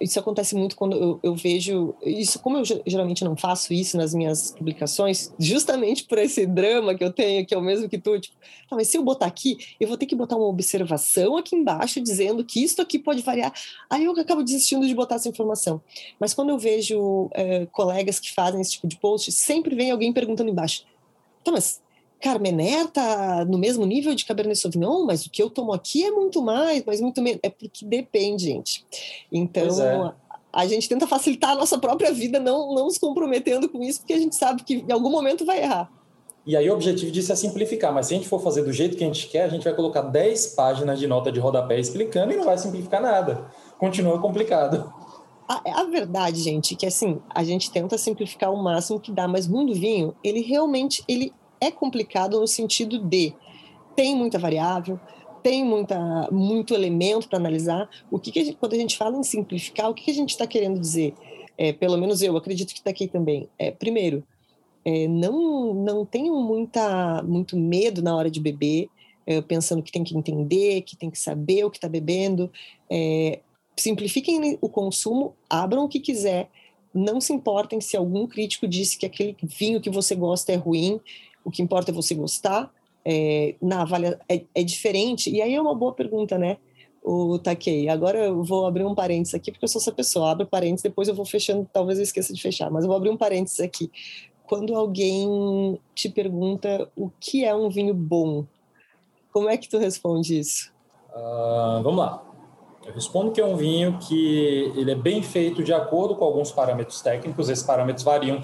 isso 0.00 0.18
acontece 0.18 0.54
muito 0.54 0.76
quando 0.76 0.96
eu, 0.96 1.20
eu, 1.22 1.34
vejo 1.34 1.94
isso 2.02 2.38
como 2.38 2.58
eu 2.58 2.64
geralmente 2.64 3.24
não 3.24 3.36
faço 3.36 3.72
isso 3.72 3.96
nas 3.96 4.14
minhas 4.14 4.52
publicações 4.52 5.32
justamente 5.38 6.04
por 6.04 6.18
esse 6.18 6.46
drama 6.46 6.94
que 6.94 7.04
eu 7.04 7.12
tenho 7.12 7.46
que 7.46 7.54
é 7.54 7.58
o 7.58 7.62
mesmo 7.62 7.88
que 7.88 7.98
tu 7.98 8.18
tipo, 8.18 8.36
tá, 8.68 8.76
mas 8.76 8.88
se 8.88 8.96
eu 8.96 9.02
botar 9.02 9.26
aqui 9.26 9.56
eu 9.78 9.88
vou 9.88 9.96
ter 9.96 10.06
que 10.06 10.14
botar 10.14 10.36
uma 10.36 10.46
observação 10.46 11.36
aqui 11.36 11.56
embaixo 11.56 12.00
dizendo 12.00 12.44
que 12.44 12.62
isso 12.62 12.80
aqui 12.80 12.98
pode 12.98 13.22
variar 13.22 13.52
aí 13.88 14.04
eu 14.04 14.12
acabo 14.12 14.42
desistindo 14.42 14.86
de 14.86 14.94
botar 14.94 15.16
essa 15.16 15.28
informação 15.28 15.80
mas 16.18 16.34
quando 16.34 16.50
eu 16.50 16.58
vejo 16.58 17.28
é, 17.32 17.66
colegas 17.66 18.18
que 18.18 18.32
fazem 18.32 18.60
esse 18.60 18.72
tipo 18.72 18.86
de 18.86 18.96
post 18.96 19.30
sempre 19.32 19.74
vem 19.74 19.90
alguém 19.90 20.12
perguntando 20.12 20.50
embaixo 20.50 20.84
tá, 21.42 21.52
mas 21.52 21.82
Carmener 22.24 22.88
tá 22.88 23.44
no 23.44 23.58
mesmo 23.58 23.84
nível 23.84 24.14
de 24.14 24.24
Cabernet 24.24 24.58
Sauvignon, 24.58 25.04
mas 25.04 25.26
o 25.26 25.30
que 25.30 25.42
eu 25.42 25.50
tomo 25.50 25.74
aqui 25.74 26.02
é 26.02 26.10
muito 26.10 26.40
mais, 26.40 26.82
mas 26.86 26.98
muito 26.98 27.20
menos. 27.20 27.38
É 27.42 27.50
porque 27.50 27.84
depende, 27.84 28.44
gente. 28.44 28.82
Então, 29.30 30.08
é. 30.08 30.14
a 30.50 30.66
gente 30.66 30.88
tenta 30.88 31.06
facilitar 31.06 31.50
a 31.50 31.54
nossa 31.54 31.76
própria 31.78 32.10
vida, 32.14 32.40
não, 32.40 32.74
não 32.74 32.88
se 32.88 32.98
comprometendo 32.98 33.68
com 33.68 33.82
isso, 33.82 34.00
porque 34.00 34.14
a 34.14 34.18
gente 34.18 34.34
sabe 34.34 34.62
que 34.64 34.76
em 34.88 34.90
algum 34.90 35.10
momento 35.10 35.44
vai 35.44 35.62
errar. 35.62 35.92
E 36.46 36.56
aí 36.56 36.68
o 36.70 36.72
objetivo 36.72 37.12
disso 37.12 37.30
é 37.30 37.36
simplificar, 37.36 37.92
mas 37.92 38.06
se 38.06 38.14
a 38.14 38.16
gente 38.16 38.28
for 38.28 38.40
fazer 38.40 38.62
do 38.62 38.72
jeito 38.72 38.96
que 38.96 39.04
a 39.04 39.06
gente 39.06 39.28
quer, 39.28 39.42
a 39.42 39.48
gente 39.48 39.64
vai 39.64 39.74
colocar 39.74 40.00
10 40.00 40.46
páginas 40.54 40.98
de 40.98 41.06
nota 41.06 41.30
de 41.30 41.38
rodapé 41.38 41.78
explicando 41.78 42.32
e 42.32 42.36
não 42.36 42.44
vai 42.44 42.56
simplificar 42.56 43.02
nada. 43.02 43.50
Continua 43.78 44.18
complicado. 44.18 44.90
A, 45.46 45.80
a, 45.82 45.84
verdade, 45.84 46.40
gente, 46.40 46.72
é 46.72 46.76
que 46.78 46.86
assim, 46.86 47.20
a 47.28 47.44
gente 47.44 47.70
tenta 47.70 47.98
simplificar 47.98 48.50
o 48.50 48.62
máximo 48.62 48.98
que 48.98 49.12
dá, 49.12 49.28
mas 49.28 49.46
mundo 49.46 49.74
vinho, 49.74 50.14
ele 50.24 50.40
realmente 50.40 51.04
ele 51.06 51.34
é 51.66 51.70
complicado 51.70 52.40
no 52.40 52.46
sentido 52.46 52.98
de 52.98 53.34
tem 53.96 54.14
muita 54.14 54.38
variável, 54.38 54.98
tem 55.42 55.64
muita, 55.64 56.28
muito 56.32 56.74
elemento 56.74 57.28
para 57.28 57.38
analisar. 57.38 57.88
O 58.10 58.18
que, 58.18 58.32
que 58.32 58.40
a 58.40 58.44
gente, 58.44 58.56
quando 58.56 58.72
a 58.72 58.78
gente 58.78 58.96
fala 58.96 59.16
em 59.16 59.22
simplificar, 59.22 59.90
o 59.90 59.94
que, 59.94 60.04
que 60.04 60.10
a 60.10 60.14
gente 60.14 60.30
está 60.30 60.46
querendo 60.46 60.80
dizer? 60.80 61.14
É, 61.56 61.72
pelo 61.72 61.96
menos 61.96 62.22
eu 62.22 62.36
acredito 62.36 62.72
que 62.72 62.78
está 62.78 62.90
aqui 62.90 63.06
também. 63.06 63.48
É, 63.58 63.70
primeiro, 63.70 64.24
é, 64.84 65.06
não 65.06 65.74
não 65.74 66.04
tenham 66.04 66.42
muita 66.42 67.22
muito 67.22 67.56
medo 67.56 68.02
na 68.02 68.14
hora 68.16 68.30
de 68.30 68.40
beber, 68.40 68.88
é, 69.26 69.40
pensando 69.40 69.82
que 69.82 69.92
tem 69.92 70.02
que 70.02 70.16
entender, 70.16 70.82
que 70.82 70.96
tem 70.96 71.10
que 71.10 71.18
saber 71.18 71.64
o 71.64 71.70
que 71.70 71.76
está 71.78 71.88
bebendo. 71.88 72.50
É, 72.90 73.40
simplifiquem 73.76 74.58
o 74.60 74.68
consumo, 74.68 75.34
abram 75.48 75.84
o 75.84 75.88
que 75.88 76.00
quiser. 76.00 76.48
Não 76.92 77.20
se 77.20 77.32
importem 77.32 77.80
se 77.80 77.96
algum 77.96 78.26
crítico 78.26 78.68
disse 78.68 78.96
que 78.96 79.04
aquele 79.04 79.36
vinho 79.42 79.80
que 79.80 79.90
você 79.90 80.14
gosta 80.14 80.52
é 80.52 80.56
ruim 80.56 81.00
o 81.44 81.50
que 81.50 81.62
importa 81.62 81.90
é 81.90 81.94
você 81.94 82.14
gostar, 82.14 82.72
é, 83.04 83.54
na 83.60 83.82
avalia, 83.82 84.18
é, 84.28 84.44
é 84.54 84.62
diferente. 84.62 85.30
E 85.30 85.42
aí 85.42 85.54
é 85.54 85.60
uma 85.60 85.74
boa 85.74 85.92
pergunta, 85.92 86.38
né? 86.38 86.56
o 87.04 87.38
Takei. 87.38 87.88
Agora 87.90 88.18
eu 88.18 88.42
vou 88.42 88.66
abrir 88.66 88.84
um 88.84 88.94
parênteses 88.94 89.34
aqui, 89.34 89.52
porque 89.52 89.66
eu 89.66 89.68
sou 89.68 89.80
essa 89.80 89.92
pessoa. 89.92 90.30
Abro 90.30 90.46
parênteses, 90.46 90.82
depois 90.82 91.06
eu 91.06 91.14
vou 91.14 91.26
fechando, 91.26 91.68
talvez 91.70 91.98
eu 91.98 92.02
esqueça 92.02 92.32
de 92.32 92.40
fechar, 92.40 92.70
mas 92.70 92.82
eu 92.82 92.88
vou 92.88 92.96
abrir 92.96 93.10
um 93.10 93.16
parênteses 93.16 93.60
aqui. 93.60 93.92
Quando 94.46 94.74
alguém 94.74 95.78
te 95.94 96.08
pergunta 96.08 96.90
o 96.96 97.10
que 97.20 97.44
é 97.44 97.54
um 97.54 97.68
vinho 97.68 97.92
bom, 97.92 98.46
como 99.30 99.50
é 99.50 99.56
que 99.58 99.68
tu 99.68 99.78
responde 99.78 100.38
isso? 100.38 100.72
Uh, 101.10 101.82
vamos 101.82 101.98
lá. 101.98 102.22
Eu 102.86 102.92
respondo 102.92 103.32
que 103.32 103.40
é 103.40 103.44
um 103.44 103.56
vinho 103.56 103.98
que 103.98 104.72
ele 104.76 104.90
é 104.90 104.94
bem 104.94 105.22
feito 105.22 105.62
de 105.62 105.72
acordo 105.72 106.14
com 106.14 106.24
alguns 106.24 106.52
parâmetros 106.52 107.00
técnicos. 107.00 107.48
Esses 107.48 107.64
parâmetros 107.64 108.04
variam 108.04 108.42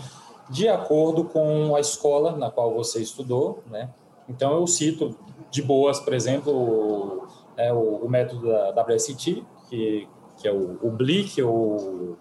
de 0.50 0.68
acordo 0.68 1.24
com 1.24 1.74
a 1.76 1.80
escola 1.80 2.32
na 2.32 2.50
qual 2.50 2.74
você 2.74 3.00
estudou, 3.00 3.62
né? 3.70 3.88
Então 4.28 4.56
eu 4.56 4.66
cito 4.66 5.16
de 5.50 5.62
boas, 5.62 6.00
por 6.00 6.12
exemplo, 6.12 7.26
é, 7.56 7.72
o, 7.72 8.00
o, 8.04 8.08
método 8.08 8.48
da 8.48 8.82
WST, 8.82 9.44
que, 9.68 10.08
que 10.38 10.48
é 10.48 10.52
o, 10.52 10.78
o 10.82 10.90
Blick, 10.90 11.40
o, 11.42 12.16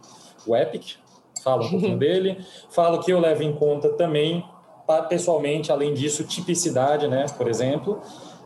o 0.47 0.55
Epic, 0.55 0.97
falo 1.43 1.65
um 1.65 1.69
pouquinho 1.71 1.97
dele. 1.97 2.43
Falo 2.69 2.99
que 2.99 3.11
eu 3.11 3.19
levo 3.19 3.43
em 3.43 3.53
conta 3.53 3.89
também, 3.89 4.45
pessoalmente, 5.07 5.71
além 5.71 5.93
disso, 5.93 6.23
tipicidade, 6.23 7.07
né, 7.07 7.25
por 7.37 7.47
exemplo, 7.47 8.01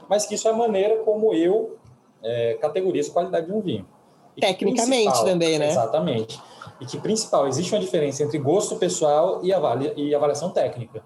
mas 0.10 0.26
que 0.26 0.36
isso 0.36 0.48
é 0.48 0.52
a 0.52 0.56
maneira 0.56 0.98
como 1.04 1.34
eu 1.34 1.78
é, 2.22 2.58
categorizo 2.62 3.12
a 3.12 3.14
qualidade 3.14 3.48
de 3.48 3.54
um 3.54 3.62
vinho. 3.62 3.88
E 4.36 4.42
Tecnicamente 4.42 5.24
também, 5.24 5.60
né? 5.60 5.70
Exatamente. 5.70 6.42
E 6.80 6.86
que 6.86 7.00
principal, 7.00 7.48
existe 7.48 7.74
uma 7.74 7.82
diferença 7.82 8.24
entre 8.24 8.38
gosto 8.38 8.76
pessoal 8.76 9.40
e, 9.44 9.54
avalia, 9.54 9.94
e 9.96 10.14
avaliação 10.14 10.50
técnica. 10.50 11.04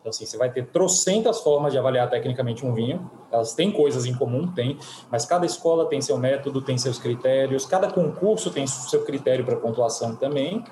Então, 0.00 0.10
assim, 0.10 0.26
você 0.26 0.36
vai 0.36 0.50
ter 0.50 0.66
trocentas 0.66 1.40
formas 1.40 1.72
de 1.72 1.78
avaliar 1.78 2.10
tecnicamente 2.10 2.66
um 2.66 2.74
vinho. 2.74 3.08
Elas 3.30 3.54
têm 3.54 3.70
coisas 3.70 4.04
em 4.04 4.14
comum, 4.14 4.52
tem, 4.52 4.76
mas 5.10 5.24
cada 5.24 5.46
escola 5.46 5.86
tem 5.86 6.00
seu 6.00 6.18
método, 6.18 6.60
tem 6.60 6.76
seus 6.76 6.98
critérios, 6.98 7.64
cada 7.64 7.88
concurso 7.88 8.50
tem 8.50 8.66
seu 8.66 9.04
critério 9.04 9.44
para 9.44 9.56
pontuação 9.56 10.16
também. 10.16 10.64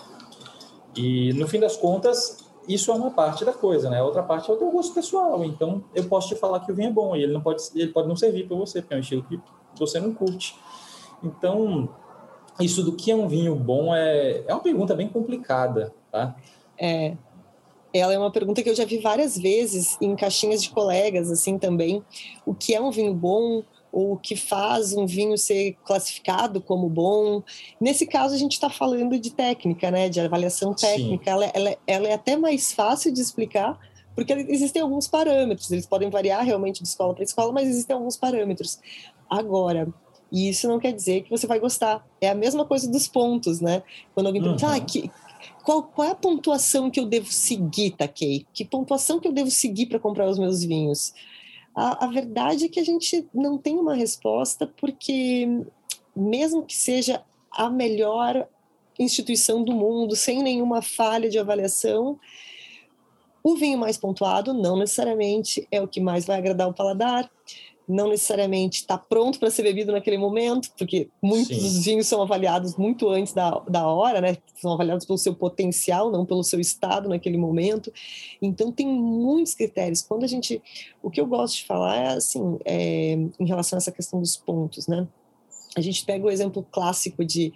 E, 0.96 1.32
no 1.34 1.46
fim 1.46 1.60
das 1.60 1.76
contas, 1.76 2.50
isso 2.66 2.90
é 2.90 2.94
uma 2.94 3.12
parte 3.12 3.44
da 3.44 3.52
coisa, 3.52 3.88
né? 3.88 4.00
A 4.00 4.04
outra 4.04 4.22
parte 4.22 4.50
é 4.50 4.54
o 4.54 4.56
teu 4.56 4.68
gosto 4.70 4.92
pessoal. 4.92 5.44
Então, 5.44 5.84
eu 5.94 6.04
posso 6.04 6.28
te 6.28 6.34
falar 6.34 6.60
que 6.60 6.72
o 6.72 6.74
vinho 6.74 6.88
é 6.88 6.92
bom 6.92 7.14
e 7.14 7.22
ele 7.22 7.32
não 7.32 7.40
pode, 7.40 7.62
ele 7.76 7.92
pode 7.92 8.08
não 8.08 8.16
servir 8.16 8.48
para 8.48 8.56
você, 8.56 8.80
porque 8.82 8.94
é 8.94 8.96
um 8.96 9.00
estilo 9.00 9.22
que 9.22 9.40
você 9.78 10.00
não 10.00 10.12
curte. 10.12 10.58
Então, 11.22 11.88
isso 12.58 12.82
do 12.82 12.96
que 12.96 13.10
é 13.10 13.16
um 13.16 13.28
vinho 13.28 13.54
bom 13.54 13.94
é, 13.94 14.42
é 14.46 14.52
uma 14.52 14.62
pergunta 14.62 14.94
bem 14.94 15.08
complicada, 15.08 15.92
tá? 16.10 16.34
É, 16.78 17.16
ela 17.92 18.12
é 18.12 18.18
uma 18.18 18.30
pergunta 18.30 18.62
que 18.62 18.70
eu 18.70 18.74
já 18.74 18.84
vi 18.84 18.98
várias 18.98 19.36
vezes 19.36 19.96
em 20.00 20.14
caixinhas 20.14 20.62
de 20.62 20.70
colegas, 20.70 21.30
assim 21.30 21.58
também. 21.58 22.02
O 22.46 22.54
que 22.54 22.74
é 22.74 22.80
um 22.80 22.90
vinho 22.90 23.12
bom? 23.12 23.62
Ou 23.92 24.12
o 24.12 24.16
que 24.16 24.36
faz 24.36 24.92
um 24.92 25.04
vinho 25.04 25.36
ser 25.36 25.76
classificado 25.84 26.60
como 26.60 26.88
bom? 26.88 27.42
Nesse 27.80 28.06
caso, 28.06 28.34
a 28.34 28.38
gente 28.38 28.52
está 28.52 28.70
falando 28.70 29.18
de 29.18 29.30
técnica, 29.30 29.90
né? 29.90 30.08
De 30.08 30.20
avaliação 30.20 30.72
técnica. 30.72 31.28
Ela, 31.28 31.46
ela, 31.46 31.76
ela 31.86 32.08
é 32.08 32.14
até 32.14 32.36
mais 32.36 32.72
fácil 32.72 33.12
de 33.12 33.20
explicar, 33.20 33.76
porque 34.14 34.32
existem 34.32 34.80
alguns 34.80 35.08
parâmetros. 35.08 35.70
Eles 35.72 35.86
podem 35.86 36.08
variar 36.08 36.44
realmente 36.44 36.80
de 36.80 36.88
escola 36.88 37.14
para 37.14 37.24
escola, 37.24 37.52
mas 37.52 37.68
existem 37.68 37.96
alguns 37.96 38.16
parâmetros. 38.16 38.78
Agora, 39.28 39.92
e 40.32 40.48
isso 40.48 40.68
não 40.68 40.78
quer 40.78 40.92
dizer 40.92 41.22
que 41.22 41.30
você 41.30 41.46
vai 41.46 41.58
gostar. 41.58 42.06
É 42.20 42.28
a 42.28 42.34
mesma 42.34 42.64
coisa 42.64 42.90
dos 42.90 43.08
pontos, 43.08 43.60
né? 43.60 43.82
Quando 44.14 44.26
alguém 44.26 44.42
pergunta, 44.42 44.66
uhum. 44.66 44.72
ah, 44.72 44.80
que, 44.80 45.10
qual, 45.64 45.82
qual 45.82 46.08
é 46.08 46.10
a 46.12 46.14
pontuação 46.14 46.90
que 46.90 47.00
eu 47.00 47.06
devo 47.06 47.30
seguir, 47.30 47.92
Takei? 47.92 48.46
Que 48.52 48.64
pontuação 48.64 49.18
que 49.18 49.28
eu 49.28 49.32
devo 49.32 49.50
seguir 49.50 49.86
para 49.86 49.98
comprar 49.98 50.28
os 50.28 50.38
meus 50.38 50.62
vinhos? 50.62 51.12
A, 51.74 52.04
a 52.04 52.08
verdade 52.08 52.64
é 52.64 52.68
que 52.68 52.80
a 52.80 52.84
gente 52.84 53.26
não 53.34 53.58
tem 53.58 53.78
uma 53.78 53.94
resposta, 53.94 54.66
porque 54.66 55.46
mesmo 56.14 56.64
que 56.64 56.76
seja 56.76 57.22
a 57.50 57.68
melhor 57.68 58.48
instituição 58.98 59.62
do 59.64 59.72
mundo, 59.72 60.14
sem 60.14 60.42
nenhuma 60.42 60.82
falha 60.82 61.28
de 61.28 61.38
avaliação, 61.38 62.18
o 63.42 63.56
vinho 63.56 63.78
mais 63.78 63.96
pontuado 63.96 64.52
não 64.52 64.76
necessariamente 64.76 65.66
é 65.70 65.80
o 65.80 65.88
que 65.88 66.00
mais 66.00 66.26
vai 66.26 66.38
agradar 66.38 66.68
o 66.68 66.74
paladar 66.74 67.30
não 67.90 68.08
necessariamente 68.08 68.80
está 68.80 68.96
pronto 68.96 69.38
para 69.38 69.50
ser 69.50 69.62
bebido 69.62 69.90
naquele 69.90 70.16
momento, 70.16 70.70
porque 70.78 71.08
muitos 71.20 71.56
Sim. 71.56 71.62
dos 71.62 71.84
vinhos 71.84 72.06
são 72.06 72.22
avaliados 72.22 72.76
muito 72.76 73.08
antes 73.08 73.32
da, 73.32 73.50
da 73.68 73.86
hora, 73.86 74.20
né? 74.20 74.36
São 74.54 74.72
avaliados 74.72 75.04
pelo 75.04 75.18
seu 75.18 75.34
potencial, 75.34 76.10
não 76.10 76.24
pelo 76.24 76.44
seu 76.44 76.60
estado 76.60 77.08
naquele 77.08 77.36
momento. 77.36 77.92
Então 78.40 78.70
tem 78.70 78.86
muitos 78.86 79.54
critérios. 79.54 80.02
Quando 80.02 80.24
a 80.24 80.28
gente, 80.28 80.62
o 81.02 81.10
que 81.10 81.20
eu 81.20 81.26
gosto 81.26 81.56
de 81.56 81.64
falar 81.64 81.96
é 81.96 82.08
assim, 82.16 82.58
é, 82.64 83.12
em 83.38 83.46
relação 83.46 83.76
a 83.76 83.78
essa 83.78 83.92
questão 83.92 84.20
dos 84.20 84.36
pontos, 84.36 84.86
né? 84.86 85.06
A 85.76 85.80
gente 85.80 86.04
pega 86.04 86.26
o 86.26 86.30
exemplo 86.30 86.66
clássico 86.70 87.24
de 87.24 87.52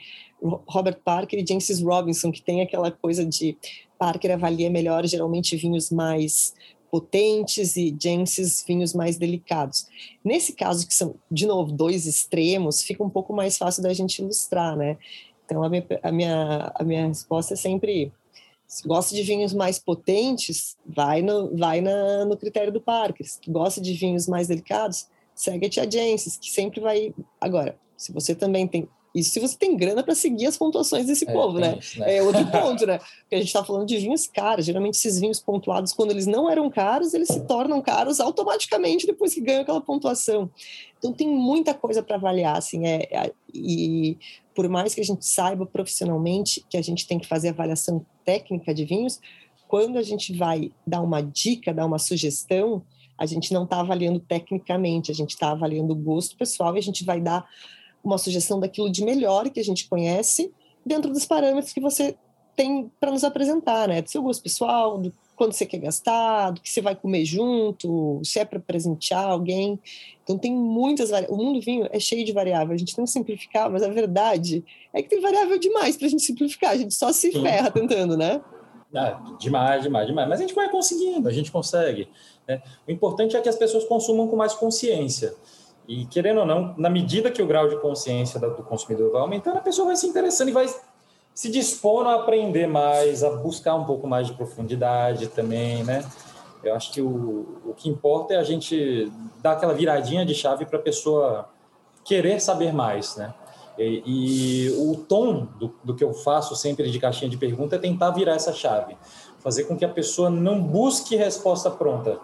Robert 0.66 0.98
Parker 1.04 1.38
e 1.40 1.46
James 1.46 1.80
Robinson, 1.80 2.30
que 2.30 2.42
tem 2.42 2.60
aquela 2.60 2.90
coisa 2.90 3.24
de 3.24 3.56
Parker 3.98 4.32
avalia 4.32 4.68
melhor 4.68 5.06
geralmente 5.06 5.56
vinhos 5.56 5.90
mais 5.90 6.54
potentes 6.94 7.76
e 7.76 7.92
Jenses 8.00 8.64
vinhos 8.64 8.94
mais 8.94 9.16
delicados. 9.16 9.88
Nesse 10.24 10.52
caso, 10.52 10.86
que 10.86 10.94
são, 10.94 11.16
de 11.28 11.44
novo, 11.44 11.72
dois 11.72 12.06
extremos, 12.06 12.84
fica 12.84 13.02
um 13.02 13.10
pouco 13.10 13.32
mais 13.32 13.58
fácil 13.58 13.82
da 13.82 13.92
gente 13.92 14.20
ilustrar, 14.22 14.76
né? 14.76 14.96
Então, 15.44 15.64
a 15.64 15.68
minha, 15.68 15.84
a 16.04 16.12
minha, 16.12 16.72
a 16.72 16.84
minha 16.84 17.08
resposta 17.08 17.54
é 17.54 17.56
sempre: 17.56 18.12
se 18.64 18.86
gosta 18.86 19.12
de 19.12 19.24
vinhos 19.24 19.52
mais 19.52 19.76
potentes, 19.76 20.76
vai 20.86 21.20
no, 21.20 21.56
vai 21.56 21.80
na, 21.80 22.26
no 22.26 22.36
critério 22.36 22.72
do 22.72 22.80
Parker. 22.80 23.26
Se 23.26 23.40
gosta 23.50 23.80
de 23.80 23.92
vinhos 23.94 24.28
mais 24.28 24.46
delicados, 24.46 25.08
segue 25.34 25.66
a 25.66 25.70
Tia 25.70 25.88
que 25.88 26.48
sempre 26.52 26.78
vai. 26.78 27.12
Agora, 27.40 27.76
se 27.96 28.12
você 28.12 28.36
também 28.36 28.68
tem 28.68 28.88
isso 29.14 29.30
se 29.30 29.40
você 29.40 29.56
tem 29.56 29.76
grana 29.76 30.02
para 30.02 30.14
seguir 30.14 30.46
as 30.46 30.56
pontuações 30.56 31.06
desse 31.06 31.28
é, 31.28 31.32
povo, 31.32 31.60
né? 31.60 31.78
Isso, 31.78 32.00
né? 32.00 32.16
É 32.16 32.22
outro 32.22 32.44
ponto, 32.50 32.84
né? 32.84 32.98
Porque 32.98 33.36
a 33.36 33.38
gente 33.38 33.46
está 33.46 33.64
falando 33.64 33.86
de 33.86 33.96
vinhos 33.96 34.26
caros. 34.26 34.66
Geralmente, 34.66 34.94
esses 34.94 35.20
vinhos 35.20 35.38
pontuados, 35.38 35.92
quando 35.92 36.10
eles 36.10 36.26
não 36.26 36.50
eram 36.50 36.68
caros, 36.68 37.14
eles 37.14 37.28
se 37.28 37.40
tornam 37.42 37.80
caros 37.80 38.18
automaticamente 38.18 39.06
depois 39.06 39.32
que 39.32 39.40
ganham 39.40 39.62
aquela 39.62 39.80
pontuação. 39.80 40.50
Então, 40.98 41.12
tem 41.12 41.28
muita 41.28 41.72
coisa 41.72 42.02
para 42.02 42.16
avaliar, 42.16 42.56
assim. 42.56 42.86
É, 42.86 43.08
é, 43.10 43.32
e 43.54 44.18
por 44.52 44.68
mais 44.68 44.94
que 44.94 45.00
a 45.00 45.04
gente 45.04 45.24
saiba 45.24 45.64
profissionalmente 45.64 46.64
que 46.68 46.76
a 46.76 46.82
gente 46.82 47.06
tem 47.06 47.18
que 47.18 47.26
fazer 47.26 47.50
avaliação 47.50 48.04
técnica 48.24 48.74
de 48.74 48.84
vinhos, 48.84 49.20
quando 49.68 49.96
a 49.96 50.02
gente 50.02 50.32
vai 50.36 50.72
dar 50.84 51.00
uma 51.02 51.20
dica, 51.20 51.72
dar 51.72 51.86
uma 51.86 51.98
sugestão, 51.98 52.82
a 53.16 53.26
gente 53.26 53.52
não 53.52 53.64
está 53.64 53.78
avaliando 53.78 54.18
tecnicamente, 54.18 55.10
a 55.10 55.14
gente 55.14 55.30
está 55.30 55.50
avaliando 55.50 55.92
o 55.92 55.96
gosto 55.96 56.36
pessoal 56.36 56.74
e 56.74 56.78
a 56.78 56.82
gente 56.82 57.04
vai 57.04 57.20
dar 57.20 57.46
uma 58.04 58.18
sugestão 58.18 58.60
daquilo 58.60 58.90
de 58.90 59.04
melhor 59.04 59.48
que 59.50 59.58
a 59.58 59.64
gente 59.64 59.88
conhece 59.88 60.52
dentro 60.84 61.12
dos 61.12 61.24
parâmetros 61.24 61.72
que 61.72 61.80
você 61.80 62.16
tem 62.54 62.90
para 63.00 63.10
nos 63.10 63.24
apresentar, 63.24 63.88
né? 63.88 64.02
Do 64.02 64.10
seu 64.10 64.22
gosto 64.22 64.42
pessoal, 64.42 64.98
do 64.98 65.12
quando 65.36 65.52
você 65.52 65.66
quer 65.66 65.78
gastar, 65.78 66.52
do 66.52 66.60
que 66.60 66.70
você 66.70 66.80
vai 66.80 66.94
comer 66.94 67.24
junto, 67.24 68.20
se 68.22 68.38
é 68.38 68.44
para 68.44 68.60
presentear 68.60 69.26
alguém. 69.26 69.78
Então 70.22 70.38
tem 70.38 70.52
muitas 70.52 71.10
variáveis. 71.10 71.38
O 71.38 71.42
mundo 71.42 71.60
vinho 71.60 71.88
é 71.90 71.98
cheio 71.98 72.24
de 72.24 72.32
variáveis. 72.32 72.76
A 72.76 72.78
gente 72.78 72.94
tem 72.94 73.04
que 73.04 73.10
simplificar, 73.10 73.70
mas 73.70 73.82
a 73.82 73.88
verdade 73.88 74.64
é 74.92 75.02
que 75.02 75.08
tem 75.08 75.20
variável 75.20 75.58
demais 75.58 75.96
para 75.96 76.06
a 76.06 76.10
gente 76.10 76.22
simplificar. 76.22 76.70
A 76.70 76.76
gente 76.76 76.94
só 76.94 77.12
se 77.12 77.32
Sim. 77.32 77.42
ferra 77.42 77.70
tentando, 77.70 78.16
né? 78.16 78.40
Ah, 78.94 79.36
demais, 79.40 79.82
demais, 79.82 80.06
demais. 80.06 80.28
Mas 80.28 80.38
a 80.38 80.42
gente 80.42 80.54
vai 80.54 80.70
conseguindo, 80.70 81.28
a 81.28 81.32
gente 81.32 81.50
consegue. 81.50 82.08
Né? 82.46 82.62
O 82.86 82.92
importante 82.92 83.36
é 83.36 83.40
que 83.40 83.48
as 83.48 83.56
pessoas 83.56 83.84
consumam 83.84 84.28
com 84.28 84.36
mais 84.36 84.54
consciência. 84.54 85.34
E, 85.86 86.06
querendo 86.06 86.40
ou 86.40 86.46
não, 86.46 86.74
na 86.78 86.88
medida 86.88 87.30
que 87.30 87.42
o 87.42 87.46
grau 87.46 87.68
de 87.68 87.76
consciência 87.76 88.40
do 88.40 88.62
consumidor 88.62 89.12
vai 89.12 89.20
aumentando, 89.20 89.58
a 89.58 89.60
pessoa 89.60 89.88
vai 89.88 89.96
se 89.96 90.06
interessando 90.06 90.48
e 90.48 90.52
vai 90.52 90.66
se 91.34 91.50
dispor 91.50 92.06
a 92.06 92.14
aprender 92.14 92.66
mais, 92.66 93.22
a 93.22 93.30
buscar 93.30 93.74
um 93.74 93.84
pouco 93.84 94.06
mais 94.06 94.26
de 94.26 94.32
profundidade 94.34 95.26
também, 95.28 95.82
né? 95.84 96.04
Eu 96.62 96.74
acho 96.74 96.92
que 96.92 97.02
o, 97.02 97.60
o 97.66 97.74
que 97.76 97.90
importa 97.90 98.34
é 98.34 98.36
a 98.38 98.42
gente 98.42 99.12
dar 99.42 99.52
aquela 99.52 99.74
viradinha 99.74 100.24
de 100.24 100.34
chave 100.34 100.64
para 100.64 100.78
a 100.78 100.82
pessoa 100.82 101.50
querer 102.04 102.40
saber 102.40 102.72
mais, 102.72 103.16
né? 103.16 103.34
E, 103.76 104.02
e 104.06 104.70
o 104.70 104.96
tom 104.96 105.46
do, 105.58 105.74
do, 105.82 105.94
que 105.94 106.04
eu 106.04 106.14
faço 106.14 106.54
sempre 106.54 106.88
de 106.90 106.98
caixinha 106.98 107.28
de 107.28 107.36
pergunta 107.36 107.74
é 107.74 107.78
tentar 107.78 108.12
virar 108.12 108.34
essa 108.34 108.52
chave, 108.52 108.96
fazer 109.40 109.64
com 109.64 109.76
que 109.76 109.84
a 109.84 109.88
pessoa 109.88 110.30
não 110.30 110.62
busque 110.62 111.16
resposta 111.16 111.70
pronta, 111.70 112.18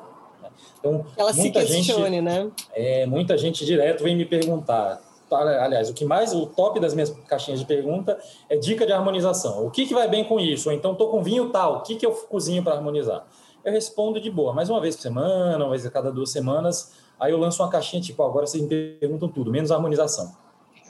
então, 0.81 1.05
ela 1.17 1.33
se 1.33 1.51
questione, 1.51 2.17
gente, 2.17 2.23
né? 2.23 2.51
É, 2.75 3.07
muita 3.07 3.37
gente 3.37 3.65
direto 3.65 4.03
vem 4.03 4.17
me 4.17 4.25
perguntar. 4.25 5.01
Aliás, 5.31 5.89
o 5.89 5.95
que 5.95 6.05
mais, 6.05 6.35
o 6.35 6.45
top 6.47 6.81
das 6.81 6.93
minhas 6.93 7.11
caixinhas 7.29 7.61
de 7.61 7.67
pergunta 7.67 8.19
é 8.49 8.57
dica 8.57 8.85
de 8.85 8.93
harmonização. 8.93 9.65
O 9.65 9.71
que, 9.71 9.87
que 9.87 9.95
vai 9.95 10.09
bem 10.09 10.25
com 10.25 10.41
isso? 10.41 10.69
Ou 10.69 10.75
então, 10.75 10.93
tô 10.95 11.07
com 11.07 11.23
vinho 11.23 11.51
tal, 11.51 11.77
o 11.77 11.81
que, 11.83 11.95
que 11.95 12.05
eu 12.05 12.11
cozinho 12.11 12.65
para 12.65 12.75
harmonizar? 12.75 13.25
Eu 13.65 13.73
respondo 13.73 14.21
de 14.21 14.29
boa, 14.29 14.53
mais 14.53 14.69
uma 14.69 14.81
vez 14.81 14.97
por 14.97 15.03
semana, 15.03 15.59
uma 15.59 15.71
vez 15.71 15.87
a 15.87 15.91
cada 15.91 16.11
duas 16.11 16.31
semanas. 16.31 16.93
Aí 17.21 17.31
eu 17.31 17.39
lanço 17.39 17.63
uma 17.63 17.71
caixinha 17.71 18.03
tipo, 18.03 18.23
agora 18.25 18.47
vocês 18.47 18.63
me 18.63 18.69
perguntam 18.69 19.29
tudo, 19.29 19.53
menos 19.53 19.71
harmonização. 19.71 20.35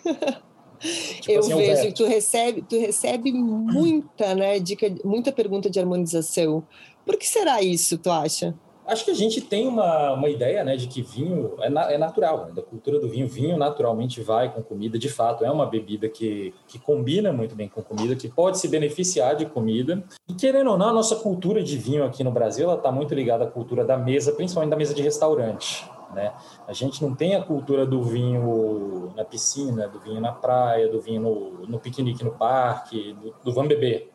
tipo 1.20 1.32
eu 1.32 1.40
assim, 1.40 1.56
vejo 1.56 1.82
que 1.82 1.92
tu 1.92 2.06
recebe, 2.06 2.62
tu 2.62 2.78
recebe 2.78 3.32
muita, 3.32 4.34
né, 4.34 4.58
dica, 4.58 4.90
muita 5.04 5.32
pergunta 5.32 5.68
de 5.68 5.78
harmonização. 5.78 6.64
Por 7.04 7.16
que 7.18 7.26
será 7.26 7.60
isso, 7.60 7.98
tu 7.98 8.10
acha? 8.10 8.54
Acho 8.90 9.04
que 9.04 9.10
a 9.10 9.14
gente 9.14 9.40
tem 9.40 9.68
uma, 9.68 10.12
uma 10.12 10.28
ideia 10.28 10.64
né, 10.64 10.76
de 10.76 10.86
que 10.86 11.00
vinho 11.00 11.54
é, 11.60 11.70
na, 11.70 11.90
é 11.90 11.96
natural, 11.96 12.46
né, 12.46 12.52
da 12.52 12.62
cultura 12.62 12.98
do 12.98 13.08
vinho. 13.08 13.26
Vinho 13.28 13.56
naturalmente 13.56 14.20
vai 14.20 14.52
com 14.52 14.62
comida, 14.62 14.98
de 14.98 15.08
fato, 15.08 15.44
é 15.44 15.50
uma 15.50 15.66
bebida 15.66 16.08
que, 16.08 16.52
que 16.66 16.78
combina 16.78 17.32
muito 17.32 17.54
bem 17.54 17.68
com 17.68 17.82
comida, 17.82 18.16
que 18.16 18.28
pode 18.28 18.58
se 18.58 18.68
beneficiar 18.68 19.36
de 19.36 19.46
comida. 19.46 20.02
E 20.28 20.34
querendo 20.34 20.70
ou 20.70 20.78
não, 20.78 20.88
a 20.88 20.92
nossa 20.92 21.16
cultura 21.16 21.62
de 21.62 21.78
vinho 21.78 22.04
aqui 22.04 22.24
no 22.24 22.30
Brasil 22.30 22.72
está 22.72 22.90
muito 22.90 23.14
ligada 23.14 23.44
à 23.44 23.46
cultura 23.46 23.84
da 23.84 23.96
mesa, 23.96 24.32
principalmente 24.32 24.70
da 24.70 24.76
mesa 24.76 24.94
de 24.94 25.02
restaurante. 25.02 25.88
Né? 26.12 26.32
A 26.66 26.72
gente 26.72 27.02
não 27.02 27.14
tem 27.14 27.36
a 27.36 27.42
cultura 27.42 27.86
do 27.86 28.02
vinho 28.02 29.12
na 29.16 29.24
piscina, 29.24 29.86
do 29.86 30.00
vinho 30.00 30.20
na 30.20 30.32
praia, 30.32 30.88
do 30.88 31.00
vinho 31.00 31.20
no, 31.20 31.66
no 31.66 31.78
piquenique 31.78 32.24
no 32.24 32.32
parque, 32.32 33.12
do, 33.14 33.34
do 33.44 33.52
vamos 33.52 33.68
beber. 33.68 34.10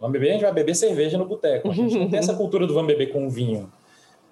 Vamos 0.00 0.12
beber, 0.12 0.30
a 0.30 0.32
gente 0.32 0.42
vai 0.42 0.52
beber 0.52 0.74
cerveja 0.74 1.18
no 1.18 1.26
boteco. 1.26 1.68
A 1.68 1.74
gente 1.74 1.98
não 1.98 2.08
tem 2.08 2.20
essa 2.20 2.34
cultura 2.34 2.66
do 2.66 2.72
vamos 2.72 2.86
beber 2.86 3.12
com 3.12 3.28
vinho. 3.28 3.70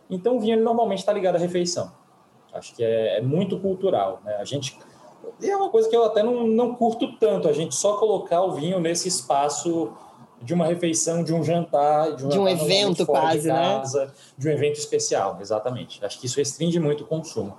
Então, 0.09 0.37
o 0.37 0.41
vinho 0.41 0.63
normalmente 0.63 1.01
está 1.01 1.13
ligado 1.13 1.37
à 1.37 1.39
refeição. 1.39 1.93
Acho 2.53 2.75
que 2.75 2.83
é, 2.83 3.19
é, 3.19 3.21
muito 3.21 3.59
cultural. 3.59 4.21
Né? 4.25 4.35
A 4.37 4.45
gente 4.45 4.79
é 5.43 5.57
uma 5.57 5.69
coisa 5.69 5.89
que 5.89 5.97
eu 5.97 6.05
até 6.05 6.23
não, 6.23 6.47
não 6.47 6.75
curto 6.75 7.17
tanto. 7.19 7.49
A 7.49 7.53
gente 7.53 7.75
só 7.75 7.97
colocar 7.97 8.43
o 8.43 8.53
vinho 8.53 8.81
nesse 8.81 9.09
espaço 9.09 9.93
de 10.41 10.55
uma 10.55 10.67
refeição, 10.67 11.25
de 11.25 11.33
um 11.33 11.43
jantar, 11.43 12.15
de 12.15 12.25
um, 12.25 12.29
de 12.29 12.39
um 12.39 12.49
evento 12.49 13.07
quase, 13.07 13.43
de 13.43 13.49
né? 13.49 13.55
casa, 13.55 14.07
né? 14.07 14.13
De 14.37 14.49
um 14.49 14.53
evento 14.53 14.79
especial, 14.79 15.39
exatamente. 15.41 16.05
Acho 16.05 16.19
que 16.19 16.27
isso 16.27 16.37
restringe 16.37 16.79
muito 16.79 17.05
o 17.05 17.07
consumo. 17.07 17.57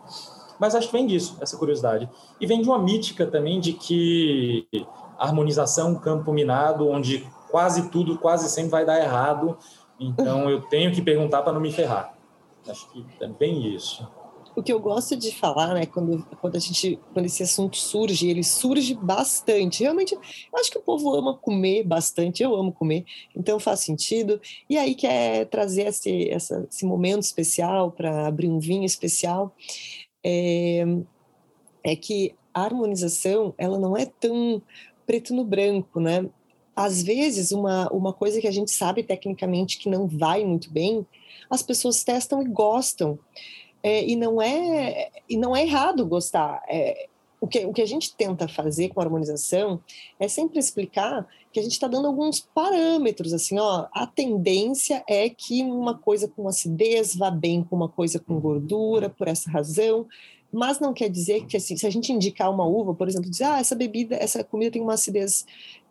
Mas 0.59 0.73
acho 0.73 0.87
que 0.87 0.93
vem 0.93 1.05
disso, 1.05 1.37
essa 1.39 1.57
curiosidade. 1.57 2.09
E 2.39 2.45
vem 2.45 2.61
de 2.61 2.67
uma 2.67 2.79
mítica 2.79 3.25
também 3.25 3.59
de 3.59 3.73
que 3.73 4.67
harmonização, 5.17 5.95
campo 5.95 6.31
minado, 6.31 6.87
onde 6.89 7.27
quase 7.49 7.89
tudo, 7.89 8.17
quase 8.17 8.49
sempre 8.49 8.71
vai 8.71 8.85
dar 8.85 8.99
errado. 8.99 9.57
Então 9.99 10.49
eu 10.49 10.61
tenho 10.61 10.91
que 10.91 11.01
perguntar 11.01 11.41
para 11.41 11.53
não 11.53 11.59
me 11.59 11.71
ferrar. 11.71 12.16
Acho 12.69 12.89
que 12.91 13.05
é 13.21 13.27
bem 13.27 13.75
isso. 13.75 14.07
O 14.55 14.63
que 14.63 14.73
eu 14.73 14.79
gosto 14.79 15.15
de 15.15 15.31
falar, 15.35 15.75
né, 15.75 15.85
quando, 15.85 16.25
quando 16.41 16.55
a 16.55 16.59
gente, 16.59 16.99
quando 17.13 17.27
esse 17.27 17.43
assunto 17.43 17.77
surge, 17.77 18.27
ele 18.27 18.43
surge 18.43 18.95
bastante. 18.95 19.83
Realmente, 19.83 20.15
eu 20.15 20.59
acho 20.59 20.71
que 20.71 20.79
o 20.79 20.81
povo 20.81 21.13
ama 21.13 21.37
comer 21.37 21.83
bastante, 21.83 22.41
eu 22.41 22.55
amo 22.55 22.71
comer, 22.71 23.05
então 23.35 23.59
faz 23.59 23.81
sentido. 23.81 24.41
E 24.67 24.75
aí 24.75 24.95
quer 24.95 25.45
trazer 25.45 25.83
esse, 25.83 26.27
essa, 26.31 26.67
esse 26.71 26.85
momento 26.87 27.21
especial 27.21 27.91
para 27.91 28.25
abrir 28.25 28.49
um 28.49 28.57
vinho 28.57 28.83
especial. 28.83 29.55
É, 30.23 30.83
é 31.83 31.95
que 31.95 32.33
a 32.51 32.63
harmonização, 32.63 33.53
ela 33.59 33.77
não 33.77 33.95
é 33.95 34.07
tão 34.07 34.59
preto 35.05 35.35
no 35.35 35.45
branco, 35.45 35.99
né? 35.99 36.27
Às 36.77 37.01
vezes, 37.01 37.51
uma, 37.51 37.91
uma 37.91 38.13
coisa 38.13 38.39
que 38.39 38.47
a 38.47 38.51
gente 38.51 38.69
sabe 38.69 39.01
tecnicamente 39.01 39.79
que 39.79 39.89
não 39.89 40.05
vai 40.05 40.45
muito 40.45 40.71
bem, 40.71 41.03
as 41.49 41.63
pessoas 41.63 42.03
testam 42.03 42.39
e 42.43 42.47
gostam. 42.47 43.17
É, 43.81 44.07
e, 44.07 44.15
não 44.15 44.39
é, 44.39 45.09
e 45.27 45.35
não 45.35 45.55
é 45.55 45.63
errado 45.63 46.05
gostar. 46.05 46.61
É, 46.69 47.07
o, 47.41 47.47
que, 47.47 47.65
o 47.65 47.73
que 47.73 47.81
a 47.81 47.85
gente 47.85 48.15
tenta 48.15 48.47
fazer 48.47 48.89
com 48.89 48.99
a 48.99 49.03
harmonização 49.03 49.79
é 50.19 50.27
sempre 50.27 50.59
explicar 50.59 51.27
que 51.51 51.59
a 51.59 51.63
gente 51.63 51.71
está 51.71 51.87
dando 51.87 52.07
alguns 52.07 52.39
parâmetros, 52.39 53.33
assim, 53.33 53.57
ó, 53.57 53.87
a 53.91 54.05
tendência 54.05 55.03
é 55.07 55.29
que 55.29 55.63
uma 55.63 55.97
coisa 55.97 56.27
com 56.27 56.47
acidez 56.47 57.15
vá 57.15 57.31
bem 57.31 57.63
com 57.63 57.75
uma 57.75 57.89
coisa 57.89 58.19
com 58.19 58.39
gordura, 58.39 59.09
por 59.09 59.27
essa 59.27 59.49
razão, 59.49 60.05
mas 60.53 60.79
não 60.79 60.93
quer 60.93 61.09
dizer 61.09 61.47
que 61.47 61.57
assim, 61.57 61.75
se 61.75 61.87
a 61.87 61.89
gente 61.89 62.13
indicar 62.13 62.51
uma 62.51 62.65
uva, 62.65 62.93
por 62.93 63.07
exemplo, 63.07 63.31
dizer, 63.31 63.45
ah, 63.45 63.59
essa 63.59 63.75
bebida, 63.75 64.15
essa 64.15 64.43
comida 64.43 64.71
tem 64.71 64.81
uma 64.81 64.93
acidez 64.93 65.43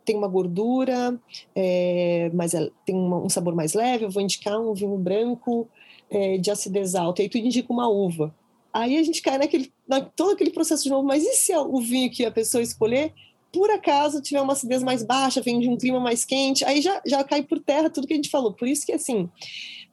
tem 0.07 0.15
uma 0.15 0.29
gordura, 0.29 1.19
é, 1.53 2.31
mas 2.33 2.53
é, 2.53 2.71
tem 2.85 2.95
um 2.95 3.27
sabor 3.27 3.53
mais 3.53 3.73
leve, 3.73 4.05
eu 4.05 4.09
vou 4.09 4.23
indicar 4.23 4.57
um 4.57 4.73
vinho 4.73 4.97
branco 4.97 5.67
é, 6.09 6.37
de 6.37 6.49
acidez 6.49 6.95
alta, 6.95 7.21
e 7.21 7.23
aí 7.23 7.29
tu 7.29 7.37
indica 7.37 7.73
uma 7.73 7.89
uva. 7.89 8.33
Aí 8.71 8.97
a 8.97 9.03
gente 9.03 9.21
cai 9.21 9.37
naquele, 9.37 9.69
na, 9.85 9.99
todo 9.99 10.31
aquele 10.31 10.51
processo 10.51 10.83
de 10.83 10.89
novo, 10.89 11.05
mas 11.05 11.25
e 11.25 11.33
se 11.33 11.53
o 11.53 11.81
vinho 11.81 12.09
que 12.09 12.23
a 12.23 12.31
pessoa 12.31 12.63
escolher 12.63 13.13
por 13.51 13.69
acaso 13.69 14.21
tiver 14.21 14.41
uma 14.41 14.53
acidez 14.53 14.81
mais 14.81 15.03
baixa, 15.03 15.41
vem 15.41 15.59
de 15.59 15.67
um 15.67 15.75
clima 15.75 15.99
mais 15.99 16.23
quente, 16.23 16.63
aí 16.63 16.81
já, 16.81 17.01
já 17.05 17.23
cai 17.23 17.43
por 17.43 17.59
terra 17.59 17.89
tudo 17.89 18.07
que 18.07 18.13
a 18.13 18.15
gente 18.15 18.29
falou. 18.29 18.53
Por 18.53 18.67
isso 18.67 18.85
que, 18.85 18.93
assim, 18.93 19.29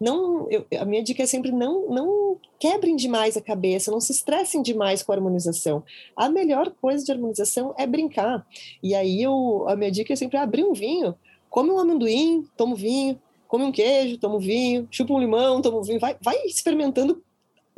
não, 0.00 0.50
eu, 0.50 0.66
a 0.78 0.84
minha 0.84 1.02
dica 1.02 1.22
é 1.22 1.26
sempre 1.26 1.52
não, 1.52 1.88
não 1.88 2.38
quebrem 2.58 2.96
demais 2.96 3.36
a 3.36 3.40
cabeça, 3.40 3.90
não 3.90 4.00
se 4.00 4.12
estressem 4.12 4.62
demais 4.62 5.02
com 5.02 5.12
a 5.12 5.14
harmonização. 5.14 5.84
A 6.16 6.28
melhor 6.28 6.70
coisa 6.80 7.04
de 7.04 7.12
harmonização 7.12 7.74
é 7.78 7.86
brincar. 7.86 8.46
E 8.82 8.94
aí 8.94 9.22
eu, 9.22 9.64
a 9.68 9.76
minha 9.76 9.90
dica 9.90 10.12
é 10.12 10.16
sempre 10.16 10.36
abrir 10.36 10.64
um 10.64 10.72
vinho, 10.72 11.14
come 11.48 11.70
um 11.70 11.78
amendoim, 11.78 12.46
toma 12.56 12.74
vinho, 12.74 13.20
come 13.46 13.64
um 13.64 13.72
queijo, 13.72 14.18
toma 14.18 14.38
vinho, 14.38 14.88
chupa 14.90 15.14
um 15.14 15.20
limão, 15.20 15.62
toma 15.62 15.82
vinho, 15.82 16.00
vai, 16.00 16.16
vai 16.20 16.36
experimentando 16.44 17.22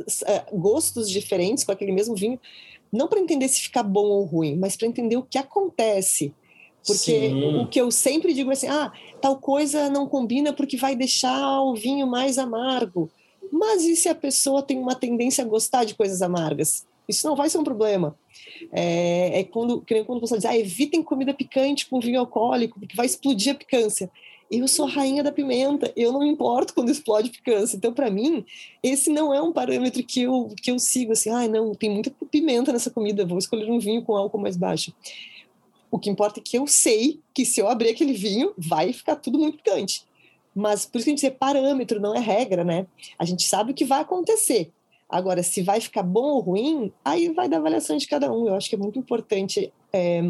uh, 0.01 0.59
gostos 0.59 1.11
diferentes 1.11 1.65
com 1.65 1.73
aquele 1.73 1.93
mesmo 1.93 2.15
vinho, 2.15 2.41
não 2.93 3.09
para 3.09 3.21
entender 3.21 3.49
se 3.49 3.61
fica 3.61 3.83
bom 3.83 4.07
ou 4.07 4.25
ruim, 4.25 4.57
mas 4.57 4.77
para 4.77 4.87
entender 4.87 5.17
o 5.17 5.23
que 5.23 5.37
acontece. 5.37 6.35
Porque 6.87 7.31
Sim. 7.31 7.57
o 7.57 7.67
que 7.67 7.81
eu 7.81 7.91
sempre 7.91 8.33
digo 8.33 8.51
é 8.51 8.53
assim: 8.53 8.69
ah, 8.69 8.93
tal 9.21 9.37
coisa 9.39 9.91
não 9.91 10.07
combina 10.07 10.53
porque 10.53 10.77
vai 10.77 10.95
deixar 10.95 11.61
o 11.63 11.75
vinho 11.75 12.07
mais 12.07 12.39
amargo. 12.39 13.11
Mas 13.51 13.85
e 13.85 13.97
se 13.97 14.09
a 14.09 14.15
pessoa 14.15 14.63
tem 14.63 14.79
uma 14.79 14.95
tendência 14.95 15.45
a 15.45 15.47
gostar 15.47 15.85
de 15.85 15.95
coisas 15.95 16.23
amargas? 16.23 16.87
Isso 17.09 17.27
não 17.27 17.37
vai 17.37 17.49
ser 17.49 17.59
um 17.59 17.65
problema. 17.65 18.17
É, 18.73 19.41
é 19.41 19.45
quando, 19.45 19.85
quando 20.07 20.21
você 20.21 20.37
diz, 20.37 20.45
ah, 20.45 20.57
evitem 20.57 21.03
comida 21.03 21.33
picante 21.33 21.87
com 21.87 22.01
vinho 22.01 22.19
alcoólico, 22.19 22.81
porque 22.81 22.97
vai 22.97 23.07
explodir 23.07 23.53
a 23.53 23.57
picância. 23.57 24.11
Eu 24.51 24.69
sou 24.69 24.87
a 24.87 24.91
rainha 24.91 25.25
da 25.25 25.33
pimenta, 25.33 25.93
eu 25.97 26.13
não 26.13 26.21
me 26.21 26.29
importo 26.29 26.73
quando 26.75 26.91
explode 26.91 27.31
picância. 27.31 27.77
Então, 27.77 27.93
para 27.93 28.11
mim, 28.11 28.45
esse 28.83 29.11
não 29.11 29.35
é 29.35 29.43
um 29.43 29.53
parâmetro 29.53 30.03
que 30.05 30.23
eu, 30.23 30.53
que 30.61 30.71
eu 30.71 30.79
sigo 30.79 31.13
assim, 31.13 31.31
ah, 31.31 31.49
não, 31.49 31.75
tem 31.75 31.91
muita 31.91 32.13
pimenta 32.31 32.73
nessa 32.73 32.91
comida, 32.91 33.27
vou 33.27 33.39
escolher 33.39 33.71
um 33.71 33.79
vinho 33.79 34.03
com 34.03 34.17
álcool 34.17 34.39
mais 34.39 34.57
baixo. 34.57 34.93
O 35.97 35.99
que 35.99 36.11
importa 36.11 36.41
é 36.41 36.43
que 36.43 36.59
eu 36.59 36.67
sei 36.67 37.23
que 37.33 37.47
se 37.47 37.59
eu 37.59 37.67
abrir 37.67 37.89
aquele 37.89 38.13
vinho, 38.13 38.53
vai 38.59 38.93
ficar 38.93 39.17
tudo 39.17 39.39
muito 39.39 39.57
picante. 39.57 40.05
Mas 40.55 40.85
por 40.85 40.99
isso 40.99 41.07
que 41.07 41.11
a 41.11 41.17
gente 41.17 41.27
diz 41.27 41.39
parâmetro, 41.39 41.99
não 41.99 42.15
é 42.15 42.19
regra, 42.19 42.63
né? 42.63 42.87
A 43.19 43.25
gente 43.25 43.49
sabe 43.49 43.73
o 43.73 43.75
que 43.75 43.83
vai 43.83 44.03
acontecer. 44.03 44.71
Agora, 45.09 45.43
se 45.43 45.63
vai 45.63 45.81
ficar 45.81 46.03
bom 46.03 46.35
ou 46.35 46.41
ruim, 46.41 46.93
aí 47.03 47.33
vai 47.33 47.49
da 47.49 47.57
avaliação 47.57 47.97
de 47.97 48.07
cada 48.07 48.31
um. 48.31 48.47
Eu 48.47 48.55
acho 48.55 48.69
que 48.69 48.75
é 48.75 48.79
muito 48.79 48.99
importante. 48.99 49.73
É, 49.91 50.21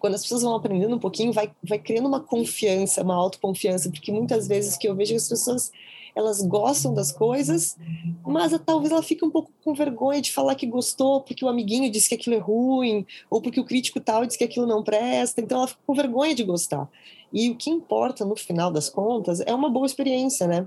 quando 0.00 0.14
as 0.14 0.22
pessoas 0.22 0.42
vão 0.42 0.56
aprendendo 0.56 0.96
um 0.96 0.98
pouquinho, 0.98 1.32
vai, 1.32 1.52
vai 1.62 1.78
criando 1.78 2.08
uma 2.08 2.18
confiança, 2.18 3.04
uma 3.04 3.14
autoconfiança, 3.14 3.88
porque 3.92 4.10
muitas 4.10 4.48
vezes 4.48 4.76
que 4.76 4.88
eu 4.88 4.96
vejo 4.96 5.14
as 5.14 5.28
pessoas 5.28 5.70
elas 6.14 6.40
gostam 6.42 6.94
das 6.94 7.10
coisas, 7.10 7.76
mas 8.24 8.52
talvez 8.64 8.92
ela 8.92 9.02
fique 9.02 9.24
um 9.24 9.30
pouco 9.30 9.50
com 9.64 9.74
vergonha 9.74 10.20
de 10.20 10.32
falar 10.32 10.54
que 10.54 10.66
gostou 10.66 11.20
porque 11.20 11.44
o 11.44 11.48
amiguinho 11.48 11.90
disse 11.90 12.08
que 12.08 12.14
aquilo 12.14 12.36
é 12.36 12.38
ruim, 12.38 13.04
ou 13.28 13.40
porque 13.42 13.60
o 13.60 13.64
crítico 13.64 14.00
tal 14.00 14.24
disse 14.24 14.38
que 14.38 14.44
aquilo 14.44 14.66
não 14.66 14.82
presta, 14.82 15.40
então 15.40 15.58
ela 15.58 15.68
fica 15.68 15.80
com 15.86 15.94
vergonha 15.94 16.34
de 16.34 16.44
gostar. 16.44 16.88
E 17.32 17.50
o 17.50 17.56
que 17.56 17.68
importa 17.68 18.24
no 18.24 18.36
final 18.36 18.70
das 18.70 18.88
contas 18.88 19.40
é 19.40 19.52
uma 19.52 19.68
boa 19.68 19.86
experiência, 19.86 20.46
né? 20.46 20.66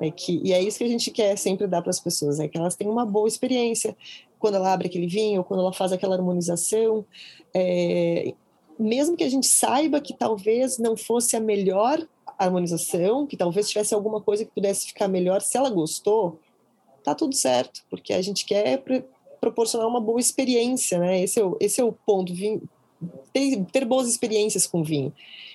É 0.00 0.10
que, 0.10 0.40
e 0.42 0.52
é 0.52 0.60
isso 0.60 0.78
que 0.78 0.84
a 0.84 0.88
gente 0.88 1.12
quer 1.12 1.36
sempre 1.36 1.68
dar 1.68 1.80
para 1.80 1.90
as 1.90 2.00
pessoas, 2.00 2.40
é 2.40 2.48
que 2.48 2.58
elas 2.58 2.74
tenham 2.74 2.92
uma 2.92 3.06
boa 3.06 3.28
experiência 3.28 3.96
quando 4.38 4.56
ela 4.56 4.72
abre 4.72 4.88
aquele 4.88 5.06
vinho, 5.06 5.44
quando 5.44 5.60
ela 5.60 5.72
faz 5.72 5.92
aquela 5.92 6.16
harmonização. 6.16 7.04
É, 7.54 8.34
mesmo 8.78 9.16
que 9.16 9.24
a 9.24 9.28
gente 9.28 9.46
saiba 9.46 10.00
que 10.00 10.12
talvez 10.12 10.78
não 10.78 10.96
fosse 10.96 11.36
a 11.36 11.40
melhor 11.40 12.04
harmonização, 12.38 13.26
que 13.26 13.36
talvez 13.36 13.68
tivesse 13.68 13.94
alguma 13.94 14.20
coisa 14.20 14.44
que 14.44 14.50
pudesse 14.50 14.86
ficar 14.86 15.08
melhor, 15.08 15.40
se 15.40 15.56
ela 15.56 15.70
gostou, 15.70 16.38
tá 17.02 17.14
tudo 17.14 17.34
certo, 17.34 17.82
porque 17.90 18.12
a 18.12 18.22
gente 18.22 18.44
quer 18.44 18.82
proporcionar 19.40 19.88
uma 19.88 20.00
boa 20.00 20.20
experiência, 20.20 20.98
né? 20.98 21.22
Esse 21.22 21.40
é 21.40 21.44
o, 21.44 21.56
esse 21.60 21.80
é 21.80 21.84
o 21.84 21.92
ponto, 21.92 22.32
vinho, 22.32 22.62
ter, 23.32 23.64
ter 23.72 23.84
boas 23.84 24.08
experiências 24.08 24.66
com 24.66 24.82
vinho. 24.82 25.12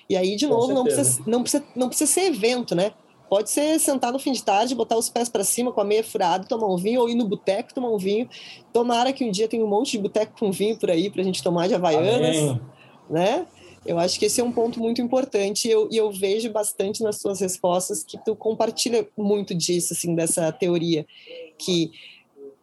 E 0.08 0.16
aí, 0.16 0.36
de 0.36 0.46
com 0.46 0.52
novo, 0.52 0.72
não 0.72 0.84
precisa, 0.84 1.22
não, 1.26 1.42
precisa, 1.42 1.64
não 1.74 1.88
precisa 1.88 2.12
ser 2.12 2.26
evento, 2.26 2.74
né? 2.74 2.92
Pode 3.28 3.50
ser 3.50 3.80
sentar 3.80 4.12
no 4.12 4.18
fim 4.18 4.32
de 4.32 4.42
tarde, 4.42 4.74
botar 4.74 4.96
os 4.96 5.08
pés 5.08 5.28
para 5.28 5.42
cima 5.42 5.72
com 5.72 5.80
a 5.80 5.84
meia 5.84 6.04
furada, 6.04 6.46
tomar 6.46 6.68
um 6.68 6.76
vinho, 6.76 7.00
ou 7.00 7.08
ir 7.08 7.14
no 7.14 7.26
boteco 7.26 7.74
tomar 7.74 7.88
um 7.88 7.98
vinho. 7.98 8.28
Tomara 8.72 9.12
que 9.12 9.24
um 9.24 9.30
dia 9.30 9.48
tenha 9.48 9.64
um 9.64 9.68
monte 9.68 9.92
de 9.92 9.98
boteco 9.98 10.38
com 10.38 10.52
vinho 10.52 10.78
por 10.78 10.90
aí 10.90 11.10
para 11.10 11.22
a 11.22 11.24
gente 11.24 11.42
tomar 11.42 11.66
de 11.66 11.74
Havaianas, 11.74 12.36
Amém. 12.36 12.60
né? 13.08 13.46
Eu 13.86 13.98
acho 13.98 14.18
que 14.18 14.24
esse 14.24 14.40
é 14.40 14.44
um 14.44 14.52
ponto 14.52 14.80
muito 14.80 15.02
importante 15.02 15.68
e 15.68 15.70
eu, 15.70 15.88
eu 15.92 16.10
vejo 16.10 16.50
bastante 16.50 17.02
nas 17.02 17.20
suas 17.20 17.40
respostas 17.40 18.02
que 18.02 18.16
tu 18.24 18.34
compartilha 18.34 19.06
muito 19.16 19.54
disso, 19.54 19.92
assim, 19.92 20.14
dessa 20.14 20.50
teoria, 20.52 21.06
que 21.58 21.90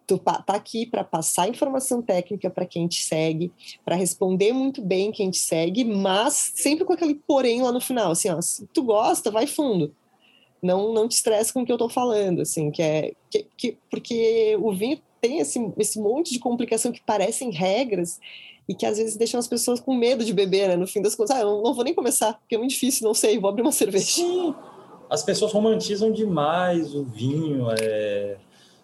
tu 0.07 0.17
tá 0.17 0.43
aqui 0.47 0.86
para 0.86 1.03
passar 1.03 1.47
informação 1.47 2.01
técnica 2.01 2.49
para 2.49 2.65
quem 2.65 2.88
te 2.88 3.03
segue, 3.03 3.51
para 3.86 3.95
responder 3.95 4.51
muito 4.51 4.82
bem 4.82 5.11
quem 5.11 5.30
te 5.30 5.38
segue, 5.38 5.86
mas 5.86 6.51
sempre 6.55 6.84
com 6.84 6.93
aquele 6.93 7.15
porém 7.15 7.61
lá 7.61 7.72
no 7.72 7.80
final, 7.80 8.11
assim, 8.11 8.30
ó, 8.30 8.41
se 8.41 8.67
tu 8.74 8.84
gosta, 8.84 9.32
vai 9.32 9.47
fundo. 9.47 9.95
Não, 10.61 10.93
não 10.93 11.07
te 11.07 11.13
estresse 11.13 11.53
com 11.53 11.61
o 11.61 11.65
que 11.65 11.72
eu 11.72 11.76
estou 11.76 11.89
falando, 11.89 12.41
assim, 12.41 12.69
que 12.72 12.82
é 12.82 13.13
que, 13.30 13.47
que, 13.55 13.78
porque 13.89 14.57
o 14.59 14.74
vinho 14.74 14.99
tem 15.22 15.39
esse, 15.39 15.59
esse 15.78 15.99
monte 15.99 16.34
de 16.34 16.39
complicação 16.39 16.91
que 16.91 17.01
parecem 17.01 17.51
regras 17.51 18.19
e 18.72 18.74
que 18.74 18.86
às 18.86 18.97
vezes 18.97 19.17
deixam 19.17 19.38
as 19.38 19.49
pessoas 19.49 19.82
com 19.82 19.93
medo 19.93 20.24
de 20.24 20.32
beber, 20.32 20.69
né? 20.69 20.78
No 20.78 20.88
fim 20.88 21.01
das 21.01 21.13
contas, 21.13 21.36
ah, 21.36 21.41
eu 21.41 21.61
não 21.61 21.74
vou 21.74 21.84
nem 21.84 21.93
começar, 21.93 22.36
porque 22.39 22.55
é 22.55 22.57
muito 22.57 22.72
difícil, 22.72 23.05
não 23.05 23.13
sei, 23.13 23.38
vou 23.38 23.49
abrir 23.49 23.63
uma 23.63 23.72
cerveja. 23.74 24.05
Sim. 24.05 24.55
as 25.09 25.22
pessoas 25.22 25.51
romantizam 25.51 26.09
demais 26.09 26.95
o 26.95 27.03
vinho, 27.03 27.67
é, 27.78 28.38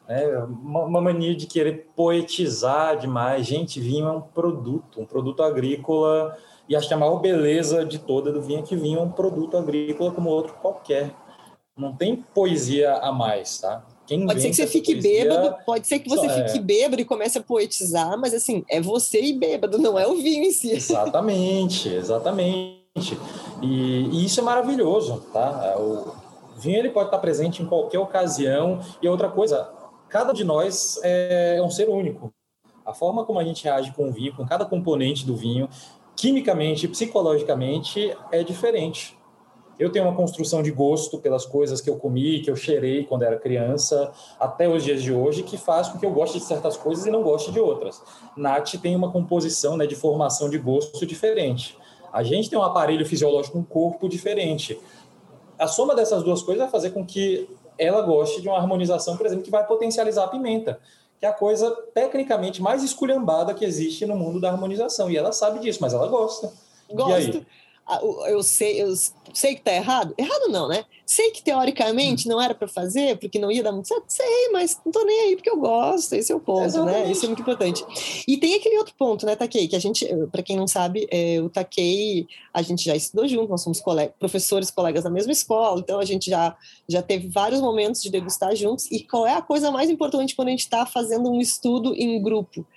é 0.10 0.40
uma, 0.40 0.84
uma, 0.84 1.02
mania 1.02 1.34
de 1.34 1.48
querer 1.48 1.88
poetizar 1.96 2.98
demais. 2.98 3.48
Gente, 3.48 3.80
vinho 3.80 4.08
é 4.08 4.12
um 4.12 4.20
produto, 4.20 5.00
um 5.00 5.06
produto 5.06 5.42
agrícola, 5.42 6.38
e 6.68 6.76
acho 6.76 6.90
que 6.90 6.94
a 6.94 6.98
maior 6.98 7.20
beleza 7.22 7.86
de 7.86 7.98
toda 7.98 8.30
do 8.30 8.42
vinho 8.42 8.60
é 8.60 8.64
que 8.64 8.76
vinho 8.76 9.00
é 9.00 9.02
um 9.02 9.12
produto 9.12 9.56
agrícola 9.56 10.12
como 10.12 10.30
outro 10.30 10.54
qualquer. 10.56 11.16
Não 11.78 11.96
tem 11.96 12.18
poesia 12.34 12.96
a 12.96 13.10
mais, 13.14 13.60
tá? 13.60 13.86
Quem 14.08 14.26
pode 14.26 14.42
ser 14.42 14.50
que 14.50 14.56
você 14.56 14.68
fique 14.68 14.94
poesia... 14.94 15.26
bêbado, 15.26 15.58
pode 15.66 15.86
ser 15.86 16.00
que 16.00 16.08
você 16.08 16.26
é... 16.26 16.48
fique 16.48 16.60
bêbado 16.60 17.02
e 17.02 17.06
comece 17.06 17.38
a 17.38 17.44
poetizar, 17.44 18.18
mas 18.18 18.34
assim, 18.34 18.64
é 18.70 18.80
você 18.80 19.22
e 19.22 19.34
bêbado, 19.34 19.78
não 19.78 20.00
é 20.00 20.08
o 20.08 20.16
vinho 20.16 20.46
em 20.46 20.52
si. 20.52 20.72
Exatamente, 20.72 21.90
exatamente. 21.90 23.18
E, 23.62 24.06
e 24.06 24.26
isso 24.26 24.40
é 24.40 24.44
maravilhoso, 24.44 25.26
tá? 25.34 25.76
O 25.78 26.14
vinho 26.58 26.80
ele 26.80 26.90
pode 26.90 27.08
estar 27.08 27.20
presente 27.20 27.62
em 27.62 27.66
qualquer 27.66 28.00
ocasião. 28.00 28.80
E 29.02 29.10
outra 29.10 29.30
coisa, 29.30 29.70
cada 30.08 30.32
um 30.32 30.34
de 30.34 30.46
nós 30.46 30.98
é 31.04 31.62
um 31.62 31.70
ser 31.70 31.90
único. 31.90 32.34
A 32.86 32.94
forma 32.94 33.26
como 33.26 33.40
a 33.40 33.44
gente 33.44 33.66
reage 33.66 33.92
com 33.92 34.08
o 34.08 34.12
vinho, 34.14 34.34
com 34.34 34.46
cada 34.46 34.66
componente 34.66 35.26
do 35.26 35.36
vinho, 35.36 35.68
quimicamente, 36.16 36.88
psicologicamente, 36.88 38.16
é 38.32 38.42
diferente. 38.42 39.17
Eu 39.80 39.92
tenho 39.92 40.06
uma 40.06 40.16
construção 40.16 40.64
de 40.64 40.72
gosto 40.72 41.20
pelas 41.20 41.46
coisas 41.46 41.80
que 41.80 41.90
eu 41.90 41.98
comi, 41.98 42.40
que 42.40 42.50
eu 42.50 42.56
cheirei 42.56 43.04
quando 43.04 43.24
era 43.24 43.38
criança, 43.38 44.12
até 44.40 44.68
os 44.68 44.84
dias 44.84 45.04
de 45.04 45.14
hoje, 45.14 45.44
que 45.44 45.58
faz 45.58 45.88
com 45.88 46.00
que 46.00 46.06
eu 46.06 46.12
goste 46.12 46.40
de 46.40 46.46
certas 46.46 46.76
coisas 46.76 47.06
e 47.06 47.12
não 47.12 47.22
goste 47.22 47.52
de 47.52 47.60
outras. 47.60 48.02
Nath 48.36 48.74
tem 48.82 48.96
uma 48.96 49.12
composição 49.12 49.78
né, 49.78 49.86
de 49.86 49.96
formação 49.96 50.50
de 50.50 50.58
gosto 50.58 51.06
diferente. 51.06 51.78
A 52.12 52.24
gente 52.24 52.50
tem 52.50 52.58
um 52.58 52.64
aparelho 52.64 53.06
fisiológico, 53.06 53.58
um 53.58 53.64
corpo 53.64 54.10
diferente. 54.10 54.80
A 55.60 55.68
soma 55.68 55.94
dessas 55.94 56.24
duas 56.24 56.42
coisas 56.42 56.64
vai 56.64 56.72
fazer 56.72 56.90
com 56.90 57.06
que 57.06 57.48
ela 57.78 58.02
goste 58.02 58.42
de 58.42 58.48
uma 58.48 58.58
harmonização, 58.58 59.16
por 59.16 59.28
exemplo, 59.28 59.44
que 59.44 59.52
vai 59.52 59.66
potencializar 59.68 60.24
a 60.24 60.28
pimenta, 60.28 60.80
que 61.20 61.26
é 61.26 61.30
a 61.30 61.34
coisa 61.34 61.70
tecnicamente 61.94 62.62
mais 62.64 62.84
esculhambada 62.84 63.54
que 63.54 63.64
existe 63.64 64.08
no 64.08 64.16
mundo 64.16 64.42
da 64.42 64.50
harmonização. 64.50 65.12
E 65.12 65.18
ela 65.18 65.32
sabe 65.32 65.60
disso, 65.60 65.80
mas 65.82 65.94
ela 65.94 66.08
gosta. 66.08 66.52
Gosto 66.90 67.46
eu 68.28 68.44
sei, 68.44 68.82
eu 68.82 68.94
sei 69.34 69.56
que 69.56 69.62
tá 69.62 69.74
errado? 69.74 70.14
Errado 70.18 70.50
não, 70.50 70.68
né? 70.68 70.84
Sei 71.06 71.32
que 71.32 71.42
teoricamente 71.42 72.28
não 72.28 72.42
era 72.42 72.54
para 72.54 72.68
fazer, 72.68 73.18
porque 73.18 73.40
não 73.40 73.50
ia 73.50 73.64
dar 73.64 73.72
muito 73.72 73.88
certo. 73.88 74.04
Sei, 74.08 74.50
mas 74.52 74.78
não 74.86 74.92
tô 74.92 75.06
nem 75.06 75.22
aí 75.22 75.36
porque 75.36 75.50
eu 75.50 75.58
gosto. 75.58 76.14
Esse 76.14 76.32
é 76.32 76.36
o 76.36 76.40
ponto, 76.40 76.60
né? 76.60 76.66
Exatamente. 76.66 77.06
né? 77.06 77.12
Isso 77.12 77.24
é 77.24 77.28
muito 77.28 77.42
importante. 77.42 77.86
E 78.28 78.38
tem 78.38 78.56
aquele 78.56 78.78
outro 78.78 78.94
ponto, 78.98 79.26
né, 79.26 79.36
Takei? 79.36 79.68
Que 79.68 79.76
a 79.76 79.80
gente, 79.80 80.06
para 80.32 80.44
quem 80.44 80.58
não 80.58 80.68
sabe, 80.68 81.08
é, 81.10 81.40
o 81.42 81.50
Takei, 81.50 82.28
a 82.54 82.62
gente 82.62 82.84
já 82.84 82.96
estudou 82.96 83.26
junto, 83.28 83.50
nós 83.50 83.62
somos 83.62 83.80
colega, 83.80 84.14
professores, 84.20 84.70
colegas 84.70 85.06
da 85.06 85.10
mesma 85.10 85.32
escola, 85.32 85.80
então 85.80 86.00
a 86.00 86.06
gente 86.06 86.30
já, 86.30 86.58
já 86.90 87.02
teve 87.02 87.30
vários 87.30 87.62
momentos 87.62 88.02
de 88.02 88.10
degustar 88.10 88.54
juntos. 88.56 88.92
E 88.92 89.02
qual 89.02 89.26
é 89.26 89.34
a 89.34 89.42
coisa 89.42 89.72
mais 89.72 89.90
importante 89.90 90.36
quando 90.36 90.50
a 90.50 90.52
gente 90.52 90.62
está 90.62 90.86
fazendo 90.86 91.32
um 91.32 91.40
estudo 91.40 91.94
em 91.96 92.22
grupo? 92.22 92.68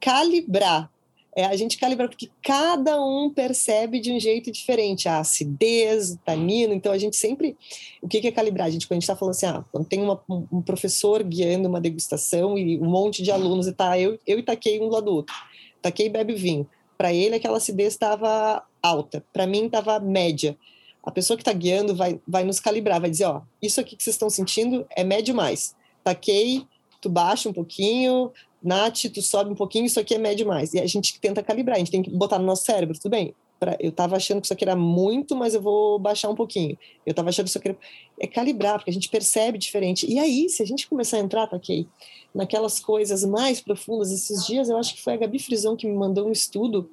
Calibrar 0.00 0.90
é 1.36 1.44
a 1.44 1.54
gente 1.54 1.76
calibrar, 1.76 2.08
porque 2.08 2.30
cada 2.42 2.98
um 2.98 3.28
percebe 3.28 4.00
de 4.00 4.10
um 4.10 4.18
jeito 4.18 4.50
diferente 4.50 5.06
a 5.06 5.18
acidez, 5.18 6.12
o 6.12 6.18
tanino. 6.18 6.72
Então, 6.72 6.90
a 6.90 6.96
gente 6.96 7.14
sempre. 7.14 7.54
O 8.00 8.08
que 8.08 8.26
é 8.26 8.32
calibrar? 8.32 8.66
A 8.66 8.70
gente, 8.70 8.86
quando 8.86 8.92
a 8.92 8.94
gente 8.94 9.02
está 9.02 9.14
falando 9.14 9.34
assim, 9.34 9.44
ah, 9.44 9.62
quando 9.70 9.86
tem 9.86 10.00
uma, 10.00 10.18
um 10.28 10.62
professor 10.62 11.22
guiando 11.22 11.68
uma 11.68 11.78
degustação 11.78 12.56
e 12.56 12.78
um 12.78 12.86
monte 12.86 13.22
de 13.22 13.30
alunos, 13.30 13.66
e 13.66 13.72
tá, 13.74 14.00
eu, 14.00 14.18
eu 14.26 14.38
e 14.38 14.42
taquei 14.42 14.80
um 14.80 14.88
do 14.88 14.94
lado 14.94 15.04
do 15.04 15.12
outro. 15.12 15.34
Taquei 15.82 16.08
bebe 16.08 16.34
vinho. 16.34 16.66
Para 16.96 17.12
ele, 17.12 17.34
aquela 17.34 17.58
acidez 17.58 17.92
estava 17.92 18.64
alta, 18.82 19.22
para 19.30 19.46
mim, 19.46 19.66
estava 19.66 20.00
média. 20.00 20.56
A 21.04 21.10
pessoa 21.10 21.36
que 21.36 21.42
está 21.42 21.52
guiando 21.52 21.94
vai, 21.94 22.18
vai 22.26 22.44
nos 22.44 22.58
calibrar, 22.58 22.98
vai 22.98 23.10
dizer: 23.10 23.26
ó, 23.26 23.42
isso 23.60 23.78
aqui 23.78 23.94
que 23.94 24.02
vocês 24.02 24.14
estão 24.14 24.30
sentindo 24.30 24.86
é 24.96 25.04
médio 25.04 25.34
mais. 25.34 25.76
Taquei, 26.02 26.66
tu 26.98 27.10
baixa 27.10 27.46
um 27.46 27.52
pouquinho, 27.52 28.32
Nath, 28.66 29.04
tu 29.12 29.22
sobe 29.22 29.50
um 29.50 29.54
pouquinho, 29.54 29.86
isso 29.86 30.00
aqui 30.00 30.14
é 30.14 30.18
médio 30.18 30.46
mais. 30.46 30.74
E 30.74 30.80
a 30.80 30.86
gente 30.86 31.18
tenta 31.20 31.42
calibrar, 31.42 31.76
a 31.76 31.78
gente 31.78 31.90
tem 31.90 32.02
que 32.02 32.10
botar 32.10 32.38
no 32.38 32.44
nosso 32.44 32.64
cérebro, 32.64 32.98
tudo 32.98 33.10
bem. 33.10 33.34
Pra, 33.58 33.76
eu 33.80 33.88
estava 33.88 34.16
achando 34.16 34.40
que 34.40 34.46
isso 34.46 34.52
aqui 34.52 34.64
era 34.64 34.76
muito, 34.76 35.34
mas 35.34 35.54
eu 35.54 35.62
vou 35.62 35.98
baixar 35.98 36.28
um 36.28 36.34
pouquinho. 36.34 36.76
Eu 37.06 37.12
estava 37.12 37.28
achando 37.28 37.44
que 37.44 37.50
isso 37.50 37.58
aqui 37.58 37.68
era... 37.68 37.78
É 38.20 38.26
calibrar, 38.26 38.78
porque 38.78 38.90
a 38.90 38.92
gente 38.92 39.08
percebe 39.08 39.56
diferente. 39.56 40.04
E 40.10 40.18
aí, 40.18 40.48
se 40.48 40.62
a 40.62 40.66
gente 40.66 40.88
começar 40.88 41.16
a 41.16 41.20
entrar, 41.20 41.46
tá 41.46 41.56
aqui, 41.56 41.88
naquelas 42.34 42.80
coisas 42.80 43.24
mais 43.24 43.60
profundas, 43.60 44.10
esses 44.10 44.44
dias 44.44 44.68
eu 44.68 44.76
acho 44.76 44.94
que 44.94 45.02
foi 45.02 45.14
a 45.14 45.16
Gabi 45.16 45.38
Frison 45.38 45.76
que 45.76 45.86
me 45.86 45.94
mandou 45.94 46.28
um 46.28 46.32
estudo 46.32 46.90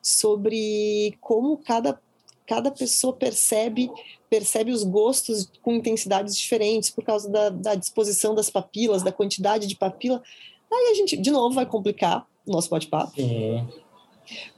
sobre 0.00 1.16
como 1.20 1.56
cada, 1.56 1.98
cada 2.46 2.70
pessoa 2.70 3.12
percebe 3.12 3.90
percebe 4.34 4.72
os 4.72 4.82
gostos 4.82 5.48
com 5.62 5.74
intensidades 5.74 6.36
diferentes 6.36 6.90
por 6.90 7.04
causa 7.04 7.30
da, 7.30 7.50
da 7.50 7.76
disposição 7.76 8.34
das 8.34 8.50
papilas, 8.50 9.00
da 9.00 9.12
quantidade 9.12 9.64
de 9.68 9.76
papila. 9.76 10.20
Aí 10.74 10.90
a 10.90 10.94
gente, 10.94 11.16
de 11.16 11.30
novo, 11.30 11.54
vai 11.54 11.66
complicar 11.66 12.26
o 12.46 12.52
nosso 12.52 12.68
bate-papo. 12.70 13.12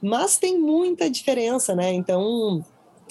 Mas 0.01 0.37
tem 0.37 0.57
muita 0.57 1.09
diferença, 1.09 1.75
né? 1.75 1.93
Então, 1.93 2.63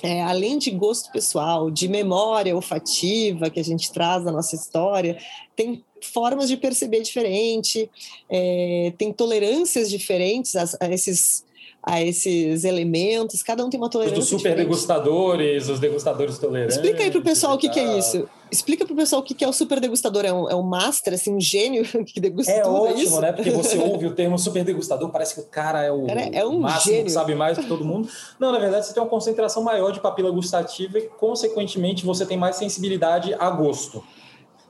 é, 0.02 0.22
além 0.22 0.59
de 0.59 0.70
gosto 0.70 1.11
pessoal, 1.11 1.70
de 1.70 1.88
memória 1.88 2.54
olfativa 2.54 3.50
que 3.50 3.61
a 3.61 3.64
gente 3.64 3.92
traz 3.92 4.24
da 4.24 4.32
nossa 4.32 4.54
história, 4.54 5.18
tem 5.54 5.84
formas 6.02 6.48
de 6.48 6.57
perceber 6.57 7.00
diferente, 7.00 7.90
é, 8.28 8.92
tem 8.98 9.12
tolerâncias 9.12 9.90
diferentes 9.90 10.54
a, 10.57 10.64
a 10.80 10.90
esses 10.90 11.44
a 11.82 12.02
esses 12.02 12.64
elementos, 12.64 13.44
cada 13.44 13.64
um 13.64 13.70
tem 13.70 13.78
uma 13.78 13.88
tolerância. 13.88 14.18
Os 14.18 14.26
super 14.26 14.38
diferente. 14.38 14.59
degustadores, 14.59 15.68
os 15.68 15.78
degustadores 15.78 16.36
tolerantes. 16.36 16.74
Explica 16.74 17.04
aí 17.04 17.12
para 17.12 17.20
o 17.20 17.22
pessoal 17.22 17.54
o 17.54 17.59
que, 17.59 17.68
que, 17.68 17.78
é 17.78 17.96
isso. 17.96 18.28
Explica 18.51 18.84
para 18.84 18.92
o 18.92 18.97
pessoal 18.97 19.22
o 19.22 19.24
que, 19.24 19.44
é 19.44 19.49
o 19.49 19.53
super 19.53 19.80
degustador. 19.80 20.24
É 20.24 20.32
um, 20.32 20.49
é 20.49 20.55
um 20.55 20.62
master, 20.62 21.14
assim, 21.14 21.34
um 21.34 21.40
gênio 21.40 21.84
que 22.07 22.20
degusta 22.20 22.53
é 22.53 22.61
tudo, 22.61 22.74
ótimo, 22.74 22.99
é 22.99 23.03
ótimo, 23.03 23.20
né? 23.20 23.32
Porque 23.32 23.51
você 23.53 23.78
ouve 23.78 24.07
o 24.07 24.14
termo 24.14 24.38
super 24.38 24.64
degustador, 24.64 25.11
parece 25.11 25.34
que 25.34 25.40
o 25.40 25.47
cara 25.47 25.82
é 25.82 25.90
o 25.90 26.07
cara 26.07 26.22
é 26.22 26.44
um 26.44 26.61
máximo, 26.61 26.92
gênio. 26.92 27.07
que 27.07 27.12
sabe 27.12 27.34
mais 27.34 27.59
que 27.59 27.66
todo 27.66 27.84
mundo. 27.84 28.09
Não, 28.38 28.53
na 28.53 28.59
verdade, 28.59 28.86
você 28.86 28.94
tem 28.94 29.03
uma 29.03 29.09
concentração 29.09 29.62
maior 29.62 29.90
de 29.90 30.01
papila 30.01 30.30
gustativa 30.30 30.99
e, 30.99 31.09
consequentemente, 31.09 32.05
você 32.05 32.24
tem 32.24 32.36
mais 32.36 32.57
sensibilidade 32.57 33.34
a 33.34 33.51
gosto. 33.51 34.03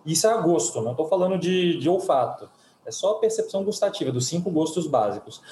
Isso 0.04 0.26
é 0.26 0.30
a 0.30 0.36
gosto, 0.36 0.80
não 0.80 0.92
estou 0.92 1.08
falando 1.08 1.36
de, 1.38 1.78
de 1.78 1.88
olfato. 1.88 2.48
É 2.86 2.90
só 2.92 3.12
a 3.12 3.18
percepção 3.18 3.64
gustativa 3.64 4.12
dos 4.12 4.26
cinco 4.26 4.48
gostos 4.50 4.86
básicos. 4.86 5.42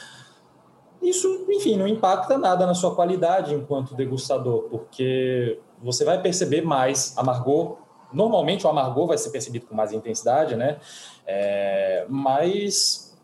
Isso, 1.02 1.44
enfim, 1.50 1.76
não 1.76 1.86
impacta 1.86 2.38
nada 2.38 2.64
na 2.64 2.72
sua 2.72 2.94
qualidade 2.94 3.52
enquanto 3.52 3.94
degustador, 3.94 4.62
porque 4.70 5.58
você 5.82 6.04
vai 6.04 6.22
perceber 6.22 6.62
mais 6.62 7.12
amargor. 7.18 7.76
Normalmente 8.14 8.66
o 8.66 8.70
amargor 8.70 9.06
vai 9.06 9.18
ser 9.18 9.30
percebido 9.30 9.66
com 9.66 9.74
mais 9.74 9.92
intensidade, 9.92 10.56
né? 10.56 10.78
É, 11.26 12.06
mas, 12.08 13.14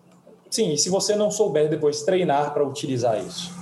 sim, 0.51 0.77
se 0.77 0.91
você 0.91 1.15
não 1.15 1.31
souber 1.31 1.69
depois 1.69 2.03
treinar 2.03 2.53
para 2.53 2.67
utilizar 2.67 3.19
isso. 3.25 3.53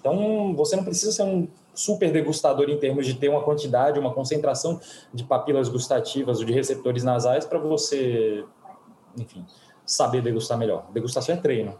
Então, 0.00 0.54
você 0.54 0.76
não 0.76 0.84
precisa 0.84 1.10
ser 1.10 1.24
um 1.24 1.48
super 1.74 2.10
degustador 2.10 2.70
em 2.70 2.78
termos 2.78 3.06
de 3.06 3.14
ter 3.14 3.28
uma 3.28 3.42
quantidade, 3.42 3.98
uma 3.98 4.12
concentração 4.12 4.80
de 5.12 5.24
papilas 5.24 5.68
gustativas 5.68 6.38
ou 6.38 6.44
de 6.44 6.52
receptores 6.52 7.04
nasais 7.04 7.44
para 7.44 7.58
você, 7.58 8.44
enfim, 9.18 9.44
saber 9.84 10.22
degustar 10.22 10.56
melhor. 10.56 10.86
Degustação 10.92 11.34
é 11.34 11.38
treino. 11.38 11.78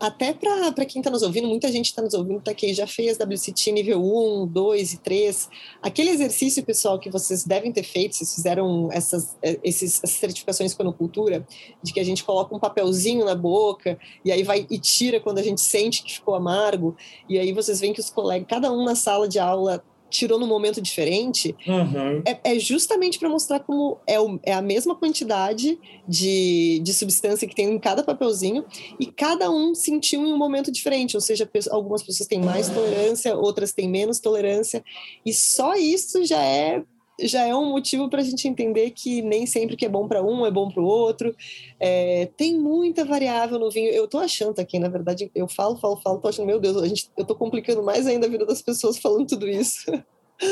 Até 0.00 0.32
para 0.32 0.86
quem 0.86 1.00
está 1.00 1.10
nos 1.10 1.22
ouvindo, 1.22 1.46
muita 1.46 1.70
gente 1.70 1.86
está 1.86 2.00
nos 2.00 2.14
ouvindo, 2.14 2.40
tá 2.40 2.50
aqui, 2.50 2.72
já 2.72 2.86
fez 2.86 3.18
WCT 3.18 3.72
nível 3.72 4.02
1, 4.02 4.46
2 4.46 4.92
e 4.94 4.98
3. 4.98 5.48
Aquele 5.82 6.10
exercício, 6.10 6.64
pessoal, 6.64 6.98
que 6.98 7.10
vocês 7.10 7.44
devem 7.44 7.70
ter 7.70 7.82
feito, 7.82 8.16
vocês 8.16 8.34
fizeram 8.34 8.88
essas, 8.90 9.36
é, 9.42 9.58
esses, 9.62 10.02
essas 10.02 10.16
certificações 10.16 10.72
com 10.72 10.86
cultura, 10.92 11.46
de 11.82 11.92
que 11.92 12.00
a 12.00 12.04
gente 12.04 12.24
coloca 12.24 12.54
um 12.54 12.58
papelzinho 12.58 13.24
na 13.24 13.34
boca 13.34 13.98
e 14.24 14.32
aí 14.32 14.42
vai 14.42 14.66
e 14.70 14.78
tira 14.78 15.20
quando 15.20 15.38
a 15.38 15.42
gente 15.42 15.60
sente 15.60 16.02
que 16.02 16.12
ficou 16.12 16.34
amargo. 16.34 16.96
E 17.28 17.38
aí 17.38 17.52
vocês 17.52 17.80
veem 17.80 17.92
que 17.92 18.00
os 18.00 18.08
colegas, 18.08 18.46
cada 18.48 18.72
um 18.72 18.84
na 18.84 18.94
sala 18.94 19.28
de 19.28 19.38
aula 19.38 19.84
tirou 20.10 20.38
num 20.38 20.46
momento 20.46 20.80
diferente, 20.80 21.54
uhum. 21.66 22.22
é, 22.24 22.52
é, 22.52 22.58
justamente 22.58 23.18
para 23.18 23.28
mostrar 23.28 23.60
como 23.60 23.98
é, 24.06 24.20
o, 24.20 24.38
é, 24.42 24.52
a 24.52 24.62
mesma 24.62 24.94
quantidade 24.94 25.78
de, 26.06 26.80
de 26.82 26.94
substância 26.94 27.46
que 27.46 27.54
tem 27.54 27.68
em 27.70 27.78
cada 27.78 28.02
papelzinho 28.02 28.64
e 28.98 29.06
cada 29.06 29.50
um 29.50 29.74
sentiu 29.74 30.20
em 30.24 30.32
um 30.32 30.38
momento 30.38 30.70
diferente. 30.70 31.16
Ou 31.16 31.20
seja, 31.20 31.48
algumas 31.70 32.02
pessoas 32.02 32.28
têm 32.28 32.40
mais 32.40 32.68
tolerância, 32.68 33.36
outras 33.36 33.72
têm 33.72 33.88
menos 33.88 34.20
tolerância, 34.20 34.84
e 35.24 35.32
só 35.32 35.74
isso 35.74 36.24
já 36.24 36.42
é 36.42 36.82
já 37.20 37.46
é 37.46 37.54
um 37.54 37.70
motivo 37.70 38.08
para 38.10 38.20
a 38.20 38.24
gente 38.24 38.46
entender 38.46 38.90
que 38.90 39.22
nem 39.22 39.46
sempre 39.46 39.76
que 39.76 39.86
é 39.86 39.88
bom 39.88 40.06
para 40.06 40.22
um 40.22 40.44
é 40.44 40.50
bom 40.50 40.70
para 40.70 40.82
o 40.82 40.86
outro. 40.86 41.34
É, 41.80 42.26
tem 42.36 42.58
muita 42.58 43.04
variável 43.04 43.58
no 43.58 43.70
vinho. 43.70 43.90
Eu 43.90 44.04
estou 44.04 44.20
achando 44.20 44.58
aqui, 44.58 44.78
na 44.78 44.88
verdade, 44.88 45.30
eu 45.34 45.48
falo, 45.48 45.76
falo, 45.76 45.96
falo, 45.96 46.18
tô 46.18 46.28
achando, 46.28 46.46
meu 46.46 46.60
Deus, 46.60 46.76
a 46.76 46.86
gente, 46.86 47.10
eu 47.16 47.22
estou 47.22 47.36
complicando 47.36 47.82
mais 47.82 48.06
ainda 48.06 48.26
a 48.26 48.30
vida 48.30 48.44
das 48.44 48.60
pessoas 48.60 48.98
falando 48.98 49.26
tudo 49.26 49.48
isso. 49.48 49.90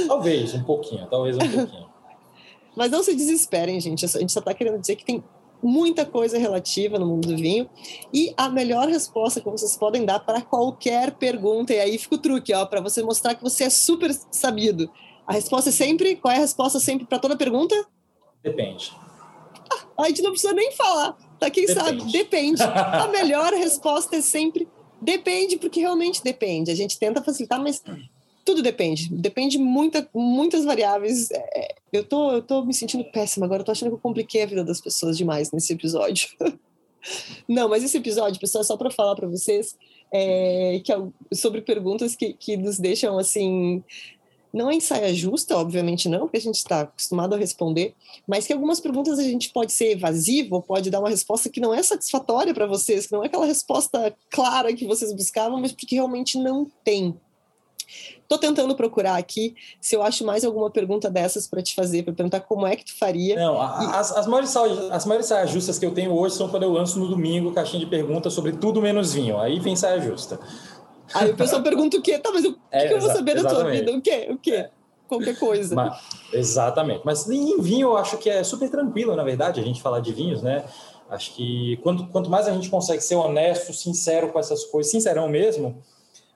Talvez, 0.07 0.55
um 0.55 0.65
pouquinho, 0.65 1.07
talvez 1.11 1.37
um 1.37 1.41
pouquinho. 1.41 1.95
Mas 2.75 2.91
não 2.91 3.03
se 3.03 3.15
desesperem, 3.15 3.79
gente. 3.79 4.05
A 4.05 4.09
gente 4.09 4.33
só 4.33 4.41
está 4.41 4.53
querendo 4.53 4.81
dizer 4.81 4.97
que 4.97 5.05
tem 5.05 5.23
muita 5.63 6.05
coisa 6.05 6.37
relativa 6.39 6.99
no 6.99 7.07
mundo 7.07 7.29
do 7.29 7.37
vinho. 7.37 7.69
E 8.13 8.35
a 8.37 8.49
melhor 8.49 8.89
resposta 8.89 9.41
que 9.41 9.49
vocês 9.49 9.77
podem 9.77 10.05
dar 10.05 10.21
para 10.21 10.43
qualquer 10.43 11.13
pergunta, 11.13 11.73
e 11.73 11.81
aí 11.81 11.99
fica 11.99 12.17
o 12.17 12.19
truque, 12.19 12.53
ó, 12.53 12.67
para 12.67 12.81
você 12.81 13.03
mostrar 13.03 13.35
que 13.35 13.43
você 13.43 13.65
é 13.65 13.71
super 13.71 14.13
sabido 14.31 14.91
A 15.27 15.33
resposta 15.33 15.71
é 15.71 15.73
sempre. 15.73 16.17
Qual 16.17 16.33
é 16.33 16.37
a 16.37 16.41
resposta 16.41 16.79
sempre 16.79 17.07
para 17.07 17.19
toda 17.19 17.37
pergunta? 17.37 17.75
Depende. 18.43 18.93
Ah, 19.97 20.03
a 20.05 20.09
gente 20.09 20.23
não 20.23 20.31
precisa 20.31 20.53
nem 20.53 20.73
falar. 20.73 21.17
Tá 21.39 21.51
quem 21.51 21.67
depende. 21.67 21.87
sabe? 21.87 22.13
Depende. 22.13 22.63
A 22.63 23.09
melhor 23.09 23.53
resposta 23.53 24.17
é 24.17 24.21
sempre 24.21 24.69
depende, 25.01 25.57
porque 25.57 25.81
realmente 25.81 26.23
depende. 26.23 26.71
A 26.71 26.75
gente 26.75 26.99
tenta 26.99 27.23
facilitar, 27.23 27.61
mas 27.61 27.83
tudo 28.45 28.63
depende. 28.63 29.09
Depende 29.11 29.59
muita, 29.59 30.09
muitas 30.15 30.65
variáveis. 30.65 31.31
É, 31.31 31.75
eu, 31.93 32.05
tô, 32.05 32.33
eu 32.33 32.43
tô 32.43 32.65
me 32.65 32.75
sentindo 32.75 33.05
péssima 33.05 33.47
agora. 33.47 33.63
Eu 33.63 33.67
tô 33.67 33.73
achando 33.73 33.91
que 33.91 33.97
eu 33.97 34.01
compliquei 34.01 34.43
a 34.43 34.47
vida 34.47 34.65
das 34.65 34.81
pessoas 34.81 35.17
demais 35.17 35.51
nesse 35.53 35.73
episódio. 35.73 36.29
Não, 37.49 37.69
mas 37.69 37.85
esse 37.85 37.99
episódio, 37.99 38.41
pessoal, 38.41 38.63
é 38.63 38.65
só 38.65 38.77
para 38.77 38.91
falar 38.91 39.15
para 39.15 39.29
vocês 39.29 39.77
é, 40.13 40.81
que 40.85 40.93
é 40.93 40.97
sobre 41.33 41.61
perguntas 41.61 42.15
que, 42.15 42.35
que 42.35 42.57
nos 42.57 42.79
deixam 42.79 43.19
assim 43.19 43.83
não 44.55 44.71
é 44.71 44.75
ensaia 44.77 45.13
justa, 45.13 45.59
obviamente 45.59 46.09
não, 46.09 46.21
porque 46.21 46.37
a 46.37 46.41
gente 46.41 46.55
está 46.55 46.83
acostumado 46.83 47.35
a 47.35 47.39
responder, 47.39 47.93
mas 48.27 48.47
que 48.47 48.53
algumas 48.53 48.79
perguntas 48.79 49.19
a 49.19 49.23
gente 49.23 49.51
pode 49.51 49.73
ser 49.73 49.91
evasivo, 49.91 50.63
pode 50.63 50.91
dar 50.91 51.01
uma 51.01 51.11
resposta 51.11 51.51
que 51.51 51.61
não 51.61 51.75
é 51.75 51.83
satisfatória 51.83 52.55
para 52.55 52.65
vocês, 52.65 53.07
que 53.07 53.13
não 53.13 53.25
é 53.25 53.27
aquela 53.27 53.47
resposta 53.47 54.15
clara 54.31 54.73
que 54.73 54.87
vocês 54.87 55.13
buscavam, 55.13 55.61
mas 55.61 55.73
porque 55.73 55.97
realmente 55.97 56.39
não 56.39 56.71
tem. 56.85 57.19
Estou 58.23 58.39
tentando 58.39 58.75
procurar 58.75 59.17
aqui 59.17 59.55
se 59.81 59.95
eu 59.95 60.03
acho 60.03 60.25
mais 60.25 60.45
alguma 60.45 60.71
pergunta 60.71 61.11
dessas 61.11 61.47
para 61.47 61.61
te 61.61 61.75
fazer, 61.75 62.03
para 62.05 62.15
perguntar 62.15 62.41
como 62.41 62.67
é 62.67 62.75
que 62.75 62.85
tu 62.85 62.97
faria. 62.97 63.37
Não, 63.37 63.61
as, 63.61 64.17
as, 64.17 64.27
maiores, 64.27 64.57
as 64.57 65.05
maiores 65.05 65.27
saias 65.27 65.51
justas 65.51 65.79
que 65.79 65.85
eu 65.85 65.93
tenho 65.93 66.13
hoje 66.13 66.37
são 66.37 66.49
quando 66.49 66.63
eu 66.63 66.73
lanço 66.73 66.99
no 66.99 67.09
domingo 67.09 67.53
caixinha 67.53 67.81
de 67.81 67.87
perguntas 67.91 68.33
sobre 68.33 68.53
tudo 68.53 68.81
menos 68.81 69.13
vinho. 69.13 69.39
Aí 69.39 69.61
vem 69.61 69.77
saia 69.77 70.01
justa. 70.01 70.41
Aí 71.13 71.31
o 71.31 71.37
pessoal 71.37 71.63
pergunta 71.63 71.97
o 71.97 72.03
quê? 72.03 72.19
Tá, 72.19 72.31
mas 72.33 72.45
o 72.45 72.57
é, 72.71 72.89
que 72.89 72.95
eu 72.95 73.01
vou 73.01 73.11
saber 73.11 73.35
da 73.35 73.49
tua 73.49 73.71
vida? 73.71 73.93
O 73.93 74.01
quê? 74.01 74.29
O 74.31 74.39
quê? 74.39 74.53
É. 74.53 74.71
Qualquer 75.07 75.39
coisa. 75.39 75.75
Mas, 75.75 75.99
exatamente. 76.33 77.03
Mas 77.05 77.29
em 77.29 77.61
vinho 77.61 77.89
eu 77.89 77.97
acho 77.97 78.17
que 78.17 78.31
é 78.31 78.43
super 78.43 78.71
tranquilo, 78.71 79.15
na 79.15 79.23
verdade, 79.23 79.61
a 79.61 79.63
gente 79.63 79.83
falar 79.83 80.01
de 80.01 80.13
vinhos, 80.13 80.43
né? 80.43 80.65
Acho 81.11 81.35
que 81.35 81.79
quanto, 81.83 82.07
quanto 82.07 82.31
mais 82.31 82.49
a 82.49 82.53
gente 82.53 82.71
consegue 82.71 83.03
ser 83.03 83.17
honesto, 83.17 83.73
sincero 83.73 84.33
com 84.33 84.39
essas 84.39 84.65
coisas, 84.65 84.91
sincerão 84.91 85.29
mesmo, 85.29 85.77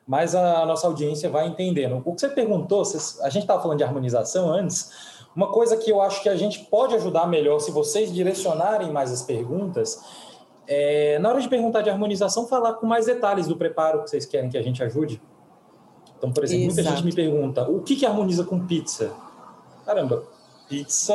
mais 0.07 0.35
a 0.35 0.65
nossa 0.67 0.87
audiência 0.87 1.29
vai 1.31 1.47
entendendo. 1.47 2.03
O 2.05 2.15
que 2.15 2.21
você 2.21 2.29
perguntou, 2.29 2.83
a 2.83 3.31
gente 3.31 3.43
estava 3.43 3.61
falando 3.61 3.79
de 3.79 3.85
harmonização 3.85 4.51
antes, 4.53 4.91
uma 5.35 5.49
coisa 5.49 5.77
que 5.77 5.91
eu 5.91 6.01
acho 6.01 6.23
que 6.23 6.29
a 6.29 6.37
gente 6.37 6.61
pode 6.71 6.95
ajudar 6.95 7.27
melhor 7.27 7.61
se 7.61 7.71
vocês 7.71 8.13
direcionarem 8.13 8.91
mais 8.91 9.13
as 9.13 9.23
perguntas 9.23 10.03
é, 10.71 11.19
na 11.19 11.31
hora 11.31 11.41
de 11.41 11.49
perguntar 11.49 11.81
de 11.81 11.89
harmonização, 11.89 12.47
falar 12.47 12.75
com 12.75 12.87
mais 12.87 13.07
detalhes 13.07 13.49
do 13.49 13.57
preparo 13.57 14.03
que 14.03 14.11
vocês 14.11 14.27
querem 14.27 14.51
que 14.51 14.59
a 14.59 14.63
gente 14.63 14.83
ajude. 14.83 15.21
Então, 16.19 16.31
por 16.31 16.45
exemplo, 16.45 16.67
Exato. 16.67 16.77
muita 16.77 16.97
gente 16.97 17.05
me 17.07 17.15
pergunta: 17.15 17.63
o 17.63 17.81
que, 17.81 17.97
que 17.97 18.05
harmoniza 18.05 18.45
com 18.45 18.67
pizza? 18.67 19.11
Caramba, 19.87 20.25
pizza 20.69 21.15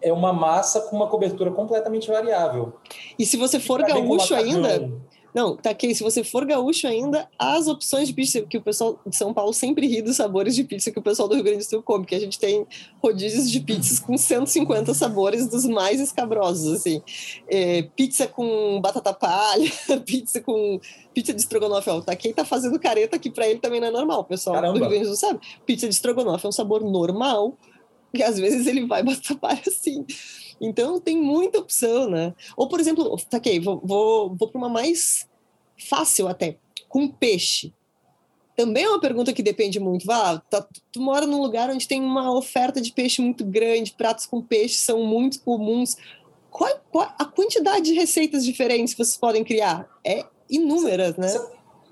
é 0.00 0.10
uma 0.10 0.32
massa 0.32 0.80
com 0.80 0.96
uma 0.96 1.08
cobertura 1.08 1.50
completamente 1.50 2.08
variável. 2.08 2.72
E 3.18 3.26
se 3.26 3.36
você 3.36 3.60
for 3.60 3.82
gaúcho 3.82 4.34
ainda, 4.34 4.90
não, 5.34 5.56
tá 5.56 5.70
aqui. 5.70 5.94
Se 5.94 6.02
você 6.02 6.22
for 6.22 6.44
gaúcho 6.44 6.86
ainda, 6.86 7.26
as 7.38 7.66
opções 7.66 8.08
de 8.08 8.14
pizza 8.14 8.42
que 8.42 8.58
o 8.58 8.60
pessoal 8.60 9.00
de 9.06 9.16
São 9.16 9.32
Paulo 9.32 9.52
sempre 9.54 9.86
ri 9.86 10.02
dos 10.02 10.16
sabores 10.16 10.54
de 10.54 10.62
pizza 10.62 10.90
que 10.90 10.98
o 10.98 11.02
pessoal 11.02 11.26
do 11.26 11.34
Rio 11.34 11.44
Grande 11.44 11.60
do 11.60 11.64
Sul 11.64 11.82
come, 11.82 12.04
que 12.04 12.14
a 12.14 12.20
gente 12.20 12.38
tem 12.38 12.66
rodízios 13.02 13.50
de 13.50 13.60
pizzas 13.60 13.98
com 13.98 14.16
150 14.16 14.92
sabores 14.92 15.48
dos 15.48 15.64
mais 15.64 16.00
escabrosos, 16.00 16.74
assim. 16.74 17.02
É, 17.48 17.82
pizza 17.96 18.26
com 18.26 18.78
batata 18.82 19.14
palha, 19.14 19.70
pizza 20.04 20.40
com 20.40 20.78
pizza 21.14 21.32
de 21.32 21.40
estrogonofe. 21.40 21.88
Ó, 21.88 22.00
tá 22.02 22.14
quem 22.14 22.32
tá 22.32 22.44
fazendo 22.44 22.78
careta 22.78 23.16
aqui 23.16 23.30
para 23.30 23.48
ele 23.48 23.58
também 23.58 23.80
não 23.80 23.88
é 23.88 23.90
normal, 23.90 24.20
o 24.20 24.24
pessoal 24.24 24.56
Caramba. 24.56 24.74
do 24.74 24.80
Rio 24.80 24.90
Grande 24.90 25.04
do 25.04 25.16
Sul 25.16 25.28
sabe. 25.28 25.40
Pizza 25.64 25.88
de 25.88 25.94
estrogonofe 25.94 26.44
é 26.44 26.48
um 26.48 26.52
sabor 26.52 26.82
normal, 26.82 27.56
e 28.12 28.22
às 28.22 28.38
vezes 28.38 28.66
ele 28.66 28.86
vai 28.86 29.02
batata 29.02 29.34
palha 29.36 29.62
assim. 29.66 30.04
Então 30.62 31.00
tem 31.00 31.16
muita 31.20 31.58
opção, 31.58 32.08
né? 32.08 32.32
Ou, 32.56 32.68
por 32.68 32.78
exemplo, 32.78 33.16
tá 33.28 33.38
ok, 33.38 33.58
vou, 33.58 33.80
vou, 33.84 34.34
vou 34.36 34.48
para 34.48 34.58
uma 34.58 34.68
mais 34.68 35.28
fácil 35.88 36.28
até, 36.28 36.56
com 36.88 37.08
peixe. 37.08 37.74
Também 38.56 38.84
é 38.84 38.88
uma 38.88 39.00
pergunta 39.00 39.32
que 39.32 39.42
depende 39.42 39.80
muito. 39.80 40.06
Vá, 40.06 40.38
tá, 40.38 40.64
tu 40.92 41.00
mora 41.00 41.26
num 41.26 41.42
lugar 41.42 41.68
onde 41.68 41.88
tem 41.88 42.00
uma 42.00 42.32
oferta 42.32 42.80
de 42.80 42.92
peixe 42.92 43.20
muito 43.20 43.44
grande, 43.44 43.92
pratos 43.92 44.24
com 44.24 44.40
peixe 44.40 44.76
são 44.76 45.04
muito 45.04 45.40
comuns. 45.40 45.96
Qual, 46.48 46.70
qual 46.90 47.12
a 47.18 47.24
quantidade 47.24 47.86
de 47.86 47.94
receitas 47.94 48.44
diferentes 48.44 48.94
vocês 48.94 49.16
podem 49.16 49.42
criar? 49.42 49.88
É 50.04 50.24
inúmeras, 50.48 51.16
né? 51.16 51.28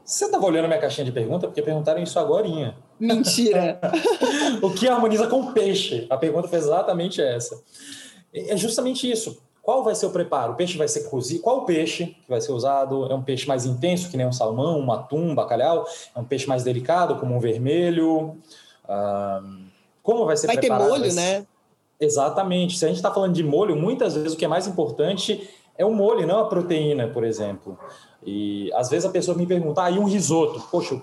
Você 0.05 0.25
estava 0.27 0.45
olhando 0.45 0.68
minha 0.68 0.81
caixinha 0.81 1.05
de 1.05 1.12
pergunta 1.12 1.47
porque 1.47 1.62
perguntaram 1.62 2.03
isso 2.03 2.18
agora. 2.18 2.77
Mentira! 2.99 3.81
o 4.61 4.71
que 4.71 4.87
harmoniza 4.87 5.27
com 5.29 5.53
peixe? 5.53 6.07
A 6.11 6.16
pergunta 6.16 6.47
foi 6.47 6.59
exatamente 6.59 7.23
essa. 7.23 7.62
É 8.35 8.57
justamente 8.57 9.11
isso. 9.11 9.41
Qual 9.62 9.85
vai 9.85 9.95
ser 9.95 10.07
o 10.07 10.11
preparo? 10.11 10.53
O 10.53 10.57
peixe 10.57 10.78
vai 10.78 10.89
ser 10.89 11.09
cozido? 11.09 11.43
Qual 11.43 11.59
o 11.59 11.64
peixe 11.64 12.07
que 12.07 12.28
vai 12.28 12.41
ser 12.41 12.53
usado? 12.53 13.07
É 13.11 13.14
um 13.14 13.22
peixe 13.22 13.47
mais 13.47 13.66
intenso, 13.66 14.11
que 14.11 14.16
nem 14.16 14.26
um 14.26 14.33
salmão, 14.33 14.78
um 14.81 14.91
atum, 14.91 15.31
um 15.31 15.35
bacalhau? 15.35 15.87
É 16.14 16.18
um 16.18 16.24
peixe 16.24 16.47
mais 16.49 16.64
delicado, 16.64 17.16
como 17.16 17.35
um 17.35 17.41
vermelho? 17.41 18.37
como 20.03 20.26
vai 20.26 20.37
ser 20.37 20.49
vai 20.49 20.57
preparado? 20.57 20.91
Vai 20.91 21.01
ter 21.01 21.07
molho, 21.07 21.14
né? 21.14 21.47
Exatamente. 22.01 22.78
Se 22.78 22.85
a 22.85 22.89
gente 22.89 22.97
está 22.97 23.12
falando 23.12 23.35
de 23.35 23.45
molho, 23.45 23.76
muitas 23.76 24.14
vezes 24.14 24.33
o 24.33 24.37
que 24.37 24.45
é 24.45 24.49
mais 24.49 24.66
importante 24.66 25.49
é 25.76 25.85
o 25.85 25.93
molho, 25.93 26.26
não 26.26 26.41
a 26.41 26.47
proteína, 26.47 27.09
por 27.09 27.24
exemplo. 27.24 27.78
E 28.24 28.72
às 28.74 28.89
vezes 28.89 29.05
a 29.05 29.11
pessoa 29.11 29.37
me 29.37 29.47
pergunta, 29.47 29.83
ah, 29.83 29.91
e 29.91 29.99
um 29.99 30.05
risoto? 30.05 30.61
Poxa, 30.70 31.01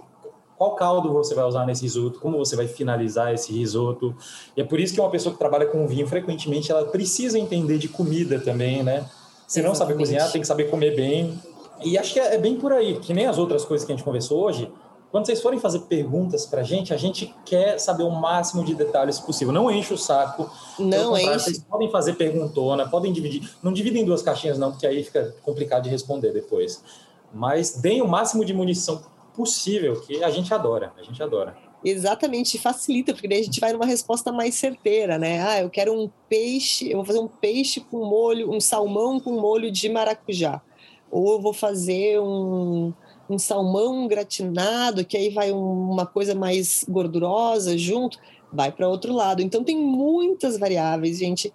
qual 0.58 0.76
caldo 0.76 1.14
você 1.14 1.36
vai 1.36 1.46
usar 1.46 1.66
nesse 1.66 1.84
risoto, 1.84 2.20
como 2.20 2.38
você 2.38 2.56
vai 2.56 2.68
finalizar 2.68 3.34
esse 3.34 3.54
risoto. 3.54 4.16
E 4.56 4.62
é 4.62 4.64
por 4.64 4.80
isso 4.80 4.94
que 4.94 5.00
uma 5.00 5.10
pessoa 5.10 5.32
que 5.32 5.38
trabalha 5.38 5.68
com 5.68 5.88
vinho, 5.88 6.08
frequentemente, 6.08 6.72
ela 6.72 6.86
precisa 6.86 7.38
entender 7.38 7.78
de 7.78 7.88
comida 7.88 8.40
também, 8.40 8.82
né? 8.82 9.08
Se 9.48 9.62
não 9.62 9.76
sabe 9.76 9.94
cozinhar, 9.94 10.32
tem 10.32 10.42
que 10.42 10.48
saber 10.48 10.70
comer 10.70 10.96
bem. 10.96 11.40
E 11.84 11.98
acho 11.98 12.12
que 12.12 12.20
é, 12.20 12.36
é 12.36 12.38
bem 12.38 12.58
por 12.58 12.74
aí, 12.74 13.00
que 13.00 13.14
nem 13.14 13.28
as 13.28 13.38
outras 13.38 13.64
coisas 13.64 13.86
que 13.86 13.94
a 13.94 13.96
gente 13.96 14.04
conversou 14.04 14.44
hoje. 14.44 14.70
Quando 15.12 15.26
vocês 15.26 15.42
forem 15.42 15.60
fazer 15.60 15.80
perguntas 15.82 16.46
para 16.46 16.62
a 16.62 16.64
gente, 16.64 16.94
a 16.94 16.98
gente 16.98 17.34
quer 17.46 17.80
saber 17.80 18.04
o 18.04 18.10
máximo 18.10 18.66
de 18.66 18.76
detalhes 18.76 19.20
possível. 19.20 19.54
Não 19.54 19.72
enche 19.72 19.94
o 19.94 19.98
saco. 19.98 20.50
Não 20.78 21.18
enche. 21.18 21.40
Vocês 21.40 21.60
podem 21.60 21.90
fazer 21.90 22.14
perguntona, 22.14 22.90
podem 22.90 23.14
dividir. 23.14 23.50
Não 23.64 23.72
dividem 23.72 24.02
em 24.02 24.06
duas 24.06 24.22
caixinhas, 24.22 24.58
não, 24.58 24.72
porque 24.72 24.86
aí 24.86 25.04
fica 25.04 25.34
complicado 25.44 25.84
de 25.84 25.90
responder 25.90 26.34
depois. 26.34 26.84
Mas 27.34 27.80
deem 27.80 28.02
o 28.02 28.08
máximo 28.08 28.44
de 28.44 28.54
munição 28.54 29.02
possível, 29.38 30.02
que 30.02 30.24
a 30.24 30.32
gente 30.32 30.52
adora, 30.52 30.92
a 30.98 31.04
gente 31.04 31.22
adora. 31.22 31.56
Exatamente, 31.86 32.58
facilita, 32.58 33.14
porque 33.14 33.28
daí 33.28 33.42
a 33.42 33.44
gente 33.44 33.60
vai 33.60 33.72
numa 33.72 33.86
resposta 33.86 34.32
mais 34.32 34.56
certeira, 34.56 35.20
né? 35.20 35.42
Ah, 35.48 35.62
eu 35.62 35.70
quero 35.70 35.94
um 35.94 36.10
peixe, 36.28 36.90
eu 36.90 36.98
vou 36.98 37.06
fazer 37.06 37.20
um 37.20 37.28
peixe 37.28 37.80
com 37.80 38.04
molho, 38.04 38.52
um 38.52 38.60
salmão 38.60 39.20
com 39.20 39.40
molho 39.40 39.72
de 39.72 39.88
maracujá. 39.88 40.60
Ou 41.12 41.34
eu 41.34 41.40
vou 41.40 41.54
fazer 41.54 42.20
um, 42.20 42.92
um 43.30 43.38
salmão 43.38 44.08
gratinado, 44.08 45.06
que 45.06 45.16
aí 45.16 45.30
vai 45.30 45.52
uma 45.52 46.06
coisa 46.06 46.34
mais 46.34 46.84
gordurosa 46.90 47.78
junto, 47.78 48.18
vai 48.52 48.72
para 48.72 48.90
outro 48.90 49.14
lado. 49.14 49.42
Então 49.42 49.64
tem 49.64 49.78
muitas 49.78 50.58
variáveis, 50.58 51.20
gente. 51.20 51.54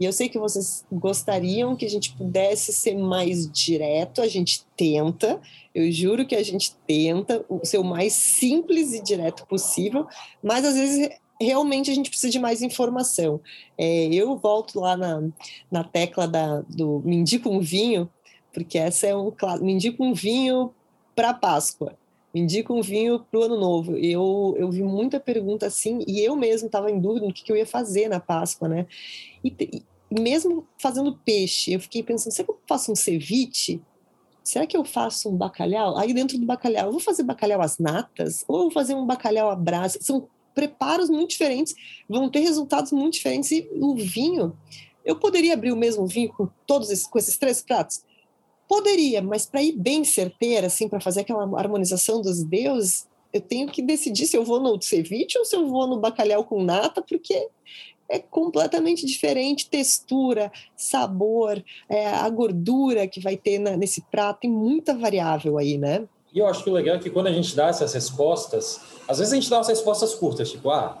E 0.00 0.04
eu 0.04 0.12
sei 0.12 0.28
que 0.28 0.38
vocês 0.38 0.84
gostariam 0.90 1.76
que 1.76 1.84
a 1.84 1.90
gente 1.90 2.12
pudesse 2.14 2.72
ser 2.72 2.96
mais 2.96 3.50
direto, 3.50 4.20
a 4.20 4.26
gente 4.26 4.64
tenta, 4.76 5.40
eu 5.74 5.90
juro 5.90 6.26
que 6.26 6.34
a 6.34 6.42
gente 6.42 6.74
tenta 6.86 7.44
ser 7.62 7.78
o 7.78 7.84
mais 7.84 8.12
simples 8.12 8.92
e 8.92 9.02
direto 9.02 9.46
possível, 9.46 10.06
mas 10.42 10.64
às 10.64 10.74
vezes 10.74 11.08
realmente 11.40 11.90
a 11.90 11.94
gente 11.94 12.10
precisa 12.10 12.30
de 12.30 12.38
mais 12.38 12.62
informação. 12.62 13.40
É, 13.78 14.06
eu 14.06 14.36
volto 14.36 14.80
lá 14.80 14.96
na, 14.96 15.22
na 15.70 15.84
tecla 15.84 16.26
da, 16.26 16.60
do 16.62 17.00
me 17.04 17.16
indica 17.16 17.48
um 17.48 17.60
vinho, 17.60 18.10
porque 18.52 18.78
essa 18.78 19.06
é 19.06 19.16
um 19.16 19.32
me 19.60 19.72
indica 19.72 20.02
um 20.02 20.12
vinho 20.12 20.72
para 21.14 21.34
Páscoa 21.34 21.96
indica 22.34 22.72
um 22.72 22.82
vinho 22.82 23.20
para 23.20 23.38
o 23.38 23.42
ano 23.44 23.58
novo. 23.58 23.96
Eu, 23.96 24.54
eu 24.58 24.70
vi 24.70 24.82
muita 24.82 25.20
pergunta 25.20 25.66
assim, 25.66 26.04
e 26.06 26.20
eu 26.20 26.34
mesmo 26.34 26.66
estava 26.66 26.90
em 26.90 26.98
dúvida 26.98 27.26
no 27.26 27.32
que, 27.32 27.44
que, 27.44 27.52
eu 27.52 27.56
ia 27.56 27.66
fazer 27.66 28.08
na 28.08 28.18
Páscoa, 28.18 28.68
né? 28.68 28.86
E, 29.42 29.54
e, 29.60 29.82
mesmo 30.10 30.66
fazendo 30.78 31.18
peixe, 31.24 31.72
eu 31.72 31.80
fiquei 31.80 32.02
pensando, 32.02 32.32
será 32.32 32.46
que 32.46 32.52
eu 32.52 32.58
faço 32.66 32.90
um 32.90 32.96
ceviche? 32.96 33.80
Será 34.42 34.66
que 34.66 34.76
eu 34.76 34.84
faço 34.84 35.30
um 35.30 35.36
bacalhau? 35.36 35.96
Aí 35.96 36.12
dentro 36.12 36.36
do 36.36 36.44
bacalhau, 36.44 36.86
eu 36.86 36.92
vou 36.92 37.00
fazer 37.00 37.22
bacalhau 37.22 37.62
às 37.62 37.78
natas? 37.78 38.44
Ou 38.48 38.56
eu 38.56 38.62
vou 38.64 38.72
fazer 38.72 38.94
um 38.94 39.06
bacalhau 39.06 39.48
à 39.48 39.56
brasa? 39.56 39.98
São 40.02 40.28
preparos 40.54 41.08
muito 41.08 41.30
diferentes, 41.30 41.74
vão 42.08 42.28
ter 42.28 42.40
resultados 42.40 42.92
muito 42.92 43.14
diferentes. 43.14 43.50
E 43.50 43.68
o 43.80 43.94
vinho, 43.96 44.56
eu 45.04 45.16
poderia 45.16 45.54
abrir 45.54 45.72
o 45.72 45.76
mesmo 45.76 46.06
vinho 46.06 46.32
com 46.32 46.48
todos 46.66 46.90
esses, 46.90 47.06
com 47.06 47.18
esses 47.18 47.38
três 47.38 47.62
pratos? 47.62 48.04
Poderia, 48.68 49.20
mas 49.22 49.46
para 49.46 49.62
ir 49.62 49.72
bem 49.72 50.04
certeira, 50.04 50.66
assim, 50.68 50.88
para 50.88 51.00
fazer 51.00 51.20
aquela 51.20 51.42
harmonização 51.58 52.22
dos 52.22 52.42
deuses, 52.42 53.06
eu 53.32 53.40
tenho 53.40 53.68
que 53.68 53.82
decidir 53.82 54.26
se 54.26 54.36
eu 54.36 54.44
vou 54.44 54.60
no 54.60 54.80
ceviche 54.80 55.38
ou 55.38 55.44
se 55.44 55.56
eu 55.56 55.68
vou 55.68 55.86
no 55.86 55.98
bacalhau 55.98 56.44
com 56.44 56.62
nata, 56.62 57.02
porque 57.02 57.48
é 58.08 58.18
completamente 58.18 59.04
diferente 59.04 59.68
textura, 59.68 60.52
sabor, 60.76 61.62
é, 61.88 62.06
a 62.06 62.28
gordura 62.28 63.08
que 63.08 63.20
vai 63.20 63.36
ter 63.36 63.58
na, 63.58 63.76
nesse 63.76 64.02
prato, 64.02 64.40
tem 64.40 64.50
muita 64.50 64.94
variável 64.94 65.58
aí, 65.58 65.76
né? 65.76 66.06
E 66.32 66.38
eu 66.38 66.46
acho 66.46 66.64
que 66.64 66.70
o 66.70 66.72
legal 66.72 66.96
é 66.96 66.98
que 66.98 67.10
quando 67.10 67.28
a 67.28 67.32
gente 67.32 67.54
dá 67.54 67.68
essas 67.68 67.92
respostas, 67.92 68.80
às 69.08 69.18
vezes 69.18 69.32
a 69.32 69.36
gente 69.36 69.48
dá 69.48 69.58
umas 69.58 69.68
respostas 69.68 70.14
curtas, 70.14 70.50
tipo, 70.50 70.70
ah, 70.70 70.98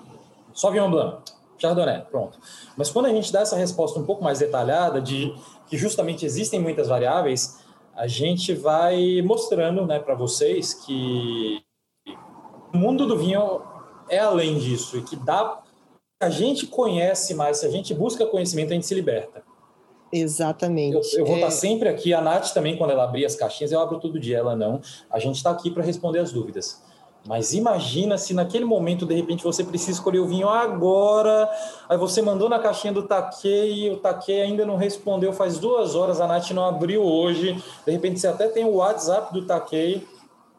Sauvignon 0.54 0.90
Blanc, 0.90 1.22
Chardonnay, 1.58 2.02
pronto. 2.10 2.38
Mas 2.76 2.90
quando 2.90 3.06
a 3.06 3.10
gente 3.10 3.32
dá 3.32 3.40
essa 3.40 3.56
resposta 3.56 3.98
um 3.98 4.04
pouco 4.04 4.22
mais 4.22 4.38
detalhada 4.38 5.00
de 5.00 5.34
que 5.66 5.76
justamente 5.76 6.26
existem 6.26 6.60
muitas 6.60 6.88
variáveis, 6.88 7.60
a 7.94 8.06
gente 8.06 8.52
vai 8.52 9.22
mostrando, 9.22 9.86
né, 9.86 9.98
para 9.98 10.14
vocês 10.14 10.74
que 10.74 11.62
o 12.72 12.76
mundo 12.76 13.06
do 13.06 13.16
vinho 13.16 13.62
é 14.08 14.18
além 14.18 14.58
disso 14.58 14.98
e 14.98 15.02
que 15.02 15.16
dá 15.16 15.62
a 16.20 16.30
gente 16.30 16.66
conhece 16.66 17.34
mais, 17.34 17.58
se 17.58 17.66
a 17.66 17.70
gente 17.70 17.92
busca 17.92 18.24
conhecimento, 18.26 18.70
a 18.70 18.74
gente 18.74 18.86
se 18.86 18.94
liberta. 18.94 19.42
Exatamente. 20.12 20.94
Eu, 20.94 21.20
eu 21.20 21.26
vou 21.26 21.34
é... 21.34 21.40
estar 21.40 21.50
sempre 21.50 21.88
aqui. 21.88 22.14
A 22.14 22.20
Nath 22.20 22.52
também, 22.52 22.76
quando 22.76 22.90
ela 22.90 23.04
abrir 23.04 23.24
as 23.24 23.34
caixinhas, 23.34 23.72
eu 23.72 23.80
abro 23.80 23.98
todo 23.98 24.18
dia, 24.18 24.38
ela 24.38 24.54
não. 24.54 24.80
A 25.10 25.18
gente 25.18 25.36
está 25.36 25.50
aqui 25.50 25.70
para 25.70 25.82
responder 25.82 26.20
as 26.20 26.32
dúvidas. 26.32 26.82
Mas 27.26 27.54
imagina 27.54 28.18
se 28.18 28.34
naquele 28.34 28.66
momento, 28.66 29.06
de 29.06 29.14
repente, 29.14 29.42
você 29.42 29.64
precisa 29.64 29.92
escolher 29.92 30.18
o 30.18 30.26
vinho 30.26 30.48
agora, 30.48 31.50
aí 31.88 31.96
você 31.96 32.20
mandou 32.20 32.50
na 32.50 32.58
caixinha 32.58 32.92
do 32.92 33.04
Takei, 33.04 33.90
o 33.90 33.96
Takei 33.96 34.42
ainda 34.42 34.66
não 34.66 34.76
respondeu 34.76 35.32
faz 35.32 35.58
duas 35.58 35.94
horas, 35.94 36.20
a 36.20 36.26
Nath 36.26 36.50
não 36.50 36.66
abriu 36.66 37.02
hoje, 37.02 37.62
de 37.86 37.92
repente 37.92 38.20
você 38.20 38.26
até 38.26 38.48
tem 38.48 38.66
o 38.66 38.74
WhatsApp 38.74 39.32
do 39.32 39.46
Takei, 39.46 40.06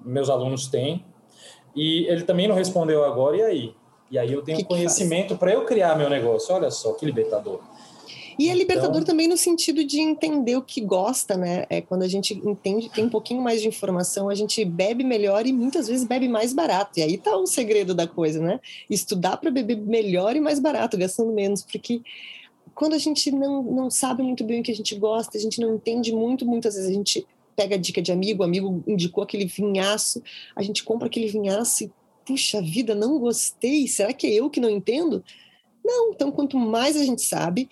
meus 0.04 0.28
alunos 0.28 0.68
têm, 0.68 1.06
e 1.76 2.08
ele 2.08 2.24
também 2.24 2.48
não 2.48 2.56
respondeu 2.56 3.06
agora, 3.06 3.38
e 3.38 3.42
aí? 3.44 3.76
E 4.10 4.18
aí 4.18 4.34
eu 4.34 4.42
tenho 4.42 4.60
que 4.60 4.66
conhecimento 4.66 5.38
para 5.38 5.52
eu 5.52 5.66
criar 5.66 5.96
meu 5.96 6.10
negócio, 6.10 6.54
olha 6.56 6.72
só, 6.72 6.94
que 6.94 7.06
libertador. 7.06 7.60
E 8.38 8.50
é 8.50 8.54
libertador 8.54 8.98
então... 8.98 9.06
também 9.06 9.28
no 9.28 9.38
sentido 9.38 9.84
de 9.84 10.00
entender 10.00 10.56
o 10.58 10.62
que 10.62 10.82
gosta, 10.82 11.38
né? 11.38 11.66
É 11.70 11.82
quando 11.82 12.04
a 12.04 12.08
gente 12.08 12.34
entende, 12.34 12.90
tem 12.90 13.06
um 13.06 13.10
pouquinho 13.10 13.42
mais 13.42 13.62
de 13.62 13.68
informação, 13.68 14.30
a 14.30 14.36
gente 14.36 14.64
bebe 14.66 15.04
melhor 15.04 15.46
e 15.46 15.54
muitas 15.54 15.88
vezes 15.88 16.06
bebe 16.06 16.28
mais 16.28 16.54
barato. 16.54 17.00
E 17.00 17.04
aí 17.04 17.18
tá 17.18 17.36
o 17.38 17.46
segredo 17.46 17.94
da 17.94 18.08
coisa, 18.08 18.42
né? 18.42 18.60
Estudar 18.90 19.38
para 19.38 19.50
beber 19.50 19.78
melhor 19.78 20.36
e 20.36 20.40
mais 20.40 20.60
barato, 20.60 20.98
gastando 20.98 21.32
menos, 21.32 21.62
porque 21.62 22.02
quando 22.74 22.94
a 22.94 22.98
gente 22.98 23.32
não, 23.32 23.64
não 23.64 23.90
sabe 23.90 24.22
muito 24.22 24.44
bem 24.44 24.60
o 24.60 24.64
que 24.64 24.72
a 24.72 24.76
gente 24.76 24.96
gosta, 24.96 25.38
a 25.38 25.42
gente 25.42 25.62
não 25.62 25.76
entende 25.76 26.14
muito, 26.14 26.46
muitas 26.46 26.76
vezes 26.76 26.90
a 26.90 26.94
gente 26.94 27.26
pega 27.56 27.76
a 27.76 27.80
dica 27.80 28.02
de 28.02 28.12
amigo, 28.12 28.42
o 28.42 28.46
amigo 28.46 28.84
indicou 28.86 29.24
aquele 29.24 29.46
vinhaço, 29.46 30.22
a 30.54 30.62
gente 30.62 30.84
compra 30.84 31.08
aquele 31.08 31.28
vinhaço 31.28 31.86
e, 31.86 31.92
puxa 32.26 32.62
vida, 32.62 32.94
não 32.94 33.18
gostei, 33.18 33.88
será 33.88 34.12
que 34.12 34.28
é 34.28 34.34
eu 34.34 34.50
que 34.50 34.60
não 34.60 34.70
entendo? 34.70 35.24
Não, 35.84 36.12
então 36.12 36.32
quanto 36.32 36.58
mais 36.58 36.98
a 36.98 37.06
gente 37.06 37.22
sabe, 37.22 37.70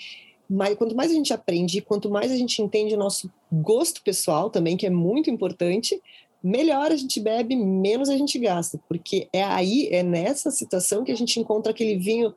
quanto 0.78 0.95
mais 0.95 1.12
a 1.12 1.14
gente 1.14 1.34
aprende, 1.34 1.82
quanto 1.82 2.10
mais 2.10 2.32
a 2.32 2.36
gente 2.36 2.62
entende 2.62 2.93
o 2.93 2.97
nosso 2.97 3.32
gosto 3.51 4.01
pessoal 4.01 4.49
também, 4.49 4.78
que 4.78 4.86
é 4.86 4.89
muito 4.89 5.30
importante, 5.30 6.01
melhor 6.43 6.91
a 6.91 6.95
gente 6.95 7.20
bebe, 7.20 7.56
menos 7.56 8.10
a 8.10 8.18
gente 8.18 8.38
gasta, 8.38 8.80
porque 8.88 9.30
é 9.32 9.43
aí, 9.43 9.88
é 9.91 10.04
nessa 10.04 10.51
situação 10.51 11.04
que 11.04 11.12
a 11.12 11.16
gente 11.16 11.39
encontra 11.39 11.72
aquele 11.72 11.97
vinho 11.97 12.34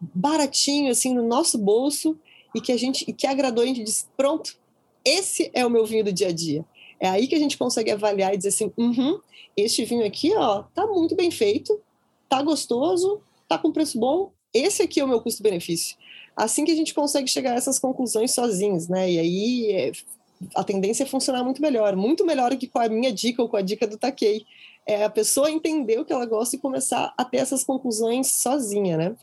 baratinho 0.00 0.90
assim 0.90 1.14
no 1.14 1.26
nosso 1.26 1.58
bolso 1.58 2.18
e 2.54 2.60
que 2.60 2.72
a 2.72 2.76
gente 2.76 3.04
e 3.06 3.12
que 3.12 3.26
agradou 3.26 3.62
a 3.62 3.66
gente 3.66 3.82
diz 3.82 4.08
pronto 4.16 4.56
esse 5.04 5.50
é 5.54 5.64
o 5.64 5.70
meu 5.70 5.86
vinho 5.86 6.04
do 6.04 6.12
dia 6.12 6.28
a 6.28 6.32
dia. 6.32 6.64
É 7.00 7.08
aí 7.08 7.26
que 7.26 7.34
a 7.34 7.38
gente 7.38 7.56
consegue 7.56 7.90
avaliar 7.90 8.34
e 8.34 8.36
dizer 8.36 8.48
assim 8.48 8.72
uhum, 8.76 9.20
este 9.56 9.84
vinho 9.84 10.04
aqui 10.04 10.34
ó 10.34 10.64
tá 10.74 10.86
muito 10.86 11.14
bem 11.14 11.30
feito 11.30 11.80
tá 12.28 12.42
gostoso 12.42 13.20
tá 13.48 13.58
com 13.58 13.72
preço 13.72 13.98
bom 13.98 14.32
esse 14.52 14.82
aqui 14.82 15.00
é 15.00 15.04
o 15.04 15.08
meu 15.08 15.20
custo-benefício 15.20 15.96
assim 16.38 16.64
que 16.64 16.70
a 16.70 16.76
gente 16.76 16.94
consegue 16.94 17.28
chegar 17.28 17.52
a 17.52 17.56
essas 17.56 17.78
conclusões 17.78 18.32
sozinhos, 18.32 18.88
né? 18.88 19.10
E 19.10 19.18
aí 19.18 19.72
é, 19.72 19.92
a 20.54 20.62
tendência 20.62 21.02
é 21.02 21.06
funcionar 21.06 21.42
muito 21.42 21.60
melhor, 21.60 21.96
muito 21.96 22.24
melhor 22.24 22.56
que 22.56 22.68
com 22.68 22.78
a 22.78 22.88
minha 22.88 23.12
dica 23.12 23.42
ou 23.42 23.48
com 23.48 23.56
a 23.56 23.62
dica 23.62 23.86
do 23.86 23.98
Takei. 23.98 24.46
É 24.86 25.04
a 25.04 25.10
pessoa 25.10 25.50
entender 25.50 25.98
o 25.98 26.04
que 26.04 26.12
ela 26.12 26.24
gosta 26.24 26.56
e 26.56 26.58
começar 26.58 27.12
a 27.18 27.24
ter 27.24 27.38
essas 27.38 27.64
conclusões 27.64 28.28
sozinha, 28.28 28.96
né? 28.96 29.16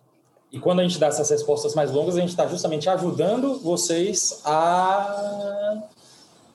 E 0.51 0.59
quando 0.59 0.82
a 0.82 0.84
gente 0.84 0.99
dá 0.99 1.07
essas 1.07 1.30
respostas 1.30 1.74
mais 1.74 1.91
longas, 1.91 2.18
a 2.18 2.20
gente 2.20 2.30
está 2.30 2.45
justamente 2.45 2.88
ajudando 2.88 3.59
vocês 3.59 4.41
a, 4.45 5.84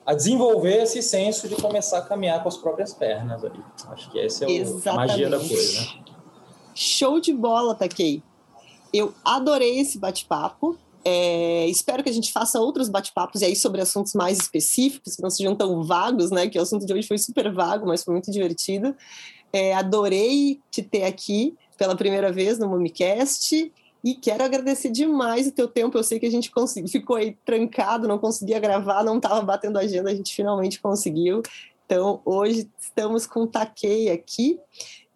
a 0.05 0.13
desenvolver 0.13 0.83
esse 0.83 1.01
senso 1.01 1.49
de 1.49 1.55
começar 1.55 1.97
a 1.97 2.01
caminhar 2.01 2.41
com 2.41 2.47
as 2.47 2.55
próprias 2.55 2.93
pernas. 2.93 3.43
Ali. 3.43 3.59
Acho 3.89 4.09
que 4.11 4.19
essa 4.19 4.45
é 4.45 4.47
o, 4.47 4.89
a 4.89 4.93
magia 4.93 5.29
da 5.29 5.39
coisa. 5.39 5.87
Show 6.73 7.19
de 7.19 7.33
bola, 7.33 7.75
Takei. 7.75 8.23
Eu 8.93 9.13
adorei 9.23 9.79
esse 9.79 9.97
bate-papo. 9.97 10.77
É, 11.03 11.65
espero 11.67 12.03
que 12.03 12.09
a 12.09 12.13
gente 12.13 12.31
faça 12.31 12.59
outros 12.59 12.87
bate-papos 12.87 13.41
aí 13.41 13.55
sobre 13.55 13.81
assuntos 13.81 14.13
mais 14.13 14.37
específicos, 14.37 15.15
que 15.15 15.21
não 15.21 15.29
sejam 15.29 15.55
tão 15.55 15.83
vagos, 15.83 16.29
né? 16.29 16.47
Que 16.47 16.59
o 16.59 16.61
assunto 16.61 16.85
de 16.85 16.93
hoje 16.93 17.07
foi 17.07 17.17
super 17.17 17.51
vago, 17.51 17.87
mas 17.87 18.03
foi 18.03 18.13
muito 18.13 18.31
divertido. 18.31 18.95
É, 19.51 19.73
adorei 19.73 20.59
te 20.69 20.81
ter 20.81 21.03
aqui 21.03 21.55
pela 21.77 21.95
primeira 21.95 22.31
vez 22.31 22.59
no 22.59 22.69
Mumicast 22.69 23.71
e 24.03 24.15
quero 24.15 24.43
agradecer 24.43 24.89
demais 24.89 25.47
o 25.47 25.51
teu 25.51 25.67
tempo. 25.67 25.97
Eu 25.97 26.03
sei 26.03 26.19
que 26.19 26.25
a 26.25 26.31
gente 26.31 26.51
ficou 26.87 27.15
aí 27.15 27.37
trancado, 27.45 28.07
não 28.07 28.17
conseguia 28.17 28.59
gravar, 28.59 29.03
não 29.03 29.17
estava 29.17 29.41
batendo 29.41 29.77
agenda, 29.77 30.09
a 30.09 30.15
gente 30.15 30.35
finalmente 30.35 30.79
conseguiu. 30.79 31.41
Então, 31.85 32.21
hoje 32.23 32.69
estamos 32.79 33.27
com 33.27 33.41
o 33.41 33.47
Takei 33.47 34.09
aqui. 34.09 34.59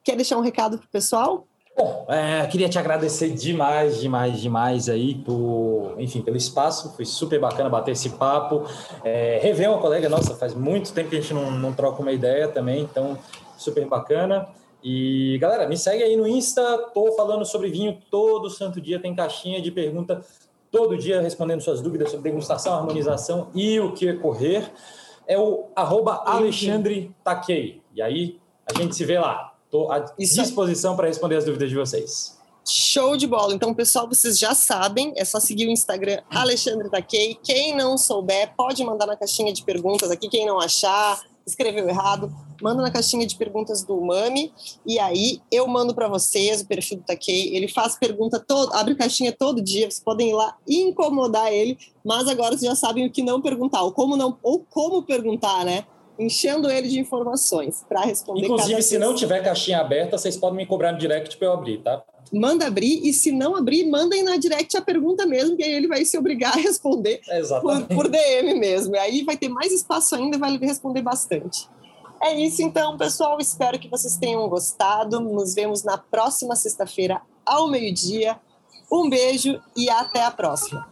Quer 0.04 0.16
deixar 0.16 0.38
um 0.38 0.42
recado 0.42 0.78
para 0.78 0.86
o 0.86 0.90
pessoal? 0.90 1.48
Bom, 1.78 2.06
é, 2.08 2.48
queria 2.48 2.70
te 2.70 2.80
agradecer 2.80 3.32
demais, 3.32 4.00
demais, 4.00 4.40
demais 4.40 4.88
aí 4.88 5.14
por, 5.14 5.96
enfim, 5.98 6.22
pelo 6.22 6.38
espaço. 6.38 6.96
Foi 6.96 7.04
super 7.04 7.38
bacana 7.38 7.70
bater 7.70 7.92
esse 7.92 8.12
papo. 8.12 8.64
É, 9.04 9.40
rever 9.42 9.70
uma 9.70 9.82
colega 9.82 10.08
nossa, 10.08 10.36
faz 10.36 10.54
muito 10.54 10.94
tempo 10.94 11.10
que 11.10 11.18
a 11.18 11.22
gente 11.22 11.34
não, 11.34 11.52
não 11.52 11.74
troca 11.74 12.02
uma 12.02 12.14
ideia 12.14 12.48
também, 12.48 12.84
então 12.84 13.18
super 13.58 13.86
bacana. 13.88 14.48
E 14.82 15.38
galera, 15.42 15.68
me 15.68 15.76
segue 15.76 16.02
aí 16.02 16.16
no 16.16 16.26
Insta. 16.26 16.78
Tô 16.94 17.12
falando 17.14 17.44
sobre 17.44 17.70
vinho 17.70 17.98
todo 18.10 18.50
santo 18.50 18.80
dia. 18.80 18.98
Tem 18.98 19.14
caixinha 19.14 19.62
de 19.62 19.70
pergunta 19.70 20.22
todo 20.72 20.98
dia 20.98 21.20
respondendo 21.20 21.60
suas 21.60 21.82
dúvidas 21.82 22.10
sobre 22.10 22.30
degustação, 22.30 22.74
harmonização 22.74 23.50
e 23.54 23.80
o 23.82 23.92
que 23.92 24.14
correr. 24.14 24.72
É 25.28 25.38
o 25.38 25.66
arroba 25.76 26.22
Alexandre 26.26 27.14
Takei. 27.22 27.82
E 27.94 28.02
aí 28.02 28.40
a 28.66 28.78
gente 28.78 28.96
se 28.96 29.04
vê 29.04 29.20
lá. 29.20 29.55
Estou 29.66 29.92
à 29.92 30.00
disposição 30.18 30.96
para 30.96 31.08
responder 31.08 31.36
as 31.38 31.46
dúvidas 31.46 31.70
de 31.70 31.76
vocês. 31.76 32.36
Show 32.68 33.16
de 33.16 33.28
bola. 33.28 33.54
Então, 33.54 33.74
pessoal, 33.76 34.08
vocês 34.08 34.40
já 34.40 34.56
sabem, 34.56 35.14
é 35.16 35.24
só 35.24 35.40
seguir 35.40 35.68
o 35.68 35.70
Instagram 35.70 36.22
Alexandre 36.32 36.90
Taquei. 36.90 37.38
Quem 37.44 37.76
não 37.76 37.96
souber, 37.96 38.54
pode 38.56 38.84
mandar 38.84 39.06
na 39.06 39.16
caixinha 39.16 39.54
de 39.54 39.64
perguntas 39.64 40.10
aqui. 40.10 40.28
Quem 40.28 40.48
não 40.48 40.60
achar, 40.60 41.22
escreveu 41.46 41.88
errado, 41.88 42.34
manda 42.60 42.82
na 42.82 42.90
caixinha 42.90 43.28
de 43.28 43.36
perguntas 43.36 43.84
do 43.84 44.02
Mami. 44.02 44.52
E 44.84 44.98
aí 44.98 45.42
eu 45.52 45.68
mando 45.68 45.94
para 45.94 46.08
vocês 46.08 46.62
o 46.62 46.66
perfil 46.66 46.98
do 46.98 47.04
Taquei. 47.04 47.56
Ele 47.56 47.68
faz 47.68 47.96
pergunta 48.00 48.40
todo, 48.40 48.74
abre 48.74 48.96
caixinha 48.96 49.32
todo 49.32 49.62
dia. 49.62 49.86
Vocês 49.86 50.04
podem 50.04 50.32
ir 50.32 50.34
lá 50.34 50.58
e 50.68 50.82
incomodar 50.82 51.54
ele. 51.54 51.78
Mas 52.04 52.28
agora 52.28 52.58
vocês 52.58 52.70
já 52.70 52.76
sabem 52.76 53.06
o 53.06 53.12
que 53.12 53.22
não 53.22 53.42
perguntar, 53.42 53.84
ou 53.84 53.92
como 53.92 54.18
não, 54.18 54.38
ou 54.42 54.66
como 54.70 55.04
perguntar, 55.04 55.64
né? 55.64 55.86
Enchendo 56.18 56.70
ele 56.70 56.88
de 56.88 57.00
informações 57.00 57.84
para 57.88 58.02
responder. 58.02 58.42
Inclusive, 58.42 58.82
se 58.82 58.98
não 58.98 59.14
tiver 59.14 59.44
caixinha 59.44 59.80
aberta, 59.80 60.18
vocês 60.18 60.38
podem 60.38 60.58
me 60.58 60.66
cobrar 60.66 60.92
no 60.92 60.98
direct 60.98 61.38
para 61.38 61.48
eu 61.48 61.54
abrir, 61.54 61.82
tá? 61.82 62.04
Manda 62.34 62.66
abrir 62.66 63.08
e 63.08 63.14
se 63.14 63.32
não 63.32 63.56
abrir, 63.56 63.88
mandem 63.88 64.24
na 64.24 64.38
direct 64.38 64.76
a 64.76 64.82
pergunta 64.82 65.26
mesmo, 65.26 65.56
que 65.56 65.64
aí 65.64 65.74
ele 65.74 65.88
vai 65.88 66.04
se 66.06 66.18
obrigar 66.18 66.54
a 66.54 66.60
responder 66.60 67.22
por, 67.62 67.82
por, 67.84 68.08
DM 68.10 68.56
mesmo. 68.56 68.96
E 68.96 69.00
aí 69.00 69.24
vai 69.24 69.38
ter 69.38 69.50
mais 69.50 69.72
espaço 69.72 70.16
ainda 70.16 70.38
e 70.38 70.40
vai 70.40 70.58
responder 70.58 71.02
bastante. 71.02 71.70
É 72.22 72.34
isso 72.34 72.64
então, 72.64 72.98
pessoal. 72.98 73.40
Espero 73.40 73.78
que 73.78 73.88
vocês 73.88 74.18
tenham 74.18 74.48
gostado. 74.50 75.20
Nos 75.20 75.54
vemos 75.54 75.84
na 75.84 75.98
próxima 75.98 76.56
sexta-feira 76.56 77.22
ao 77.46 77.70
meio-dia. 77.70 78.40
Um 78.92 79.10
beijo 79.10 79.62
e 79.76 79.90
até 79.90 80.24
a 80.24 80.32
próxima. 80.32 80.88